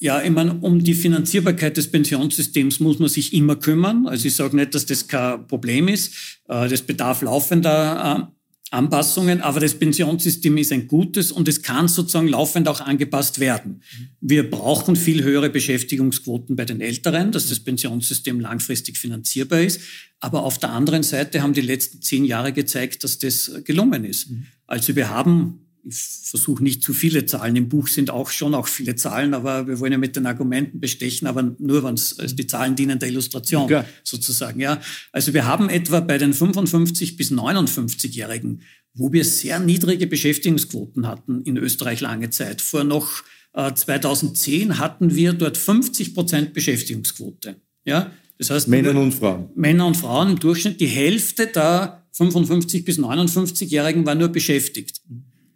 Ja, 0.00 0.20
ich 0.20 0.30
meine, 0.30 0.54
um 0.60 0.82
die 0.82 0.94
Finanzierbarkeit 0.94 1.76
des 1.76 1.90
Pensionssystems 1.90 2.80
muss 2.80 2.98
man 2.98 3.08
sich 3.08 3.32
immer 3.32 3.56
kümmern. 3.56 4.06
Also 4.06 4.28
ich 4.28 4.34
sage 4.34 4.56
nicht, 4.56 4.74
dass 4.74 4.86
das 4.86 5.08
kein 5.08 5.46
Problem 5.46 5.88
ist. 5.88 6.40
Äh, 6.48 6.68
das 6.68 6.82
bedarf 6.82 7.22
laufender 7.22 8.28
äh, 8.30 8.34
Anpassungen, 8.74 9.40
aber 9.40 9.60
das 9.60 9.74
Pensionssystem 9.74 10.56
ist 10.58 10.72
ein 10.72 10.88
gutes 10.88 11.30
und 11.30 11.48
es 11.48 11.62
kann 11.62 11.86
sozusagen 11.86 12.28
laufend 12.28 12.68
auch 12.68 12.80
angepasst 12.80 13.38
werden. 13.38 13.82
Wir 14.20 14.50
brauchen 14.50 14.96
viel 14.96 15.22
höhere 15.22 15.48
Beschäftigungsquoten 15.48 16.56
bei 16.56 16.64
den 16.64 16.80
Älteren, 16.80 17.30
dass 17.30 17.48
das 17.48 17.60
Pensionssystem 17.60 18.40
langfristig 18.40 18.98
finanzierbar 18.98 19.60
ist. 19.60 19.80
Aber 20.20 20.42
auf 20.42 20.58
der 20.58 20.70
anderen 20.70 21.02
Seite 21.02 21.40
haben 21.40 21.52
die 21.52 21.60
letzten 21.60 22.02
zehn 22.02 22.24
Jahre 22.24 22.52
gezeigt, 22.52 23.04
dass 23.04 23.18
das 23.18 23.52
gelungen 23.64 24.04
ist. 24.04 24.28
Also 24.66 24.96
wir 24.96 25.08
haben 25.08 25.63
ich 25.86 25.96
versuche 26.22 26.62
nicht 26.62 26.82
zu 26.82 26.94
viele 26.94 27.26
Zahlen. 27.26 27.56
Im 27.56 27.68
Buch 27.68 27.88
sind 27.88 28.10
auch 28.10 28.30
schon 28.30 28.54
auch 28.54 28.68
viele 28.68 28.96
Zahlen, 28.96 29.34
aber 29.34 29.66
wir 29.66 29.80
wollen 29.80 29.92
ja 29.92 29.98
mit 29.98 30.16
den 30.16 30.26
Argumenten 30.26 30.80
bestechen, 30.80 31.28
aber 31.28 31.54
nur, 31.58 31.84
wenn 31.84 31.94
es 31.94 32.18
also 32.18 32.34
die 32.34 32.46
Zahlen 32.46 32.74
dienen 32.76 32.98
der 32.98 33.08
Illustration 33.08 33.68
ja. 33.68 33.84
sozusagen. 34.02 34.60
Ja, 34.60 34.80
also 35.12 35.34
wir 35.34 35.46
haben 35.46 35.68
etwa 35.68 36.00
bei 36.00 36.18
den 36.18 36.32
55 36.32 37.16
bis 37.16 37.32
59-Jährigen, 37.32 38.62
wo 38.94 39.12
wir 39.12 39.24
sehr 39.24 39.58
niedrige 39.58 40.06
Beschäftigungsquoten 40.06 41.06
hatten 41.06 41.42
in 41.42 41.56
Österreich 41.56 42.00
lange 42.00 42.30
Zeit. 42.30 42.60
Vor 42.60 42.84
noch 42.84 43.22
äh, 43.52 43.72
2010 43.72 44.78
hatten 44.78 45.14
wir 45.14 45.32
dort 45.32 45.56
50 45.56 46.14
Prozent 46.14 46.54
Beschäftigungsquote. 46.54 47.56
Ja, 47.84 48.10
das 48.38 48.50
heißt 48.50 48.68
Männer 48.68 48.98
und 48.98 49.12
Frauen. 49.12 49.50
Männer 49.54 49.86
und 49.86 49.96
Frauen 49.96 50.30
im 50.30 50.38
Durchschnitt. 50.38 50.80
Die 50.80 50.86
Hälfte 50.86 51.46
der 51.46 52.04
55 52.12 52.84
bis 52.84 52.98
59-Jährigen 52.98 54.06
war 54.06 54.14
nur 54.14 54.28
beschäftigt. 54.28 55.00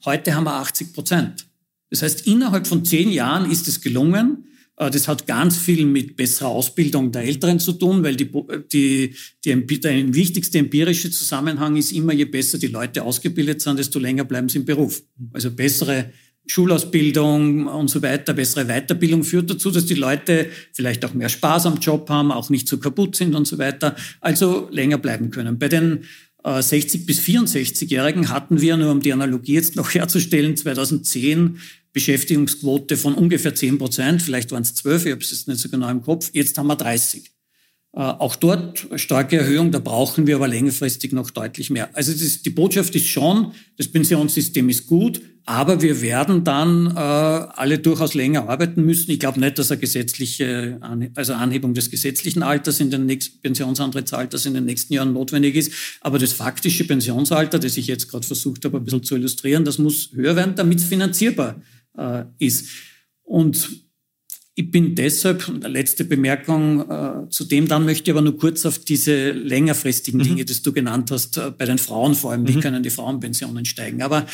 Heute 0.08 0.34
haben 0.34 0.44
wir 0.44 0.54
80 0.54 0.94
Prozent. 0.94 1.46
Das 1.90 2.00
heißt, 2.00 2.26
innerhalb 2.26 2.66
von 2.66 2.82
zehn 2.82 3.10
Jahren 3.10 3.50
ist 3.50 3.68
es 3.68 3.82
gelungen. 3.82 4.46
Äh, 4.78 4.90
das 4.90 5.06
hat 5.06 5.26
ganz 5.26 5.58
viel 5.58 5.84
mit 5.84 6.16
besserer 6.16 6.48
Ausbildung 6.48 7.12
der 7.12 7.24
Älteren 7.24 7.60
zu 7.60 7.74
tun, 7.74 8.02
weil 8.02 8.16
die, 8.16 8.30
die, 8.72 9.14
die, 9.44 9.80
der 9.80 10.14
wichtigste 10.14 10.60
empirische 10.60 11.10
Zusammenhang 11.10 11.76
ist 11.76 11.92
immer, 11.92 12.14
je 12.14 12.24
besser 12.24 12.56
die 12.56 12.68
Leute 12.68 13.02
ausgebildet 13.02 13.60
sind, 13.60 13.78
desto 13.78 13.98
länger 13.98 14.24
bleiben 14.24 14.48
sie 14.48 14.60
im 14.60 14.64
Beruf. 14.64 15.02
Also 15.34 15.50
bessere 15.50 16.10
Schulausbildung 16.46 17.66
und 17.66 17.90
so 17.90 18.00
weiter, 18.00 18.32
bessere 18.32 18.64
Weiterbildung 18.64 19.24
führt 19.24 19.50
dazu, 19.50 19.70
dass 19.70 19.84
die 19.84 19.94
Leute 19.94 20.48
vielleicht 20.72 21.04
auch 21.04 21.12
mehr 21.12 21.28
Spaß 21.28 21.66
am 21.66 21.80
Job 21.80 22.08
haben, 22.08 22.32
auch 22.32 22.48
nicht 22.48 22.66
so 22.66 22.78
kaputt 22.78 23.14
sind 23.14 23.34
und 23.34 23.46
so 23.46 23.58
weiter, 23.58 23.94
also 24.22 24.70
länger 24.72 24.96
bleiben 24.96 25.30
können. 25.30 25.58
Bei 25.58 25.68
den 25.68 26.04
60 26.60 27.00
äh, 27.00 27.04
bis 27.04 27.20
64-Jährigen 27.20 28.28
hatten 28.28 28.60
wir, 28.60 28.76
nur 28.76 28.92
um 28.92 29.00
die 29.00 29.12
Analogie 29.12 29.54
jetzt 29.54 29.76
noch 29.76 29.92
herzustellen, 29.92 30.56
2010 30.56 31.58
Beschäftigungsquote 31.92 32.96
von 32.96 33.14
ungefähr 33.14 33.54
10 33.54 33.78
Prozent, 33.78 34.22
vielleicht 34.22 34.52
waren 34.52 34.62
es 34.62 34.74
12, 34.74 35.06
ich 35.06 35.12
habe 35.12 35.22
es 35.22 35.30
jetzt 35.30 35.48
nicht 35.48 35.60
so 35.60 35.68
genau 35.68 35.88
im 35.88 36.02
Kopf, 36.02 36.30
jetzt 36.32 36.56
haben 36.58 36.66
wir 36.66 36.76
30. 36.76 37.30
Äh, 37.94 38.00
auch 38.00 38.36
dort 38.36 38.86
starke 38.96 39.38
Erhöhung, 39.38 39.72
da 39.72 39.78
brauchen 39.78 40.26
wir 40.26 40.36
aber 40.36 40.46
längerfristig 40.46 41.12
noch 41.12 41.30
deutlich 41.30 41.70
mehr. 41.70 41.88
Also 41.94 42.12
das, 42.12 42.42
die 42.42 42.50
Botschaft 42.50 42.94
ist 42.94 43.08
schon, 43.08 43.52
das 43.78 43.88
Pensionssystem 43.88 44.68
ist 44.68 44.86
gut, 44.86 45.22
aber 45.46 45.80
wir 45.80 46.02
werden 46.02 46.44
dann 46.44 46.88
äh, 46.88 46.98
alle 46.98 47.78
durchaus 47.78 48.12
länger 48.12 48.50
arbeiten 48.50 48.84
müssen. 48.84 49.10
Ich 49.10 49.18
glaube 49.18 49.40
nicht, 49.40 49.58
dass 49.58 49.70
eine 49.70 49.80
gesetzliche, 49.80 50.78
also 51.14 51.32
Anhebung 51.32 51.72
des 51.72 51.90
gesetzlichen 51.90 52.42
Alters 52.42 52.80
in 52.80 52.90
den 52.90 53.06
nächsten 53.06 53.40
Pensionsantrittsalters 53.40 54.44
in 54.44 54.52
den 54.52 54.66
nächsten 54.66 54.92
Jahren 54.92 55.14
notwendig 55.14 55.56
ist. 55.56 55.72
Aber 56.02 56.18
das 56.18 56.34
faktische 56.34 56.84
Pensionsalter, 56.84 57.58
das 57.58 57.78
ich 57.78 57.86
jetzt 57.86 58.10
gerade 58.10 58.26
versucht 58.26 58.66
habe, 58.66 58.76
ein 58.76 58.84
bisschen 58.84 59.02
zu 59.02 59.16
illustrieren, 59.16 59.64
das 59.64 59.78
muss 59.78 60.10
höher 60.12 60.36
werden, 60.36 60.54
damit 60.54 60.80
es 60.80 60.84
finanzierbar 60.84 61.62
äh, 61.96 62.24
ist. 62.38 62.68
Und 63.22 63.87
Ich 64.58 64.72
bin 64.72 64.96
deshalb, 64.96 65.46
letzte 65.62 66.04
Bemerkung 66.04 66.80
äh, 66.90 67.30
zu 67.30 67.44
dem, 67.44 67.68
dann 67.68 67.84
möchte 67.84 68.10
ich 68.10 68.16
aber 68.16 68.22
nur 68.22 68.36
kurz 68.36 68.66
auf 68.66 68.80
diese 68.80 69.30
längerfristigen 69.30 70.18
mhm. 70.18 70.24
Dinge, 70.24 70.44
die 70.44 70.60
du 70.60 70.72
genannt 70.72 71.12
hast, 71.12 71.36
äh, 71.36 71.52
bei 71.56 71.64
den 71.64 71.78
Frauen 71.78 72.16
vor 72.16 72.32
allem, 72.32 72.48
wie 72.48 72.56
mhm. 72.56 72.60
können 72.60 72.82
die 72.82 72.90
Frauenpensionen 72.90 73.64
steigen. 73.66 74.02
Aber 74.02 74.26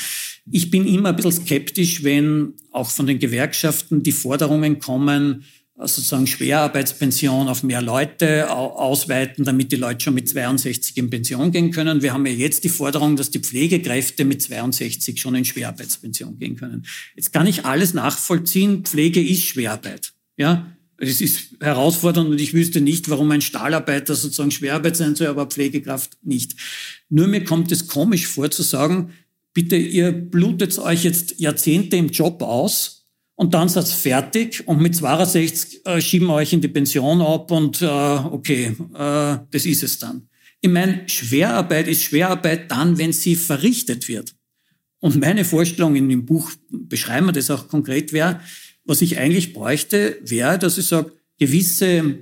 ich 0.50 0.70
bin 0.70 0.86
immer 0.86 1.10
ein 1.10 1.16
bisschen 1.16 1.44
skeptisch, 1.44 2.04
wenn 2.04 2.54
auch 2.72 2.88
von 2.88 3.06
den 3.06 3.18
Gewerkschaften 3.18 4.02
die 4.02 4.12
Forderungen 4.12 4.78
kommen, 4.78 5.44
sozusagen 5.76 6.26
Schwerarbeitspension 6.26 7.48
auf 7.48 7.62
mehr 7.62 7.82
Leute 7.82 8.50
ausweiten, 8.50 9.44
damit 9.44 9.72
die 9.72 9.76
Leute 9.76 10.04
schon 10.04 10.14
mit 10.14 10.26
62 10.26 10.96
in 10.96 11.10
Pension 11.10 11.52
gehen 11.52 11.70
können. 11.70 12.00
Wir 12.00 12.14
haben 12.14 12.24
ja 12.24 12.32
jetzt 12.32 12.64
die 12.64 12.70
Forderung, 12.70 13.16
dass 13.16 13.30
die 13.30 13.40
Pflegekräfte 13.40 14.24
mit 14.24 14.40
62 14.40 15.20
schon 15.20 15.34
in 15.34 15.44
Schwerarbeitspension 15.44 16.38
gehen 16.38 16.56
können. 16.56 16.86
Jetzt 17.14 17.34
kann 17.34 17.46
ich 17.46 17.66
alles 17.66 17.92
nachvollziehen. 17.92 18.84
Pflege 18.84 19.22
ist 19.22 19.42
Schwerarbeit. 19.42 20.13
Ja, 20.36 20.74
es 20.96 21.20
ist 21.20 21.56
herausfordernd 21.60 22.30
und 22.30 22.40
ich 22.40 22.54
wüsste 22.54 22.80
nicht, 22.80 23.10
warum 23.10 23.30
ein 23.30 23.40
Stahlarbeiter 23.40 24.14
sozusagen 24.14 24.50
Schwerarbeit 24.50 24.96
sein 24.96 25.16
soll, 25.16 25.26
aber 25.26 25.46
Pflegekraft 25.46 26.16
nicht. 26.22 26.54
Nur 27.08 27.26
mir 27.26 27.44
kommt 27.44 27.72
es 27.72 27.88
komisch 27.88 28.26
vor 28.26 28.50
zu 28.50 28.62
sagen, 28.62 29.12
bitte, 29.52 29.76
ihr 29.76 30.12
blutet 30.12 30.78
euch 30.78 31.04
jetzt 31.04 31.38
Jahrzehnte 31.40 31.96
im 31.96 32.08
Job 32.08 32.42
aus 32.42 33.06
und 33.36 33.54
dann 33.54 33.68
seid 33.68 33.88
fertig 33.88 34.66
und 34.66 34.80
mit 34.80 34.94
62 34.94 35.84
äh, 35.86 36.00
schieben 36.00 36.28
wir 36.28 36.34
euch 36.34 36.52
in 36.52 36.60
die 36.60 36.68
Pension 36.68 37.20
ab 37.20 37.50
und 37.50 37.82
äh, 37.82 37.86
okay, 37.86 38.76
äh, 38.94 39.38
das 39.50 39.66
ist 39.66 39.82
es 39.82 39.98
dann. 39.98 40.28
Ich 40.60 40.70
meine, 40.70 41.08
Schwerarbeit 41.08 41.88
ist 41.88 42.02
Schwerarbeit 42.02 42.70
dann, 42.70 42.96
wenn 42.96 43.12
sie 43.12 43.36
verrichtet 43.36 44.08
wird. 44.08 44.34
Und 45.00 45.20
meine 45.20 45.44
Vorstellung 45.44 45.96
in 45.96 46.08
dem 46.08 46.24
Buch 46.24 46.50
beschreiben 46.70 47.26
wir 47.26 47.32
das 47.32 47.50
auch 47.50 47.68
konkret 47.68 48.14
wäre, 48.14 48.40
was 48.84 49.02
ich 49.02 49.18
eigentlich 49.18 49.52
bräuchte, 49.52 50.18
wäre, 50.22 50.58
dass 50.58 50.78
ich 50.78 50.86
sage, 50.86 51.12
gewisse 51.38 52.18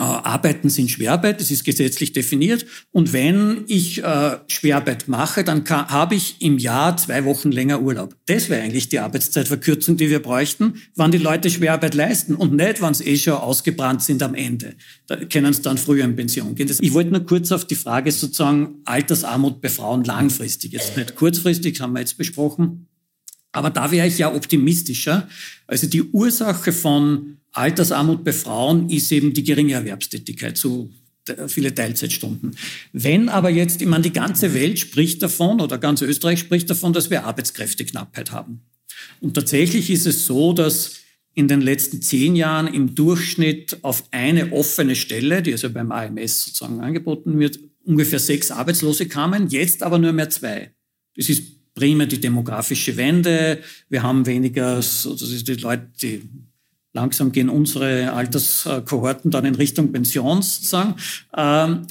äh, 0.00 0.02
Arbeiten 0.02 0.70
sind 0.70 0.90
Schwerarbeit, 0.90 1.40
das 1.40 1.50
ist 1.50 1.62
gesetzlich 1.62 2.14
definiert. 2.14 2.64
Und 2.90 3.12
wenn 3.12 3.64
ich 3.66 4.02
äh, 4.02 4.38
Schwerarbeit 4.48 5.08
mache, 5.08 5.44
dann 5.44 5.62
habe 5.68 6.14
ich 6.14 6.40
im 6.40 6.56
Jahr 6.56 6.96
zwei 6.96 7.26
Wochen 7.26 7.52
länger 7.52 7.82
Urlaub. 7.82 8.16
Das 8.24 8.48
wäre 8.48 8.62
eigentlich 8.62 8.88
die 8.88 8.98
Arbeitszeitverkürzung, 8.98 9.98
die 9.98 10.08
wir 10.08 10.20
bräuchten, 10.20 10.76
wann 10.96 11.10
die 11.10 11.18
Leute 11.18 11.50
Schwerarbeit 11.50 11.94
leisten 11.94 12.34
und 12.34 12.54
nicht, 12.54 12.80
wann 12.80 12.94
sie 12.94 13.04
eh 13.04 13.18
schon 13.18 13.34
ausgebrannt 13.34 14.02
sind 14.02 14.22
am 14.22 14.34
Ende. 14.34 14.74
Da 15.06 15.16
können 15.16 15.52
sie 15.52 15.60
dann 15.60 15.76
früher 15.76 16.04
in 16.04 16.16
Pension 16.16 16.54
gehen. 16.54 16.68
Das, 16.68 16.80
ich 16.80 16.94
wollte 16.94 17.10
nur 17.10 17.26
kurz 17.26 17.52
auf 17.52 17.66
die 17.66 17.74
Frage 17.74 18.10
sozusagen 18.10 18.76
Altersarmut 18.86 19.60
bei 19.60 19.68
Frauen 19.68 20.04
langfristig, 20.04 20.72
jetzt 20.72 20.96
nicht 20.96 21.14
kurzfristig, 21.14 21.78
haben 21.82 21.92
wir 21.92 22.00
jetzt 22.00 22.16
besprochen. 22.16 22.86
Aber 23.52 23.70
da 23.70 23.90
wäre 23.90 24.06
ich 24.06 24.18
ja 24.18 24.32
optimistischer. 24.32 25.28
Also 25.66 25.86
die 25.86 26.02
Ursache 26.02 26.72
von 26.72 27.38
Altersarmut 27.52 28.24
bei 28.24 28.32
Frauen 28.32 28.88
ist 28.90 29.10
eben 29.10 29.32
die 29.32 29.42
geringe 29.42 29.72
Erwerbstätigkeit, 29.72 30.56
so 30.56 30.90
viele 31.48 31.74
Teilzeitstunden. 31.74 32.56
Wenn 32.92 33.28
aber 33.28 33.50
jetzt, 33.50 33.82
ich 33.82 33.88
meine, 33.88 34.02
die 34.02 34.12
ganze 34.12 34.54
Welt 34.54 34.78
spricht 34.78 35.22
davon 35.22 35.60
oder 35.60 35.78
ganz 35.78 36.02
Österreich 36.02 36.40
spricht 36.40 36.70
davon, 36.70 36.92
dass 36.92 37.10
wir 37.10 37.24
Arbeitskräfteknappheit 37.24 38.32
haben. 38.32 38.62
Und 39.20 39.34
tatsächlich 39.34 39.90
ist 39.90 40.06
es 40.06 40.26
so, 40.26 40.52
dass 40.52 40.96
in 41.34 41.48
den 41.48 41.60
letzten 41.60 42.02
zehn 42.02 42.36
Jahren 42.36 42.66
im 42.72 42.94
Durchschnitt 42.94 43.78
auf 43.82 44.04
eine 44.10 44.52
offene 44.52 44.96
Stelle, 44.96 45.42
die 45.42 45.52
also 45.52 45.70
beim 45.70 45.92
AMS 45.92 46.44
sozusagen 46.46 46.80
angeboten 46.80 47.38
wird, 47.38 47.60
ungefähr 47.84 48.18
sechs 48.18 48.50
Arbeitslose 48.50 49.06
kamen, 49.06 49.48
jetzt 49.48 49.82
aber 49.82 49.98
nur 49.98 50.12
mehr 50.12 50.30
zwei. 50.30 50.72
Das 51.16 51.28
ist 51.28 51.59
primär 51.80 52.06
die 52.06 52.20
demografische 52.20 52.96
Wende. 52.96 53.60
Wir 53.88 54.02
haben 54.02 54.26
weniger, 54.26 54.78
ist 54.78 55.48
die 55.48 55.54
Leute, 55.54 55.88
die 56.02 56.22
Langsam 56.92 57.30
gehen 57.30 57.48
unsere 57.48 58.12
Alterskohorten 58.12 59.30
dann 59.30 59.44
in 59.44 59.54
Richtung 59.54 59.92
Pension 59.92 60.42
sozusagen. 60.42 60.96
Ähm, 61.36 61.86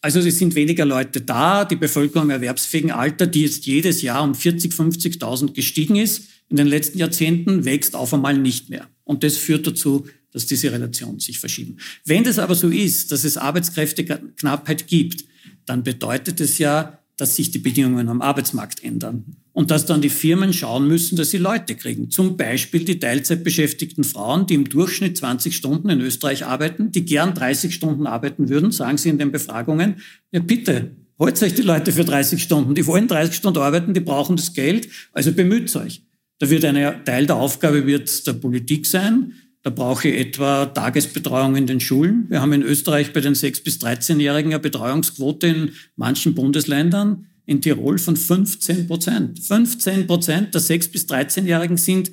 also 0.00 0.20
es 0.20 0.38
sind 0.38 0.54
weniger 0.54 0.84
Leute 0.84 1.22
da. 1.22 1.64
Die 1.64 1.76
Bevölkerung 1.76 2.28
im 2.28 2.30
erwerbsfähigen 2.30 2.92
Alter, 2.92 3.26
die 3.26 3.42
jetzt 3.42 3.66
jedes 3.66 4.00
Jahr 4.02 4.22
um 4.22 4.34
40, 4.34 4.72
50.000 4.72 5.54
gestiegen 5.54 5.96
ist, 5.96 6.28
in 6.48 6.56
den 6.56 6.68
letzten 6.68 6.98
Jahrzehnten 6.98 7.64
wächst 7.64 7.96
auf 7.96 8.14
einmal 8.14 8.38
nicht 8.38 8.70
mehr. 8.70 8.86
Und 9.02 9.24
das 9.24 9.36
führt 9.36 9.66
dazu, 9.66 10.06
dass 10.30 10.46
diese 10.46 10.70
Relationen 10.70 11.18
sich 11.18 11.40
verschieben. 11.40 11.78
Wenn 12.04 12.22
das 12.22 12.38
aber 12.38 12.54
so 12.54 12.68
ist, 12.68 13.10
dass 13.10 13.24
es 13.24 13.36
Arbeitskräfteknappheit 13.36 14.86
gibt, 14.86 15.24
dann 15.66 15.82
bedeutet 15.82 16.40
es 16.40 16.58
ja, 16.58 17.00
dass 17.16 17.36
sich 17.36 17.50
die 17.50 17.58
Bedingungen 17.58 18.08
am 18.08 18.22
Arbeitsmarkt 18.22 18.82
ändern 18.82 19.36
und 19.52 19.70
dass 19.70 19.86
dann 19.86 20.00
die 20.00 20.08
Firmen 20.08 20.52
schauen 20.52 20.88
müssen, 20.88 21.16
dass 21.16 21.30
sie 21.30 21.38
Leute 21.38 21.76
kriegen. 21.76 22.10
Zum 22.10 22.36
Beispiel 22.36 22.84
die 22.84 22.98
Teilzeitbeschäftigten 22.98 24.02
Frauen, 24.02 24.46
die 24.46 24.54
im 24.54 24.68
Durchschnitt 24.68 25.16
20 25.16 25.56
Stunden 25.56 25.90
in 25.90 26.00
Österreich 26.00 26.44
arbeiten, 26.44 26.90
die 26.90 27.04
gern 27.04 27.34
30 27.34 27.74
Stunden 27.74 28.06
arbeiten 28.06 28.48
würden, 28.48 28.72
sagen 28.72 28.98
sie 28.98 29.10
in 29.10 29.18
den 29.18 29.30
Befragungen, 29.30 29.96
ja 30.32 30.40
bitte, 30.40 30.90
holt 31.18 31.40
euch 31.42 31.54
die 31.54 31.62
Leute 31.62 31.92
für 31.92 32.04
30 32.04 32.42
Stunden, 32.42 32.74
die 32.74 32.86
wollen 32.86 33.06
30 33.06 33.36
Stunden 33.36 33.60
arbeiten, 33.60 33.94
die 33.94 34.00
brauchen 34.00 34.36
das 34.36 34.52
Geld, 34.52 34.88
also 35.12 35.32
bemüht 35.32 35.74
euch. 35.76 36.02
Da 36.40 36.50
wird 36.50 36.64
ein 36.64 37.04
Teil 37.04 37.26
der 37.26 37.36
Aufgabe 37.36 37.86
wird 37.86 38.26
der 38.26 38.32
Politik 38.32 38.86
sein, 38.86 39.34
da 39.64 39.70
brauche 39.70 40.08
ich 40.08 40.20
etwa 40.20 40.66
Tagesbetreuung 40.66 41.56
in 41.56 41.66
den 41.66 41.80
Schulen. 41.80 42.26
Wir 42.28 42.42
haben 42.42 42.52
in 42.52 42.62
Österreich 42.62 43.14
bei 43.14 43.22
den 43.22 43.32
6- 43.32 43.64
bis 43.64 43.78
13-Jährigen 43.78 44.52
eine 44.52 44.60
Betreuungsquote 44.60 45.46
in 45.46 45.70
manchen 45.96 46.34
Bundesländern, 46.34 47.26
in 47.46 47.62
Tirol 47.62 47.96
von 47.96 48.14
15 48.14 48.86
Prozent. 48.86 49.40
15 49.40 50.06
Prozent 50.06 50.54
der 50.54 50.60
6- 50.60 50.92
bis 50.92 51.06
13-Jährigen 51.06 51.78
sind 51.78 52.10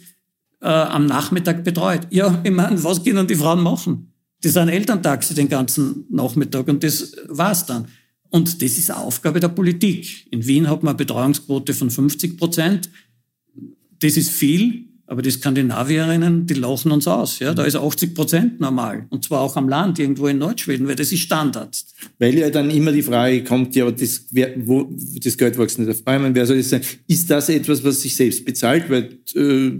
äh, 0.62 0.68
am 0.68 1.06
Nachmittag 1.08 1.66
betreut. 1.66 2.08
Ja, 2.10 2.40
ich 2.42 2.52
meine, 2.52 2.82
was 2.86 3.04
können 3.04 3.28
die 3.28 3.36
Frauen 3.36 3.62
machen? 3.62 4.14
Die 4.46 4.50
sind 4.50 4.70
Elterntaxi 4.70 5.34
den 5.34 5.50
ganzen 5.50 6.06
Nachmittag 6.10 6.70
und 6.70 6.82
das 6.82 7.14
war's 7.28 7.66
dann. 7.66 7.88
Und 8.30 8.62
das 8.62 8.78
ist 8.78 8.92
Aufgabe 8.92 9.42
der 9.42 9.50
Politik. 9.50 10.26
In 10.32 10.48
Wien 10.48 10.70
hat 10.70 10.84
man 10.84 10.92
eine 10.92 10.98
Betreuungsquote 10.98 11.74
von 11.74 11.92
50 11.92 12.38
Prozent. 12.38 12.90
Das 14.00 14.16
ist 14.16 14.32
viel. 14.32 14.91
Aber 15.12 15.22
die 15.22 15.30
Skandinavierinnen, 15.30 16.48
die 16.48 16.54
lachen 16.54 16.90
uns 16.90 17.06
aus. 17.06 17.40
Ja? 17.40 17.54
Da 17.54 17.66
ist 17.66 17.76
80 17.76 18.16
Prozent 18.16 18.62
normal. 18.62 19.08
Und 19.10 19.26
zwar 19.26 19.42
auch 19.42 19.58
am 19.58 19.68
Land, 19.68 20.00
irgendwo 20.00 20.28
in 20.28 20.38
Nordschweden, 20.38 20.88
weil 20.88 20.96
das 20.96 21.12
ist 21.12 21.20
Standard. 21.20 21.84
Weil 22.18 22.38
ja 22.38 22.50
dann 22.50 22.70
immer 22.70 22.94
die 22.94 23.02
Frage 23.02 23.44
kommt, 23.44 23.76
ja, 23.76 23.84
aber 23.84 23.92
das, 23.92 24.28
wer, 24.32 24.54
wo, 24.66 24.90
das 25.22 25.38
Geld 25.38 25.58
wächst 25.58 25.80
nicht 25.80 25.92
auf 25.92 26.02
Bäumen, 26.06 26.34
wer 26.34 26.46
soll 26.46 26.60
das 26.60 26.70
sein? 26.70 26.80
Ist 27.08 27.30
das 27.30 27.50
etwas, 27.50 27.84
was 27.84 28.02
sich 28.02 28.16
selbst 28.16 28.46
bezahlt? 28.46 28.90
Weil 28.90 29.20
äh, 29.36 29.72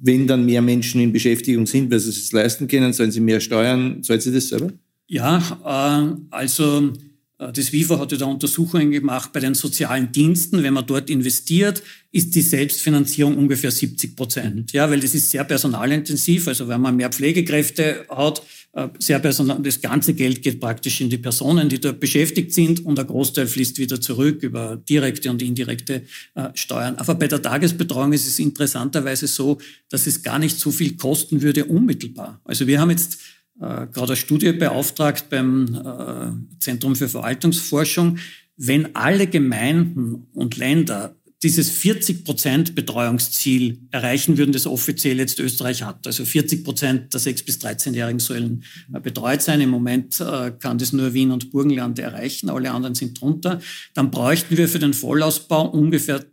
wenn 0.00 0.26
dann 0.26 0.46
mehr 0.46 0.62
Menschen 0.62 1.02
in 1.02 1.12
Beschäftigung 1.12 1.66
sind, 1.66 1.90
weil 1.90 2.00
sie 2.00 2.08
es 2.08 2.32
leisten 2.32 2.68
können, 2.68 2.94
sollen 2.94 3.10
sie 3.10 3.20
mehr 3.20 3.40
steuern, 3.40 4.02
zahlt 4.02 4.22
sie 4.22 4.32
das 4.32 4.48
selber? 4.48 4.72
Ja, 5.08 5.42
äh, 5.62 6.16
also 6.30 6.94
das 7.38 7.72
WIFA 7.72 8.00
hatte 8.00 8.18
da 8.18 8.26
Untersuchungen 8.26 8.90
gemacht 8.90 9.32
bei 9.32 9.38
den 9.38 9.54
sozialen 9.54 10.10
Diensten. 10.10 10.64
Wenn 10.64 10.74
man 10.74 10.86
dort 10.86 11.08
investiert, 11.08 11.84
ist 12.10 12.34
die 12.34 12.42
Selbstfinanzierung 12.42 13.36
ungefähr 13.36 13.70
70 13.70 14.16
Prozent. 14.16 14.72
Ja, 14.72 14.90
weil 14.90 14.98
das 14.98 15.14
ist 15.14 15.30
sehr 15.30 15.44
personalintensiv. 15.44 16.48
Also 16.48 16.66
wenn 16.66 16.80
man 16.80 16.96
mehr 16.96 17.10
Pflegekräfte 17.10 18.06
hat, 18.08 18.42
äh, 18.72 18.88
sehr 18.98 19.20
personal, 19.20 19.60
das 19.62 19.80
ganze 19.80 20.14
Geld 20.14 20.42
geht 20.42 20.60
praktisch 20.60 21.00
in 21.00 21.10
die 21.10 21.18
Personen, 21.18 21.68
die 21.68 21.80
dort 21.80 22.00
beschäftigt 22.00 22.52
sind 22.52 22.84
und 22.84 22.98
der 22.98 23.04
Großteil 23.04 23.46
fließt 23.46 23.78
wieder 23.78 24.00
zurück 24.00 24.42
über 24.42 24.76
direkte 24.76 25.30
und 25.30 25.40
indirekte 25.40 26.02
äh, 26.34 26.48
Steuern. 26.54 26.96
Aber 26.96 27.14
bei 27.14 27.28
der 27.28 27.40
Tagesbetreuung 27.40 28.12
ist 28.12 28.26
es 28.26 28.40
interessanterweise 28.40 29.28
so, 29.28 29.58
dass 29.88 30.06
es 30.08 30.22
gar 30.22 30.40
nicht 30.40 30.58
so 30.58 30.72
viel 30.72 30.96
kosten 30.96 31.40
würde 31.40 31.66
unmittelbar. 31.66 32.40
Also 32.44 32.66
wir 32.66 32.80
haben 32.80 32.90
jetzt 32.90 33.18
äh, 33.60 33.86
gerade 33.86 34.08
eine 34.08 34.16
Studie 34.16 34.52
beauftragt 34.52 35.30
beim 35.30 35.74
äh, 35.74 36.60
Zentrum 36.60 36.96
für 36.96 37.08
Verwaltungsforschung, 37.08 38.18
wenn 38.56 38.94
alle 38.94 39.26
Gemeinden 39.26 40.26
und 40.32 40.56
Länder 40.56 41.14
dieses 41.42 41.70
40 41.70 42.24
Prozent 42.24 42.74
Betreuungsziel 42.74 43.78
erreichen 43.92 44.38
würden, 44.38 44.52
das 44.52 44.66
offiziell 44.66 45.18
jetzt 45.18 45.38
Österreich 45.38 45.82
hat. 45.82 46.06
Also 46.06 46.24
40 46.24 46.64
Prozent 46.64 47.14
der 47.14 47.20
6- 47.20 47.44
bis 47.44 47.58
13-Jährigen 47.58 48.18
sollen 48.18 48.64
äh, 48.92 49.00
betreut 49.00 49.42
sein. 49.42 49.60
Im 49.60 49.70
Moment 49.70 50.20
äh, 50.20 50.50
kann 50.58 50.78
das 50.78 50.92
nur 50.92 51.14
Wien 51.14 51.30
und 51.30 51.50
Burgenland 51.50 51.98
erreichen, 51.98 52.50
alle 52.50 52.70
anderen 52.72 52.94
sind 52.94 53.20
drunter. 53.20 53.60
Dann 53.94 54.10
bräuchten 54.10 54.56
wir 54.56 54.68
für 54.68 54.80
den 54.80 54.94
Vollausbau 54.94 55.68
ungefähr 55.70 56.24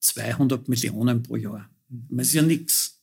200 0.00 0.68
Millionen 0.68 1.22
pro 1.22 1.36
Jahr. 1.36 1.68
Das 1.88 2.28
ist 2.28 2.34
ja 2.34 2.42
nichts. 2.42 3.02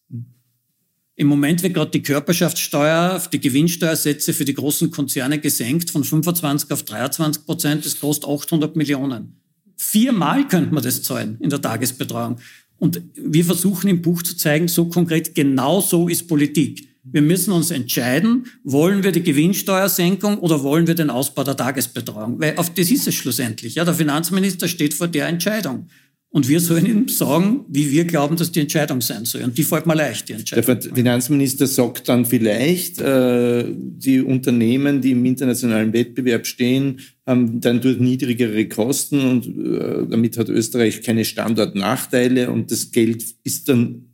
Im 1.15 1.27
Moment 1.27 1.61
wird 1.61 1.75
gerade 1.75 1.91
die 1.91 2.01
Körperschaftssteuer, 2.01 3.21
die 3.31 3.39
Gewinnsteuersätze 3.39 4.33
für 4.33 4.45
die 4.45 4.55
großen 4.55 4.89
Konzerne 4.89 5.39
gesenkt 5.39 5.91
von 5.91 6.03
25 6.03 6.71
auf 6.71 6.83
23 6.83 7.45
Prozent. 7.45 7.85
Das 7.85 7.99
kostet 7.99 8.27
800 8.27 8.75
Millionen. 8.75 9.39
Viermal 9.77 10.47
könnte 10.47 10.73
man 10.73 10.83
das 10.83 11.03
zahlen 11.03 11.37
in 11.39 11.51
der 11.51 11.61
Tagesbetreuung. 11.61 12.37
Und 12.79 13.01
wir 13.15 13.45
versuchen 13.45 13.89
im 13.89 14.01
Buch 14.01 14.23
zu 14.23 14.35
zeigen, 14.35 14.67
so 14.67 14.85
konkret, 14.85 15.35
genau 15.35 15.81
so 15.81 16.07
ist 16.07 16.27
Politik. 16.27 16.87
Wir 17.03 17.21
müssen 17.21 17.51
uns 17.51 17.69
entscheiden, 17.69 18.47
wollen 18.63 19.03
wir 19.03 19.11
die 19.11 19.23
Gewinnsteuersenkung 19.23 20.39
oder 20.39 20.63
wollen 20.63 20.87
wir 20.87 20.95
den 20.95 21.09
Ausbau 21.09 21.43
der 21.43 21.57
Tagesbetreuung? 21.57 22.39
Weil 22.39 22.57
auf 22.57 22.73
das 22.73 22.89
ist 22.89 23.07
es 23.07 23.13
schlussendlich. 23.13 23.75
Ja, 23.75 23.85
der 23.85 23.93
Finanzminister 23.93 24.67
steht 24.67 24.93
vor 24.93 25.07
der 25.07 25.27
Entscheidung. 25.27 25.87
Und 26.33 26.49
wir 26.49 26.59
sollen 26.59 26.87
ihm 26.87 27.07
sagen, 27.09 27.63
wie 27.67 27.91
wir 27.91 28.05
glauben, 28.05 28.35
dass 28.35 28.51
die 28.51 28.61
Entscheidung 28.61 29.01
sein 29.01 29.23
soll. 29.23 29.43
Und 29.43 29.55
die 29.55 29.63
fällt 29.63 29.85
mir 29.85 29.93
leicht, 29.93 30.29
die 30.29 30.33
Entscheidung. 30.33 30.79
Der 30.79 30.95
Finanzminister 30.95 31.67
sagt 31.67 32.09
dann 32.09 32.25
vielleicht, 32.25 32.99
äh, 32.99 33.65
die 33.69 34.19
Unternehmen, 34.19 34.99
die 34.99 35.11
im 35.11 35.23
internationalen 35.25 35.93
Wettbewerb 35.93 36.47
stehen, 36.47 37.01
haben 37.27 37.61
dann 37.61 37.81
durch 37.81 37.99
niedrigere 37.99 38.67
Kosten 38.67 39.21
und 39.21 39.45
äh, 39.45 40.07
damit 40.09 40.35
hat 40.39 40.49
Österreich 40.49 41.03
keine 41.03 41.23
Standortnachteile 41.23 42.49
und 42.49 42.71
das 42.71 42.89
Geld 42.89 43.23
ist 43.43 43.69
dann 43.69 44.12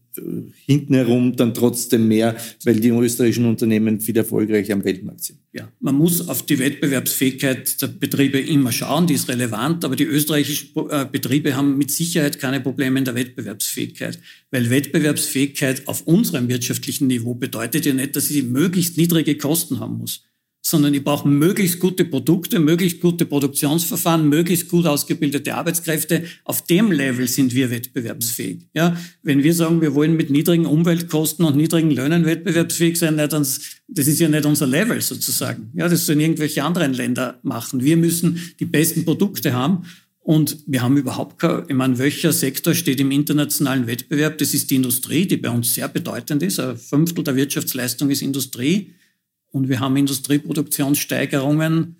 hinten 0.65 0.93
herum 0.93 1.35
dann 1.35 1.53
trotzdem 1.53 2.07
mehr, 2.07 2.35
weil 2.63 2.79
die 2.79 2.89
österreichischen 2.89 3.45
Unternehmen 3.45 3.99
viel 3.99 4.17
erfolgreicher 4.17 4.73
am 4.73 4.83
Weltmarkt 4.83 5.23
sind. 5.23 5.39
Ja, 5.53 5.71
man 5.79 5.95
muss 5.95 6.27
auf 6.27 6.45
die 6.45 6.59
Wettbewerbsfähigkeit 6.59 7.81
der 7.81 7.87
Betriebe 7.87 8.39
immer 8.39 8.71
schauen, 8.71 9.07
die 9.07 9.15
ist 9.15 9.29
relevant, 9.29 9.83
aber 9.85 9.95
die 9.95 10.03
österreichischen 10.03 10.69
äh, 10.89 11.05
Betriebe 11.11 11.55
haben 11.55 11.77
mit 11.77 11.91
Sicherheit 11.91 12.39
keine 12.39 12.61
Probleme 12.61 12.99
in 12.99 13.05
der 13.05 13.15
Wettbewerbsfähigkeit, 13.15 14.19
weil 14.51 14.69
Wettbewerbsfähigkeit 14.69 15.87
auf 15.87 16.01
unserem 16.07 16.47
wirtschaftlichen 16.49 17.07
Niveau 17.07 17.33
bedeutet 17.33 17.85
ja 17.85 17.93
nicht, 17.93 18.15
dass 18.15 18.27
sie 18.27 18.43
möglichst 18.43 18.97
niedrige 18.97 19.37
Kosten 19.37 19.79
haben 19.79 19.97
muss 19.97 20.28
sondern 20.69 20.93
die 20.93 20.99
brauchen 20.99 21.37
möglichst 21.37 21.79
gute 21.79 22.05
Produkte, 22.05 22.59
möglichst 22.59 23.01
gute 23.01 23.25
Produktionsverfahren, 23.25 24.29
möglichst 24.29 24.69
gut 24.69 24.85
ausgebildete 24.85 25.55
Arbeitskräfte. 25.55 26.23
Auf 26.43 26.65
dem 26.65 26.91
Level 26.91 27.27
sind 27.27 27.53
wir 27.53 27.71
wettbewerbsfähig. 27.71 28.67
Ja, 28.73 28.95
wenn 29.23 29.43
wir 29.43 29.53
sagen, 29.53 29.81
wir 29.81 29.95
wollen 29.95 30.15
mit 30.15 30.29
niedrigen 30.29 30.65
Umweltkosten 30.65 31.45
und 31.45 31.57
niedrigen 31.57 31.91
Löhnen 31.91 32.25
wettbewerbsfähig 32.25 32.97
sein, 32.97 33.17
das 33.17 34.07
ist 34.07 34.19
ja 34.19 34.29
nicht 34.29 34.45
unser 34.45 34.67
Level 34.67 35.01
sozusagen. 35.01 35.71
Ja, 35.73 35.89
das 35.89 36.05
sollen 36.05 36.19
irgendwelche 36.19 36.63
anderen 36.63 36.93
Länder 36.93 37.39
machen. 37.43 37.83
Wir 37.83 37.97
müssen 37.97 38.39
die 38.59 38.65
besten 38.65 39.05
Produkte 39.05 39.53
haben. 39.53 39.85
Und 40.21 40.57
wir 40.67 40.83
haben 40.83 40.95
überhaupt 40.95 41.39
kein, 41.39 41.63
ich 41.67 41.73
meine, 41.73 41.97
welcher 41.97 42.31
Sektor 42.31 42.75
steht 42.75 42.99
im 42.99 43.09
internationalen 43.09 43.87
Wettbewerb? 43.87 44.37
Das 44.37 44.53
ist 44.53 44.69
die 44.69 44.75
Industrie, 44.75 45.25
die 45.25 45.37
bei 45.37 45.49
uns 45.49 45.73
sehr 45.73 45.87
bedeutend 45.87 46.43
ist. 46.43 46.59
Ein 46.59 46.77
Fünftel 46.77 47.23
der 47.23 47.35
Wirtschaftsleistung 47.35 48.11
ist 48.11 48.21
Industrie. 48.21 48.93
Und 49.51 49.69
wir 49.69 49.79
haben 49.79 49.97
Industrieproduktionssteigerungen. 49.97 51.97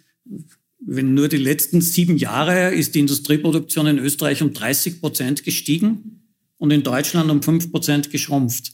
Wenn 0.79 1.13
nur 1.13 1.27
die 1.27 1.37
letzten 1.37 1.81
sieben 1.81 2.17
Jahre 2.17 2.73
ist 2.73 2.95
die 2.95 2.99
Industrieproduktion 2.99 3.87
in 3.87 3.99
Österreich 3.99 4.41
um 4.41 4.53
30 4.53 5.01
Prozent 5.01 5.43
gestiegen 5.43 6.21
und 6.57 6.71
in 6.71 6.83
Deutschland 6.83 7.29
um 7.29 7.41
fünf 7.41 7.71
Prozent 7.71 8.11
geschrumpft. 8.11 8.73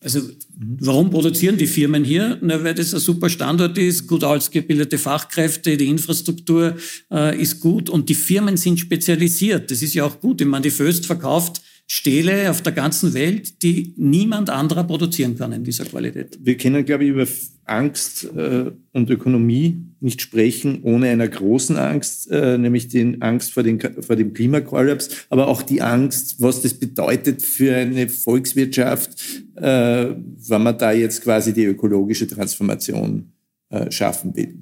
Also 0.00 0.20
warum 0.56 1.10
produzieren 1.10 1.56
die 1.56 1.66
Firmen 1.66 2.04
hier? 2.04 2.38
Na, 2.40 2.62
weil 2.62 2.74
das 2.74 2.94
ein 2.94 3.00
super 3.00 3.28
Standort 3.28 3.76
ist, 3.78 4.06
gut 4.06 4.22
ausgebildete 4.22 4.96
Fachkräfte, 4.96 5.76
die 5.76 5.88
Infrastruktur 5.88 6.76
äh, 7.10 7.40
ist 7.40 7.58
gut 7.58 7.90
und 7.90 8.08
die 8.08 8.14
Firmen 8.14 8.56
sind 8.56 8.78
spezialisiert. 8.78 9.72
Das 9.72 9.82
ist 9.82 9.94
ja 9.94 10.04
auch 10.04 10.20
gut. 10.20 10.40
Ich 10.40 10.46
meine, 10.46 10.62
die 10.62 10.70
Föst 10.70 11.06
verkauft 11.06 11.62
Stähle 11.90 12.50
auf 12.50 12.60
der 12.60 12.72
ganzen 12.72 13.14
Welt, 13.14 13.62
die 13.62 13.94
niemand 13.96 14.50
anderer 14.50 14.84
produzieren 14.84 15.38
kann 15.38 15.52
in 15.52 15.64
dieser 15.64 15.86
Qualität. 15.86 16.38
Wir 16.38 16.58
können, 16.58 16.84
glaube 16.84 17.04
ich, 17.04 17.10
über 17.10 17.26
Angst 17.64 18.24
äh, 18.36 18.70
und 18.92 19.08
Ökonomie 19.08 19.84
nicht 20.00 20.20
sprechen, 20.20 20.80
ohne 20.82 21.08
einer 21.08 21.28
großen 21.28 21.78
Angst, 21.78 22.30
äh, 22.30 22.58
nämlich 22.58 22.88
die 22.88 23.16
Angst 23.20 23.54
vor, 23.54 23.62
den, 23.62 23.80
vor 23.80 24.16
dem 24.16 24.34
Klimakollaps, 24.34 25.26
aber 25.30 25.48
auch 25.48 25.62
die 25.62 25.80
Angst, 25.80 26.42
was 26.42 26.60
das 26.60 26.74
bedeutet 26.74 27.40
für 27.40 27.74
eine 27.74 28.10
Volkswirtschaft, 28.10 29.10
äh, 29.56 30.14
wenn 30.14 30.62
man 30.62 30.76
da 30.76 30.92
jetzt 30.92 31.22
quasi 31.22 31.54
die 31.54 31.64
ökologische 31.64 32.26
Transformation 32.26 33.32
äh, 33.70 33.90
schaffen 33.90 34.36
will. 34.36 34.58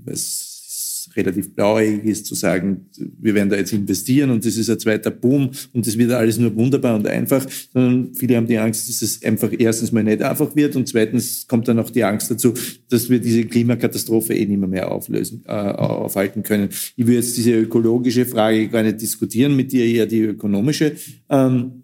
Relativ 1.14 1.54
blauäugig 1.54 2.04
ist, 2.04 2.26
zu 2.26 2.34
sagen, 2.34 2.86
wir 3.20 3.34
werden 3.34 3.50
da 3.50 3.56
jetzt 3.56 3.72
investieren 3.72 4.30
und 4.30 4.44
das 4.44 4.56
ist 4.56 4.70
ein 4.70 4.78
zweiter 4.78 5.10
Boom 5.10 5.50
und 5.72 5.86
das 5.86 5.96
wird 5.96 6.12
alles 6.12 6.38
nur 6.38 6.54
wunderbar 6.56 6.96
und 6.96 7.06
einfach, 7.06 7.46
sondern 7.72 8.14
viele 8.14 8.36
haben 8.36 8.46
die 8.46 8.58
Angst, 8.58 8.88
dass 8.88 9.02
es 9.02 9.22
einfach 9.22 9.50
erstens 9.56 9.92
mal 9.92 10.02
nicht 10.02 10.22
einfach 10.22 10.54
wird 10.56 10.76
und 10.76 10.88
zweitens 10.88 11.46
kommt 11.46 11.68
dann 11.68 11.78
auch 11.78 11.90
die 11.90 12.04
Angst 12.04 12.30
dazu, 12.30 12.54
dass 12.88 13.08
wir 13.10 13.18
diese 13.18 13.44
Klimakatastrophe 13.44 14.34
eh 14.34 14.46
nicht 14.46 14.58
mehr, 14.58 14.68
mehr 14.68 14.90
auflösen, 14.90 15.42
äh, 15.46 15.52
aufhalten 15.52 16.42
können. 16.42 16.68
Ich 16.96 17.06
will 17.06 17.14
jetzt 17.14 17.36
diese 17.36 17.52
ökologische 17.52 18.26
Frage 18.26 18.68
gar 18.68 18.82
nicht 18.82 19.00
diskutieren, 19.00 19.56
mit 19.56 19.72
dir 19.72 19.84
eher 19.84 20.06
die 20.06 20.20
ökonomische. 20.20 20.92
Ähm, 21.28 21.82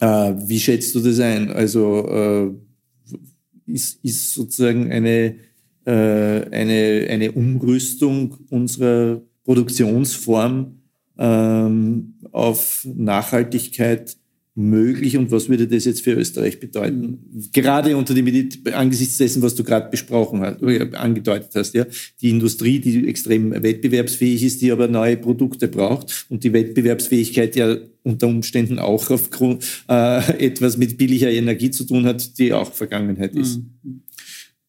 äh, 0.00 0.34
wie 0.46 0.60
schätzt 0.60 0.94
du 0.94 1.00
das 1.00 1.20
ein? 1.20 1.50
Also 1.50 2.08
äh, 2.08 2.50
ist, 3.72 4.02
ist 4.04 4.34
sozusagen 4.34 4.90
eine 4.90 5.36
äh, 5.88 6.44
eine, 6.50 7.06
eine 7.08 7.32
Umrüstung 7.32 8.36
unserer 8.50 9.22
Produktionsform 9.44 10.74
ähm, 11.18 12.14
auf 12.30 12.86
Nachhaltigkeit 12.94 14.18
möglich 14.54 15.16
und 15.16 15.30
was 15.30 15.48
würde 15.48 15.66
das 15.66 15.86
jetzt 15.86 16.02
für 16.02 16.12
Österreich 16.12 16.60
bedeuten? 16.60 17.48
Gerade 17.54 17.96
unter 17.96 18.12
dem 18.12 18.26
angesichts 18.72 19.16
dessen, 19.16 19.40
was 19.40 19.54
du 19.54 19.64
gerade 19.64 19.88
besprochen 19.88 20.40
hast, 20.40 20.60
äh, 20.62 20.90
angedeutet 20.94 21.52
hast, 21.54 21.74
ja, 21.74 21.86
die 22.20 22.28
Industrie, 22.28 22.80
die 22.80 23.08
extrem 23.08 23.50
wettbewerbsfähig 23.50 24.42
ist, 24.42 24.60
die 24.60 24.70
aber 24.70 24.88
neue 24.88 25.16
Produkte 25.16 25.68
braucht 25.68 26.26
und 26.28 26.44
die 26.44 26.52
Wettbewerbsfähigkeit 26.52 27.56
ja 27.56 27.78
unter 28.02 28.26
Umständen 28.26 28.78
auch 28.78 29.08
aufgrund 29.10 29.64
äh, 29.88 30.46
etwas 30.46 30.76
mit 30.76 30.98
billiger 30.98 31.30
Energie 31.30 31.70
zu 31.70 31.84
tun 31.84 32.04
hat, 32.04 32.36
die 32.38 32.52
auch 32.52 32.74
Vergangenheit 32.74 33.34
ist. 33.34 33.60
Mhm. 33.60 34.02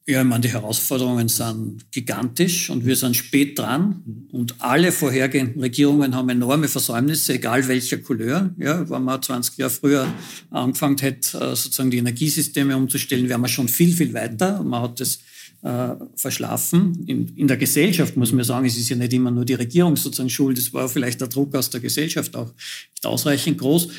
Ja, 0.10 0.22
ich 0.22 0.28
meine, 0.28 0.42
die 0.42 0.50
Herausforderungen 0.50 1.30
sind 1.30 1.92
gigantisch 1.92 2.72
und 2.72 2.84
wir 2.84 2.96
sind 2.96 3.16
spät 3.16 3.60
dran. 3.60 4.26
Und 4.32 4.56
alle 4.58 4.92
vorhergehenden 4.92 5.62
Regierungen 5.62 6.16
haben 6.16 6.30
enorme 6.30 6.68
Versäumnisse, 6.68 7.36
egal 7.36 7.68
welcher 7.68 8.00
Couleur. 8.00 8.50
Ja, 8.58 8.90
wenn 8.90 9.04
man 9.04 9.22
20 9.22 9.60
Jahre 9.60 9.70
früher 9.70 10.12
angefangen 10.50 10.98
hätte, 10.98 11.38
äh, 11.38 11.56
sozusagen 11.56 11.92
die 11.92 12.00
Energiesysteme 12.00 12.76
umzustellen, 12.76 13.30
wären 13.30 13.42
wir 13.42 13.50
schon 13.50 13.68
viel, 13.68 13.94
viel 13.94 14.12
weiter. 14.16 14.64
Man 14.64 14.82
hat 14.82 15.00
das 15.00 15.20
äh, 15.62 15.90
verschlafen. 16.16 17.04
In, 17.06 17.28
in, 17.36 17.48
der 17.48 17.58
Gesellschaft 17.58 18.18
muss 18.18 18.32
man 18.32 18.44
sagen, 18.44 18.66
es 18.66 18.78
ist 18.78 18.90
ja 18.90 18.96
nicht 18.96 19.14
immer 19.14 19.30
nur 19.30 19.46
die 19.46 19.54
Regierung 19.54 19.96
sozusagen 19.96 20.32
schuld, 20.32 20.58
es 20.58 20.74
war 20.74 20.90
vielleicht 20.90 21.22
der 21.22 21.28
Druck 21.28 21.54
aus 21.54 21.70
der 21.70 21.82
Gesellschaft 21.82 22.36
auch 22.36 22.52
nicht 22.56 23.06
ausreichend 23.06 23.60
groß. 23.60 23.90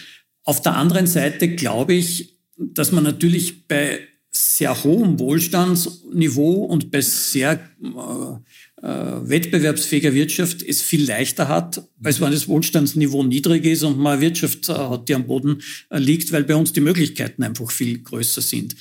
Auf 0.42 0.61
der 0.61 0.74
anderen 0.74 1.06
Seite 1.06 1.54
glaube 1.54 1.94
ich, 1.94 2.36
dass 2.56 2.90
man 2.90 3.04
natürlich 3.04 3.68
bei 3.68 4.00
sehr 4.32 4.84
hohem 4.84 5.18
Wohlstandsniveau 5.18 6.64
und 6.64 6.90
bei 6.90 7.00
sehr 7.00 7.60
äh, 7.82 8.86
äh, 8.86 9.28
wettbewerbsfähiger 9.28 10.14
Wirtschaft 10.14 10.62
es 10.62 10.80
viel 10.82 11.04
leichter 11.04 11.48
hat, 11.48 11.82
als 12.02 12.20
wenn 12.20 12.30
das 12.30 12.48
Wohlstandsniveau 12.48 13.22
niedrig 13.24 13.64
ist 13.64 13.82
und 13.82 13.98
man 13.98 14.14
eine 14.14 14.22
Wirtschaft 14.22 14.68
äh, 14.68 14.72
hat, 14.72 15.08
die 15.08 15.14
am 15.14 15.26
Boden 15.26 15.60
äh, 15.90 15.98
liegt, 15.98 16.32
weil 16.32 16.44
bei 16.44 16.54
uns 16.54 16.72
die 16.72 16.80
Möglichkeiten 16.80 17.42
einfach 17.42 17.70
viel 17.70 17.98
größer 17.98 18.40
sind. 18.40 18.76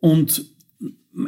Und 0.00 0.46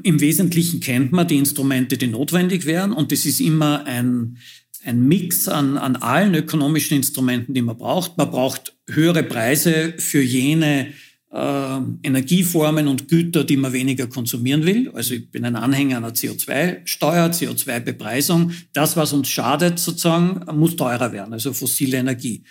im 0.03 0.21
Wesentlichen 0.21 0.81
kennt 0.81 1.13
man 1.13 1.29
die 1.29 1.39
Instrumente, 1.39 1.97
die 1.97 2.09
notwendig 2.09 2.67
wären 2.67 2.93
und 2.93 3.13
das 3.13 3.27
ist 3.27 3.41
immer 3.41 3.85
ein, 3.85 4.39
ein 4.85 5.07
Mix 5.07 5.49
an, 5.49 5.77
an 5.79 5.97
allen 5.97 6.35
ökonomischen 6.35 6.97
Instrumenten, 6.97 7.55
die 7.55 7.63
man 7.63 7.77
braucht. 7.77 8.17
Man 8.19 8.31
braucht 8.31 8.77
höhere 8.89 9.23
Preise 9.23 9.95
für 9.99 10.23
jene 10.23 10.93
äh, 11.37 11.81
Energieformen 12.03 12.89
und 12.89 13.09
Güter, 13.09 13.45
die 13.45 13.59
man 13.59 13.73
weniger 13.73 14.07
konsumieren 14.07 14.65
will. 14.65 14.91
Also 14.95 15.15
ich 15.15 15.31
bin 15.31 15.45
ein 15.45 15.55
Anhänger 15.55 15.99
einer 15.99 16.13
CO2-Steuer, 16.13 17.27
CO2-Bepreisung. 17.27 18.53
Das, 18.73 18.97
was 18.97 19.13
uns 19.13 19.29
schadet, 19.29 19.79
sozusagen, 19.79 20.41
muss 20.59 20.77
teurer 20.77 21.13
werden, 21.13 21.35
also 21.35 21.53
fossile 21.53 21.99
Energie. 21.99 22.43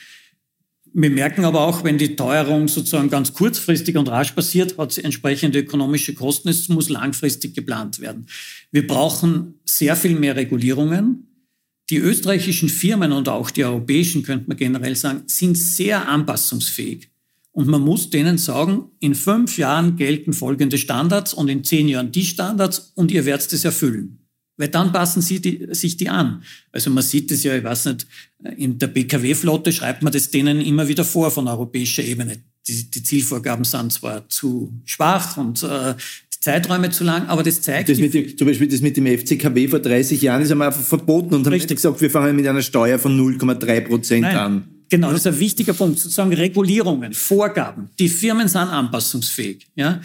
Wir 0.94 1.10
merken 1.10 1.44
aber 1.44 1.62
auch, 1.62 1.84
wenn 1.84 1.98
die 1.98 2.16
Teuerung 2.16 2.68
sozusagen 2.68 3.10
ganz 3.10 3.34
kurzfristig 3.34 3.98
und 3.98 4.08
rasch 4.08 4.32
passiert, 4.32 4.78
hat 4.78 4.94
sie 4.94 5.04
entsprechende 5.04 5.60
ökonomische 5.60 6.14
Kosten. 6.14 6.48
Es 6.48 6.70
muss 6.70 6.88
langfristig 6.88 7.54
geplant 7.54 8.00
werden. 8.00 8.28
Wir 8.72 8.86
brauchen 8.86 9.56
sehr 9.66 9.96
viel 9.96 10.18
mehr 10.18 10.36
Regulierungen. 10.36 11.28
Die 11.90 11.98
österreichischen 11.98 12.70
Firmen 12.70 13.12
und 13.12 13.30
auch 13.30 13.50
die 13.50 13.66
europäischen, 13.66 14.24
könnte 14.24 14.48
man 14.48 14.58
generell 14.58 14.96
sagen, 14.96 15.24
sind 15.28 15.58
sehr 15.58 16.08
anpassungsfähig. 16.08 17.10
Und 17.56 17.68
man 17.68 17.82
muss 17.82 18.10
denen 18.10 18.38
sagen, 18.38 18.90
in 19.00 19.16
fünf 19.16 19.58
Jahren 19.58 19.96
gelten 19.96 20.34
folgende 20.34 20.78
Standards 20.78 21.34
und 21.34 21.48
in 21.48 21.64
zehn 21.64 21.88
Jahren 21.88 22.12
die 22.12 22.26
Standards 22.26 22.92
und 22.96 23.12
ihr 23.12 23.24
werdet 23.24 23.52
es 23.54 23.64
erfüllen. 23.64 24.20
Weil 24.58 24.68
dann 24.68 24.92
passen 24.92 25.22
sie 25.22 25.40
die, 25.40 25.66
sich 25.72 25.96
die 25.96 26.10
an. 26.10 26.44
Also 26.74 26.90
man 26.90 27.02
sieht 27.02 27.32
es 27.32 27.44
ja, 27.44 27.56
ich 27.56 27.64
weiß 27.64 27.86
nicht, 27.86 28.08
in 28.58 28.78
der 28.78 28.88
BKW-Flotte 28.88 29.72
schreibt 29.72 30.04
man 30.04 30.12
das 30.12 30.32
denen 30.32 30.60
immer 30.60 30.90
wieder 30.90 31.06
vor 31.06 31.32
von 31.32 31.48
europäischer 31.48 32.04
Ebene. 32.04 32.40
Die, 32.68 32.92
die 32.92 33.04
Zielvorgaben 33.04 33.64
sind 33.64 33.94
zwar 33.94 34.28
zu 34.28 34.74
schwach 34.84 35.38
und 35.38 35.64
äh, 35.64 35.96
die 36.34 36.40
Zeiträume 36.42 36.90
zu 36.90 37.06
lang, 37.06 37.28
aber 37.28 37.44
das 37.44 37.62
zeigt... 37.62 37.88
Das 37.88 37.98
dem, 37.98 38.38
zum 38.38 38.48
Beispiel 38.48 38.68
das 38.68 38.82
mit 38.82 38.98
dem 38.98 39.08
FCKW 39.08 39.70
vor 39.70 39.80
30 39.80 40.22
Jahren 40.22 40.42
ist 40.42 40.52
einmal 40.52 40.74
verboten 40.74 41.34
und 41.34 41.48
haben 41.48 41.58
gesagt, 41.58 42.02
wir 42.02 42.12
fangen 42.12 42.36
mit 42.36 42.48
einer 42.48 42.62
Steuer 42.62 43.00
von 43.00 43.18
0,3 43.18 43.80
Prozent 43.80 44.26
an. 44.26 44.75
Genau, 44.96 45.12
das 45.12 45.26
ist 45.26 45.28
ein 45.28 45.40
wichtiger 45.40 45.74
Punkt. 45.74 46.00
Sozusagen 46.00 46.32
Regulierungen, 46.32 47.14
Vorgaben. 47.14 47.90
Die 48.00 48.08
Firmen 48.08 48.48
sind 48.48 48.62
anpassungsfähig. 48.62 49.68
Ja? 49.76 50.00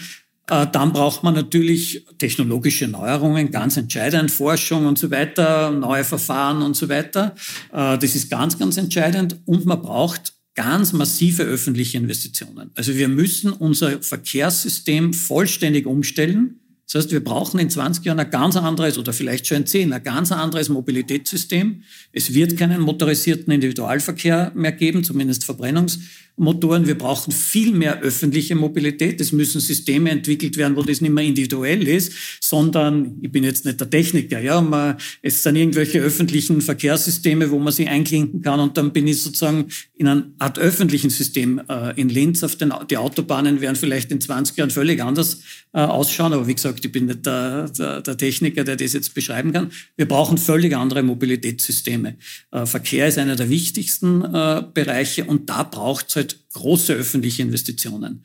Äh, 0.49 0.67
dann 0.73 0.93
braucht 0.93 1.23
man 1.23 1.33
natürlich 1.33 2.05
technologische 2.19 2.89
Neuerungen, 2.89 3.53
ganz 3.53 3.77
entscheidend, 3.77 4.33
Forschung 4.33 4.87
und 4.87 4.99
so 4.99 5.09
weiter, 5.13 5.71
neue 5.71 6.03
Verfahren 6.03 6.63
und 6.63 6.75
so 6.75 6.89
weiter. 6.89 7.37
Äh, 7.73 7.99
das 7.99 8.17
ist 8.17 8.29
ganz, 8.31 8.59
ganz 8.59 8.79
entscheidend. 8.79 9.37
Und 9.45 9.65
man 9.65 9.81
braucht 9.81 10.33
ganz 10.57 10.93
massive 10.93 11.45
öffentliche 11.45 11.97
Investitionen. 11.97 12.73
Also 12.75 12.97
wir 12.97 13.07
müssen 13.07 13.53
unser 13.53 14.03
Verkehrssystem 14.03 15.15
vollständig 15.15 15.87
umstellen. 15.87 16.60
Das 16.93 17.05
heißt, 17.05 17.13
wir 17.13 17.23
brauchen 17.23 17.61
in 17.61 17.71
20 17.71 18.05
Jahren 18.05 18.19
ein 18.19 18.31
ganz 18.31 18.57
anderes 18.57 18.99
oder 18.99 19.13
vielleicht 19.13 19.47
schon 19.47 19.59
in 19.59 19.67
10 19.67 19.93
ein 19.93 20.03
ganz 20.03 20.33
anderes 20.33 20.69
Mobilitätssystem. 20.69 21.85
Es 22.11 22.35
wird 22.35 22.57
keinen 22.57 22.81
motorisierten 22.81 23.53
Individualverkehr 23.53 24.51
mehr 24.57 24.73
geben, 24.73 25.05
zumindest 25.05 25.45
Verbrennungs 25.45 26.01
Motoren. 26.37 26.87
Wir 26.87 26.97
brauchen 26.97 27.33
viel 27.33 27.73
mehr 27.73 28.01
öffentliche 28.01 28.55
Mobilität. 28.55 29.21
Es 29.21 29.33
müssen 29.33 29.61
Systeme 29.61 30.11
entwickelt 30.11 30.57
werden, 30.57 30.77
wo 30.77 30.83
das 30.83 31.01
nicht 31.01 31.13
mehr 31.13 31.25
individuell 31.25 31.87
ist, 31.87 32.13
sondern, 32.41 33.19
ich 33.21 33.31
bin 33.31 33.45
jetzt 33.45 33.65
nicht 33.65 33.81
der 33.81 33.91
Techniker, 33.91 34.41
ja, 34.41 34.61
man, 34.61 34.97
es 35.23 35.43
sind 35.43 35.57
irgendwelche 35.57 36.01
öffentlichen 36.01 36.61
Verkehrssysteme, 36.61 37.51
wo 37.51 37.59
man 37.59 37.73
sich 37.73 37.89
einklinken 37.89 38.43
kann 38.43 38.61
und 38.61 38.77
dann 38.77 38.93
bin 38.93 39.07
ich 39.07 39.23
sozusagen 39.23 39.67
in 39.97 40.09
einer 40.09 40.27
Art 40.39 40.59
öffentlichen 40.59 41.11
System 41.11 41.61
äh, 41.69 41.99
in 42.01 42.09
Linz. 42.09 42.43
Auf 42.43 42.57
den, 42.57 42.73
die 42.89 42.97
Autobahnen 42.97 43.61
werden 43.61 43.77
vielleicht 43.77 44.11
in 44.11 44.21
20 44.21 44.57
Jahren 44.57 44.71
völlig 44.71 45.03
anders 45.03 45.41
äh, 45.73 45.81
ausschauen, 45.81 46.33
aber 46.33 46.47
wie 46.47 46.55
gesagt, 46.55 46.85
ich 46.85 46.93
bin 46.93 47.07
nicht 47.07 47.27
der, 47.27 47.69
der, 47.69 48.01
der, 48.01 48.17
Techniker, 48.17 48.65
der 48.65 48.77
das 48.77 48.93
jetzt 48.93 49.15
beschreiben 49.15 49.53
kann. 49.53 49.71
Wir 49.97 50.09
brauchen 50.09 50.39
völlig 50.39 50.75
andere 50.75 51.03
Mobilitätssysteme. 51.03 52.17
Äh, 52.51 52.67
Verkehr 52.67 53.07
ist 53.07 53.19
einer 53.19 53.37
der 53.37 53.51
wichtigsten 53.51 54.25
äh, 54.25 54.63
Bereiche 54.75 55.25
und 55.25 55.49
da 55.49 55.63
braucht 55.63 56.09
es 56.09 56.15
halt 56.21 56.53
große 56.53 56.93
öffentliche 56.93 57.43
Investitionen. 57.43 58.25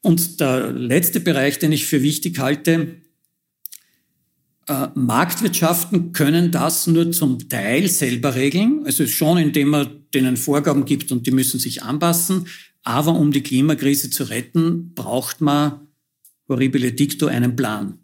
Und 0.00 0.40
der 0.40 0.72
letzte 0.72 1.20
Bereich, 1.20 1.58
den 1.58 1.72
ich 1.72 1.86
für 1.86 2.02
wichtig 2.02 2.38
halte, 2.38 2.96
äh, 4.68 4.88
Marktwirtschaften 4.94 6.12
können 6.12 6.50
das 6.50 6.86
nur 6.86 7.12
zum 7.12 7.48
Teil 7.48 7.88
selber 7.88 8.34
regeln, 8.34 8.82
also 8.84 9.06
schon 9.06 9.38
indem 9.38 9.68
man 9.68 10.04
denen 10.14 10.36
Vorgaben 10.36 10.84
gibt 10.84 11.12
und 11.12 11.26
die 11.26 11.30
müssen 11.30 11.58
sich 11.58 11.82
anpassen. 11.82 12.46
Aber 12.84 13.14
um 13.14 13.32
die 13.32 13.42
Klimakrise 13.42 14.10
zu 14.10 14.24
retten, 14.24 14.92
braucht 14.94 15.40
man 15.40 15.88
horribile 16.48 16.92
dicto 16.92 17.26
einen 17.26 17.54
Plan. 17.54 18.01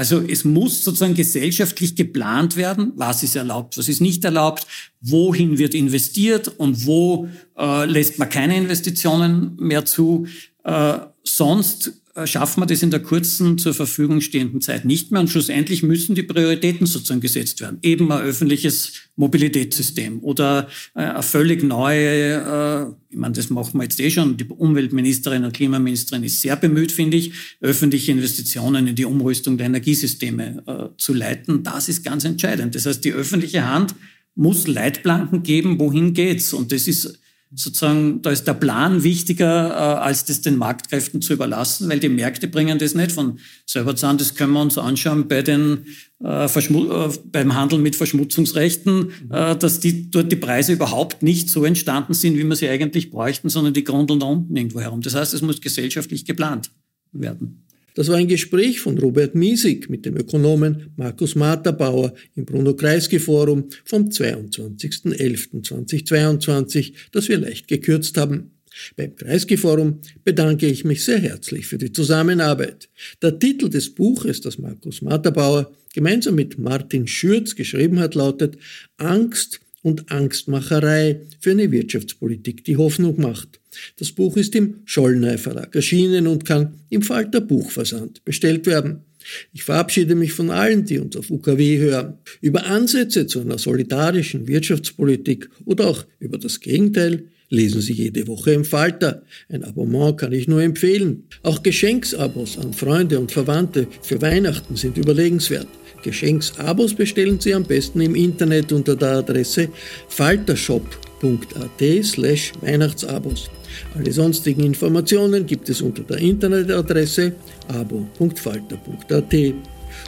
Also 0.00 0.22
es 0.26 0.46
muss 0.46 0.82
sozusagen 0.82 1.12
gesellschaftlich 1.12 1.94
geplant 1.94 2.56
werden, 2.56 2.92
was 2.96 3.22
ist 3.22 3.36
erlaubt, 3.36 3.76
was 3.76 3.86
ist 3.86 4.00
nicht 4.00 4.24
erlaubt, 4.24 4.66
wohin 5.02 5.58
wird 5.58 5.74
investiert 5.74 6.48
und 6.48 6.86
wo 6.86 7.28
äh, 7.58 7.84
lässt 7.84 8.18
man 8.18 8.30
keine 8.30 8.56
Investitionen 8.56 9.56
mehr 9.58 9.84
zu. 9.84 10.26
Äh, 10.64 11.00
sonst 11.22 12.00
schaffen 12.26 12.62
wir 12.62 12.66
das 12.66 12.82
in 12.82 12.90
der 12.90 13.00
kurzen 13.00 13.58
zur 13.58 13.74
Verfügung 13.74 14.20
stehenden 14.20 14.60
Zeit 14.60 14.84
nicht 14.84 15.12
mehr 15.12 15.20
und 15.20 15.28
schlussendlich 15.28 15.82
müssen 15.82 16.14
die 16.14 16.22
Prioritäten 16.22 16.86
sozusagen 16.86 17.20
gesetzt 17.20 17.60
werden. 17.60 17.78
Eben 17.82 18.10
ein 18.12 18.22
öffentliches 18.22 18.92
Mobilitätssystem 19.16 20.20
oder 20.20 20.68
äh, 20.94 21.00
eine 21.00 21.22
völlig 21.22 21.62
neue, 21.62 22.34
äh, 22.34 23.12
ich 23.12 23.18
meine, 23.18 23.34
das 23.34 23.50
machen 23.50 23.78
wir 23.78 23.84
jetzt 23.84 24.00
eh 24.00 24.10
schon, 24.10 24.36
die 24.36 24.44
Umweltministerin 24.44 25.44
und 25.44 25.52
Klimaministerin 25.52 26.24
ist 26.24 26.40
sehr 26.40 26.56
bemüht, 26.56 26.92
finde 26.92 27.16
ich, 27.16 27.32
öffentliche 27.60 28.12
Investitionen 28.12 28.86
in 28.86 28.94
die 28.94 29.04
Umrüstung 29.04 29.58
der 29.58 29.66
Energiesysteme 29.66 30.92
zu 30.96 31.12
leiten. 31.12 31.62
Das 31.62 31.88
ist 31.88 32.04
ganz 32.04 32.24
entscheidend. 32.24 32.74
Das 32.74 32.86
heißt, 32.86 33.04
die 33.04 33.12
öffentliche 33.12 33.68
Hand 33.68 33.94
muss 34.34 34.66
Leitplanken 34.66 35.42
geben, 35.42 35.78
wohin 35.78 36.14
geht's. 36.14 36.52
Und 36.52 36.72
das 36.72 36.86
ist 36.86 37.19
sozusagen, 37.52 38.22
da 38.22 38.30
ist 38.30 38.44
der 38.44 38.54
Plan 38.54 39.02
wichtiger, 39.02 39.70
äh, 39.70 40.00
als 40.00 40.24
das 40.24 40.40
den 40.40 40.56
Marktkräften 40.56 41.20
zu 41.20 41.32
überlassen, 41.32 41.88
weil 41.88 41.98
die 41.98 42.08
Märkte 42.08 42.46
bringen 42.46 42.78
das 42.78 42.94
nicht 42.94 43.12
von 43.12 43.38
selber 43.66 43.96
zusammen. 43.96 44.18
Das 44.18 44.34
können 44.34 44.52
wir 44.52 44.62
uns 44.62 44.78
anschauen 44.78 45.26
bei 45.26 45.42
den, 45.42 45.86
äh, 46.22 46.44
äh, 46.44 47.08
beim 47.32 47.54
Handel 47.54 47.78
mit 47.80 47.96
Verschmutzungsrechten, 47.96 49.10
äh, 49.30 49.56
dass 49.56 49.80
die, 49.80 50.10
dort 50.10 50.30
die 50.30 50.36
Preise 50.36 50.72
überhaupt 50.72 51.22
nicht 51.22 51.48
so 51.48 51.64
entstanden 51.64 52.14
sind, 52.14 52.36
wie 52.36 52.44
wir 52.44 52.56
sie 52.56 52.68
eigentlich 52.68 53.10
bräuchten, 53.10 53.48
sondern 53.48 53.74
die 53.74 53.84
grundeln 53.84 54.20
da 54.20 54.26
unten 54.26 54.54
irgendwo 54.54 54.80
herum. 54.80 55.00
Das 55.00 55.14
heißt, 55.14 55.34
es 55.34 55.42
muss 55.42 55.60
gesellschaftlich 55.60 56.24
geplant 56.24 56.70
werden. 57.12 57.66
Das 57.94 58.08
war 58.08 58.16
ein 58.16 58.26
Gespräch 58.28 58.80
von 58.80 58.98
Robert 58.98 59.34
Miesig 59.34 59.90
mit 59.90 60.06
dem 60.06 60.16
Ökonomen 60.16 60.92
Markus 60.96 61.34
Materbauer 61.34 62.14
im 62.36 62.44
Bruno-Kreisky-Forum 62.44 63.64
vom 63.84 64.08
22.11.2022, 64.08 66.92
das 67.12 67.28
wir 67.28 67.38
leicht 67.38 67.66
gekürzt 67.68 68.16
haben. 68.16 68.52
Beim 68.96 69.14
Kreisky-Forum 69.16 70.00
bedanke 70.24 70.66
ich 70.66 70.84
mich 70.84 71.04
sehr 71.04 71.18
herzlich 71.18 71.66
für 71.66 71.78
die 71.78 71.92
Zusammenarbeit. 71.92 72.88
Der 73.20 73.38
Titel 73.38 73.68
des 73.68 73.94
Buches, 73.94 74.40
das 74.40 74.58
Markus 74.58 75.02
Materbauer 75.02 75.70
gemeinsam 75.92 76.36
mit 76.36 76.58
Martin 76.58 77.08
Schürz 77.08 77.56
geschrieben 77.56 77.98
hat, 77.98 78.14
lautet 78.14 78.56
Angst 78.96 79.60
und 79.82 80.10
Angstmacherei 80.10 81.20
für 81.40 81.52
eine 81.52 81.70
Wirtschaftspolitik, 81.70 82.64
die 82.64 82.76
Hoffnung 82.76 83.20
macht. 83.20 83.60
Das 83.98 84.12
Buch 84.12 84.36
ist 84.36 84.54
im 84.54 84.76
Schollnei 84.84 85.38
Verlag 85.38 85.74
erschienen 85.74 86.26
und 86.26 86.44
kann 86.44 86.74
im 86.90 87.02
Falter 87.02 87.40
Buchversand 87.40 88.24
bestellt 88.24 88.66
werden. 88.66 89.04
Ich 89.52 89.64
verabschiede 89.64 90.14
mich 90.14 90.32
von 90.32 90.50
allen, 90.50 90.84
die 90.84 90.98
uns 90.98 91.16
auf 91.16 91.30
UKW 91.30 91.78
hören. 91.78 92.18
Über 92.40 92.66
Ansätze 92.66 93.26
zu 93.26 93.40
einer 93.40 93.58
solidarischen 93.58 94.48
Wirtschaftspolitik 94.48 95.50
oder 95.64 95.88
auch 95.88 96.06
über 96.18 96.38
das 96.38 96.60
Gegenteil 96.60 97.24
lesen 97.50 97.80
Sie 97.80 97.92
jede 97.92 98.26
Woche 98.28 98.52
im 98.52 98.64
Falter. 98.64 99.22
Ein 99.48 99.64
Abonnement 99.64 100.16
kann 100.16 100.32
ich 100.32 100.48
nur 100.48 100.62
empfehlen. 100.62 101.24
Auch 101.42 101.62
Geschenksabos 101.62 102.56
an 102.58 102.72
Freunde 102.72 103.18
und 103.18 103.32
Verwandte 103.32 103.88
für 104.02 104.22
Weihnachten 104.22 104.76
sind 104.76 104.96
überlegenswert. 104.96 105.66
Geschenksabos 106.02 106.94
bestellen 106.94 107.38
Sie 107.40 107.54
am 107.54 107.64
besten 107.64 108.00
im 108.00 108.14
Internet 108.14 108.72
unter 108.72 108.96
der 108.96 109.18
Adresse 109.18 109.68
faltershop.at 110.08 112.04
slash 112.04 112.52
Weihnachtsabos. 112.60 113.50
Alle 113.96 114.12
sonstigen 114.12 114.64
Informationen 114.64 115.46
gibt 115.46 115.68
es 115.68 115.80
unter 115.80 116.02
der 116.02 116.18
Internetadresse 116.18 117.32
abo.falter.at. 117.68 119.34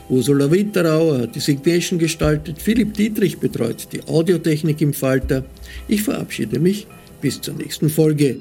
Ursula 0.08 0.50
Winterauer 0.50 1.18
hat 1.18 1.34
die 1.34 1.40
Signation 1.40 1.98
gestaltet, 1.98 2.60
Philipp 2.60 2.94
Dietrich 2.94 3.38
betreut 3.38 3.88
die 3.92 4.02
Audiotechnik 4.06 4.80
im 4.80 4.92
Falter. 4.92 5.44
Ich 5.88 6.02
verabschiede 6.02 6.58
mich 6.58 6.86
bis 7.20 7.40
zur 7.40 7.54
nächsten 7.54 7.88
Folge. 7.88 8.40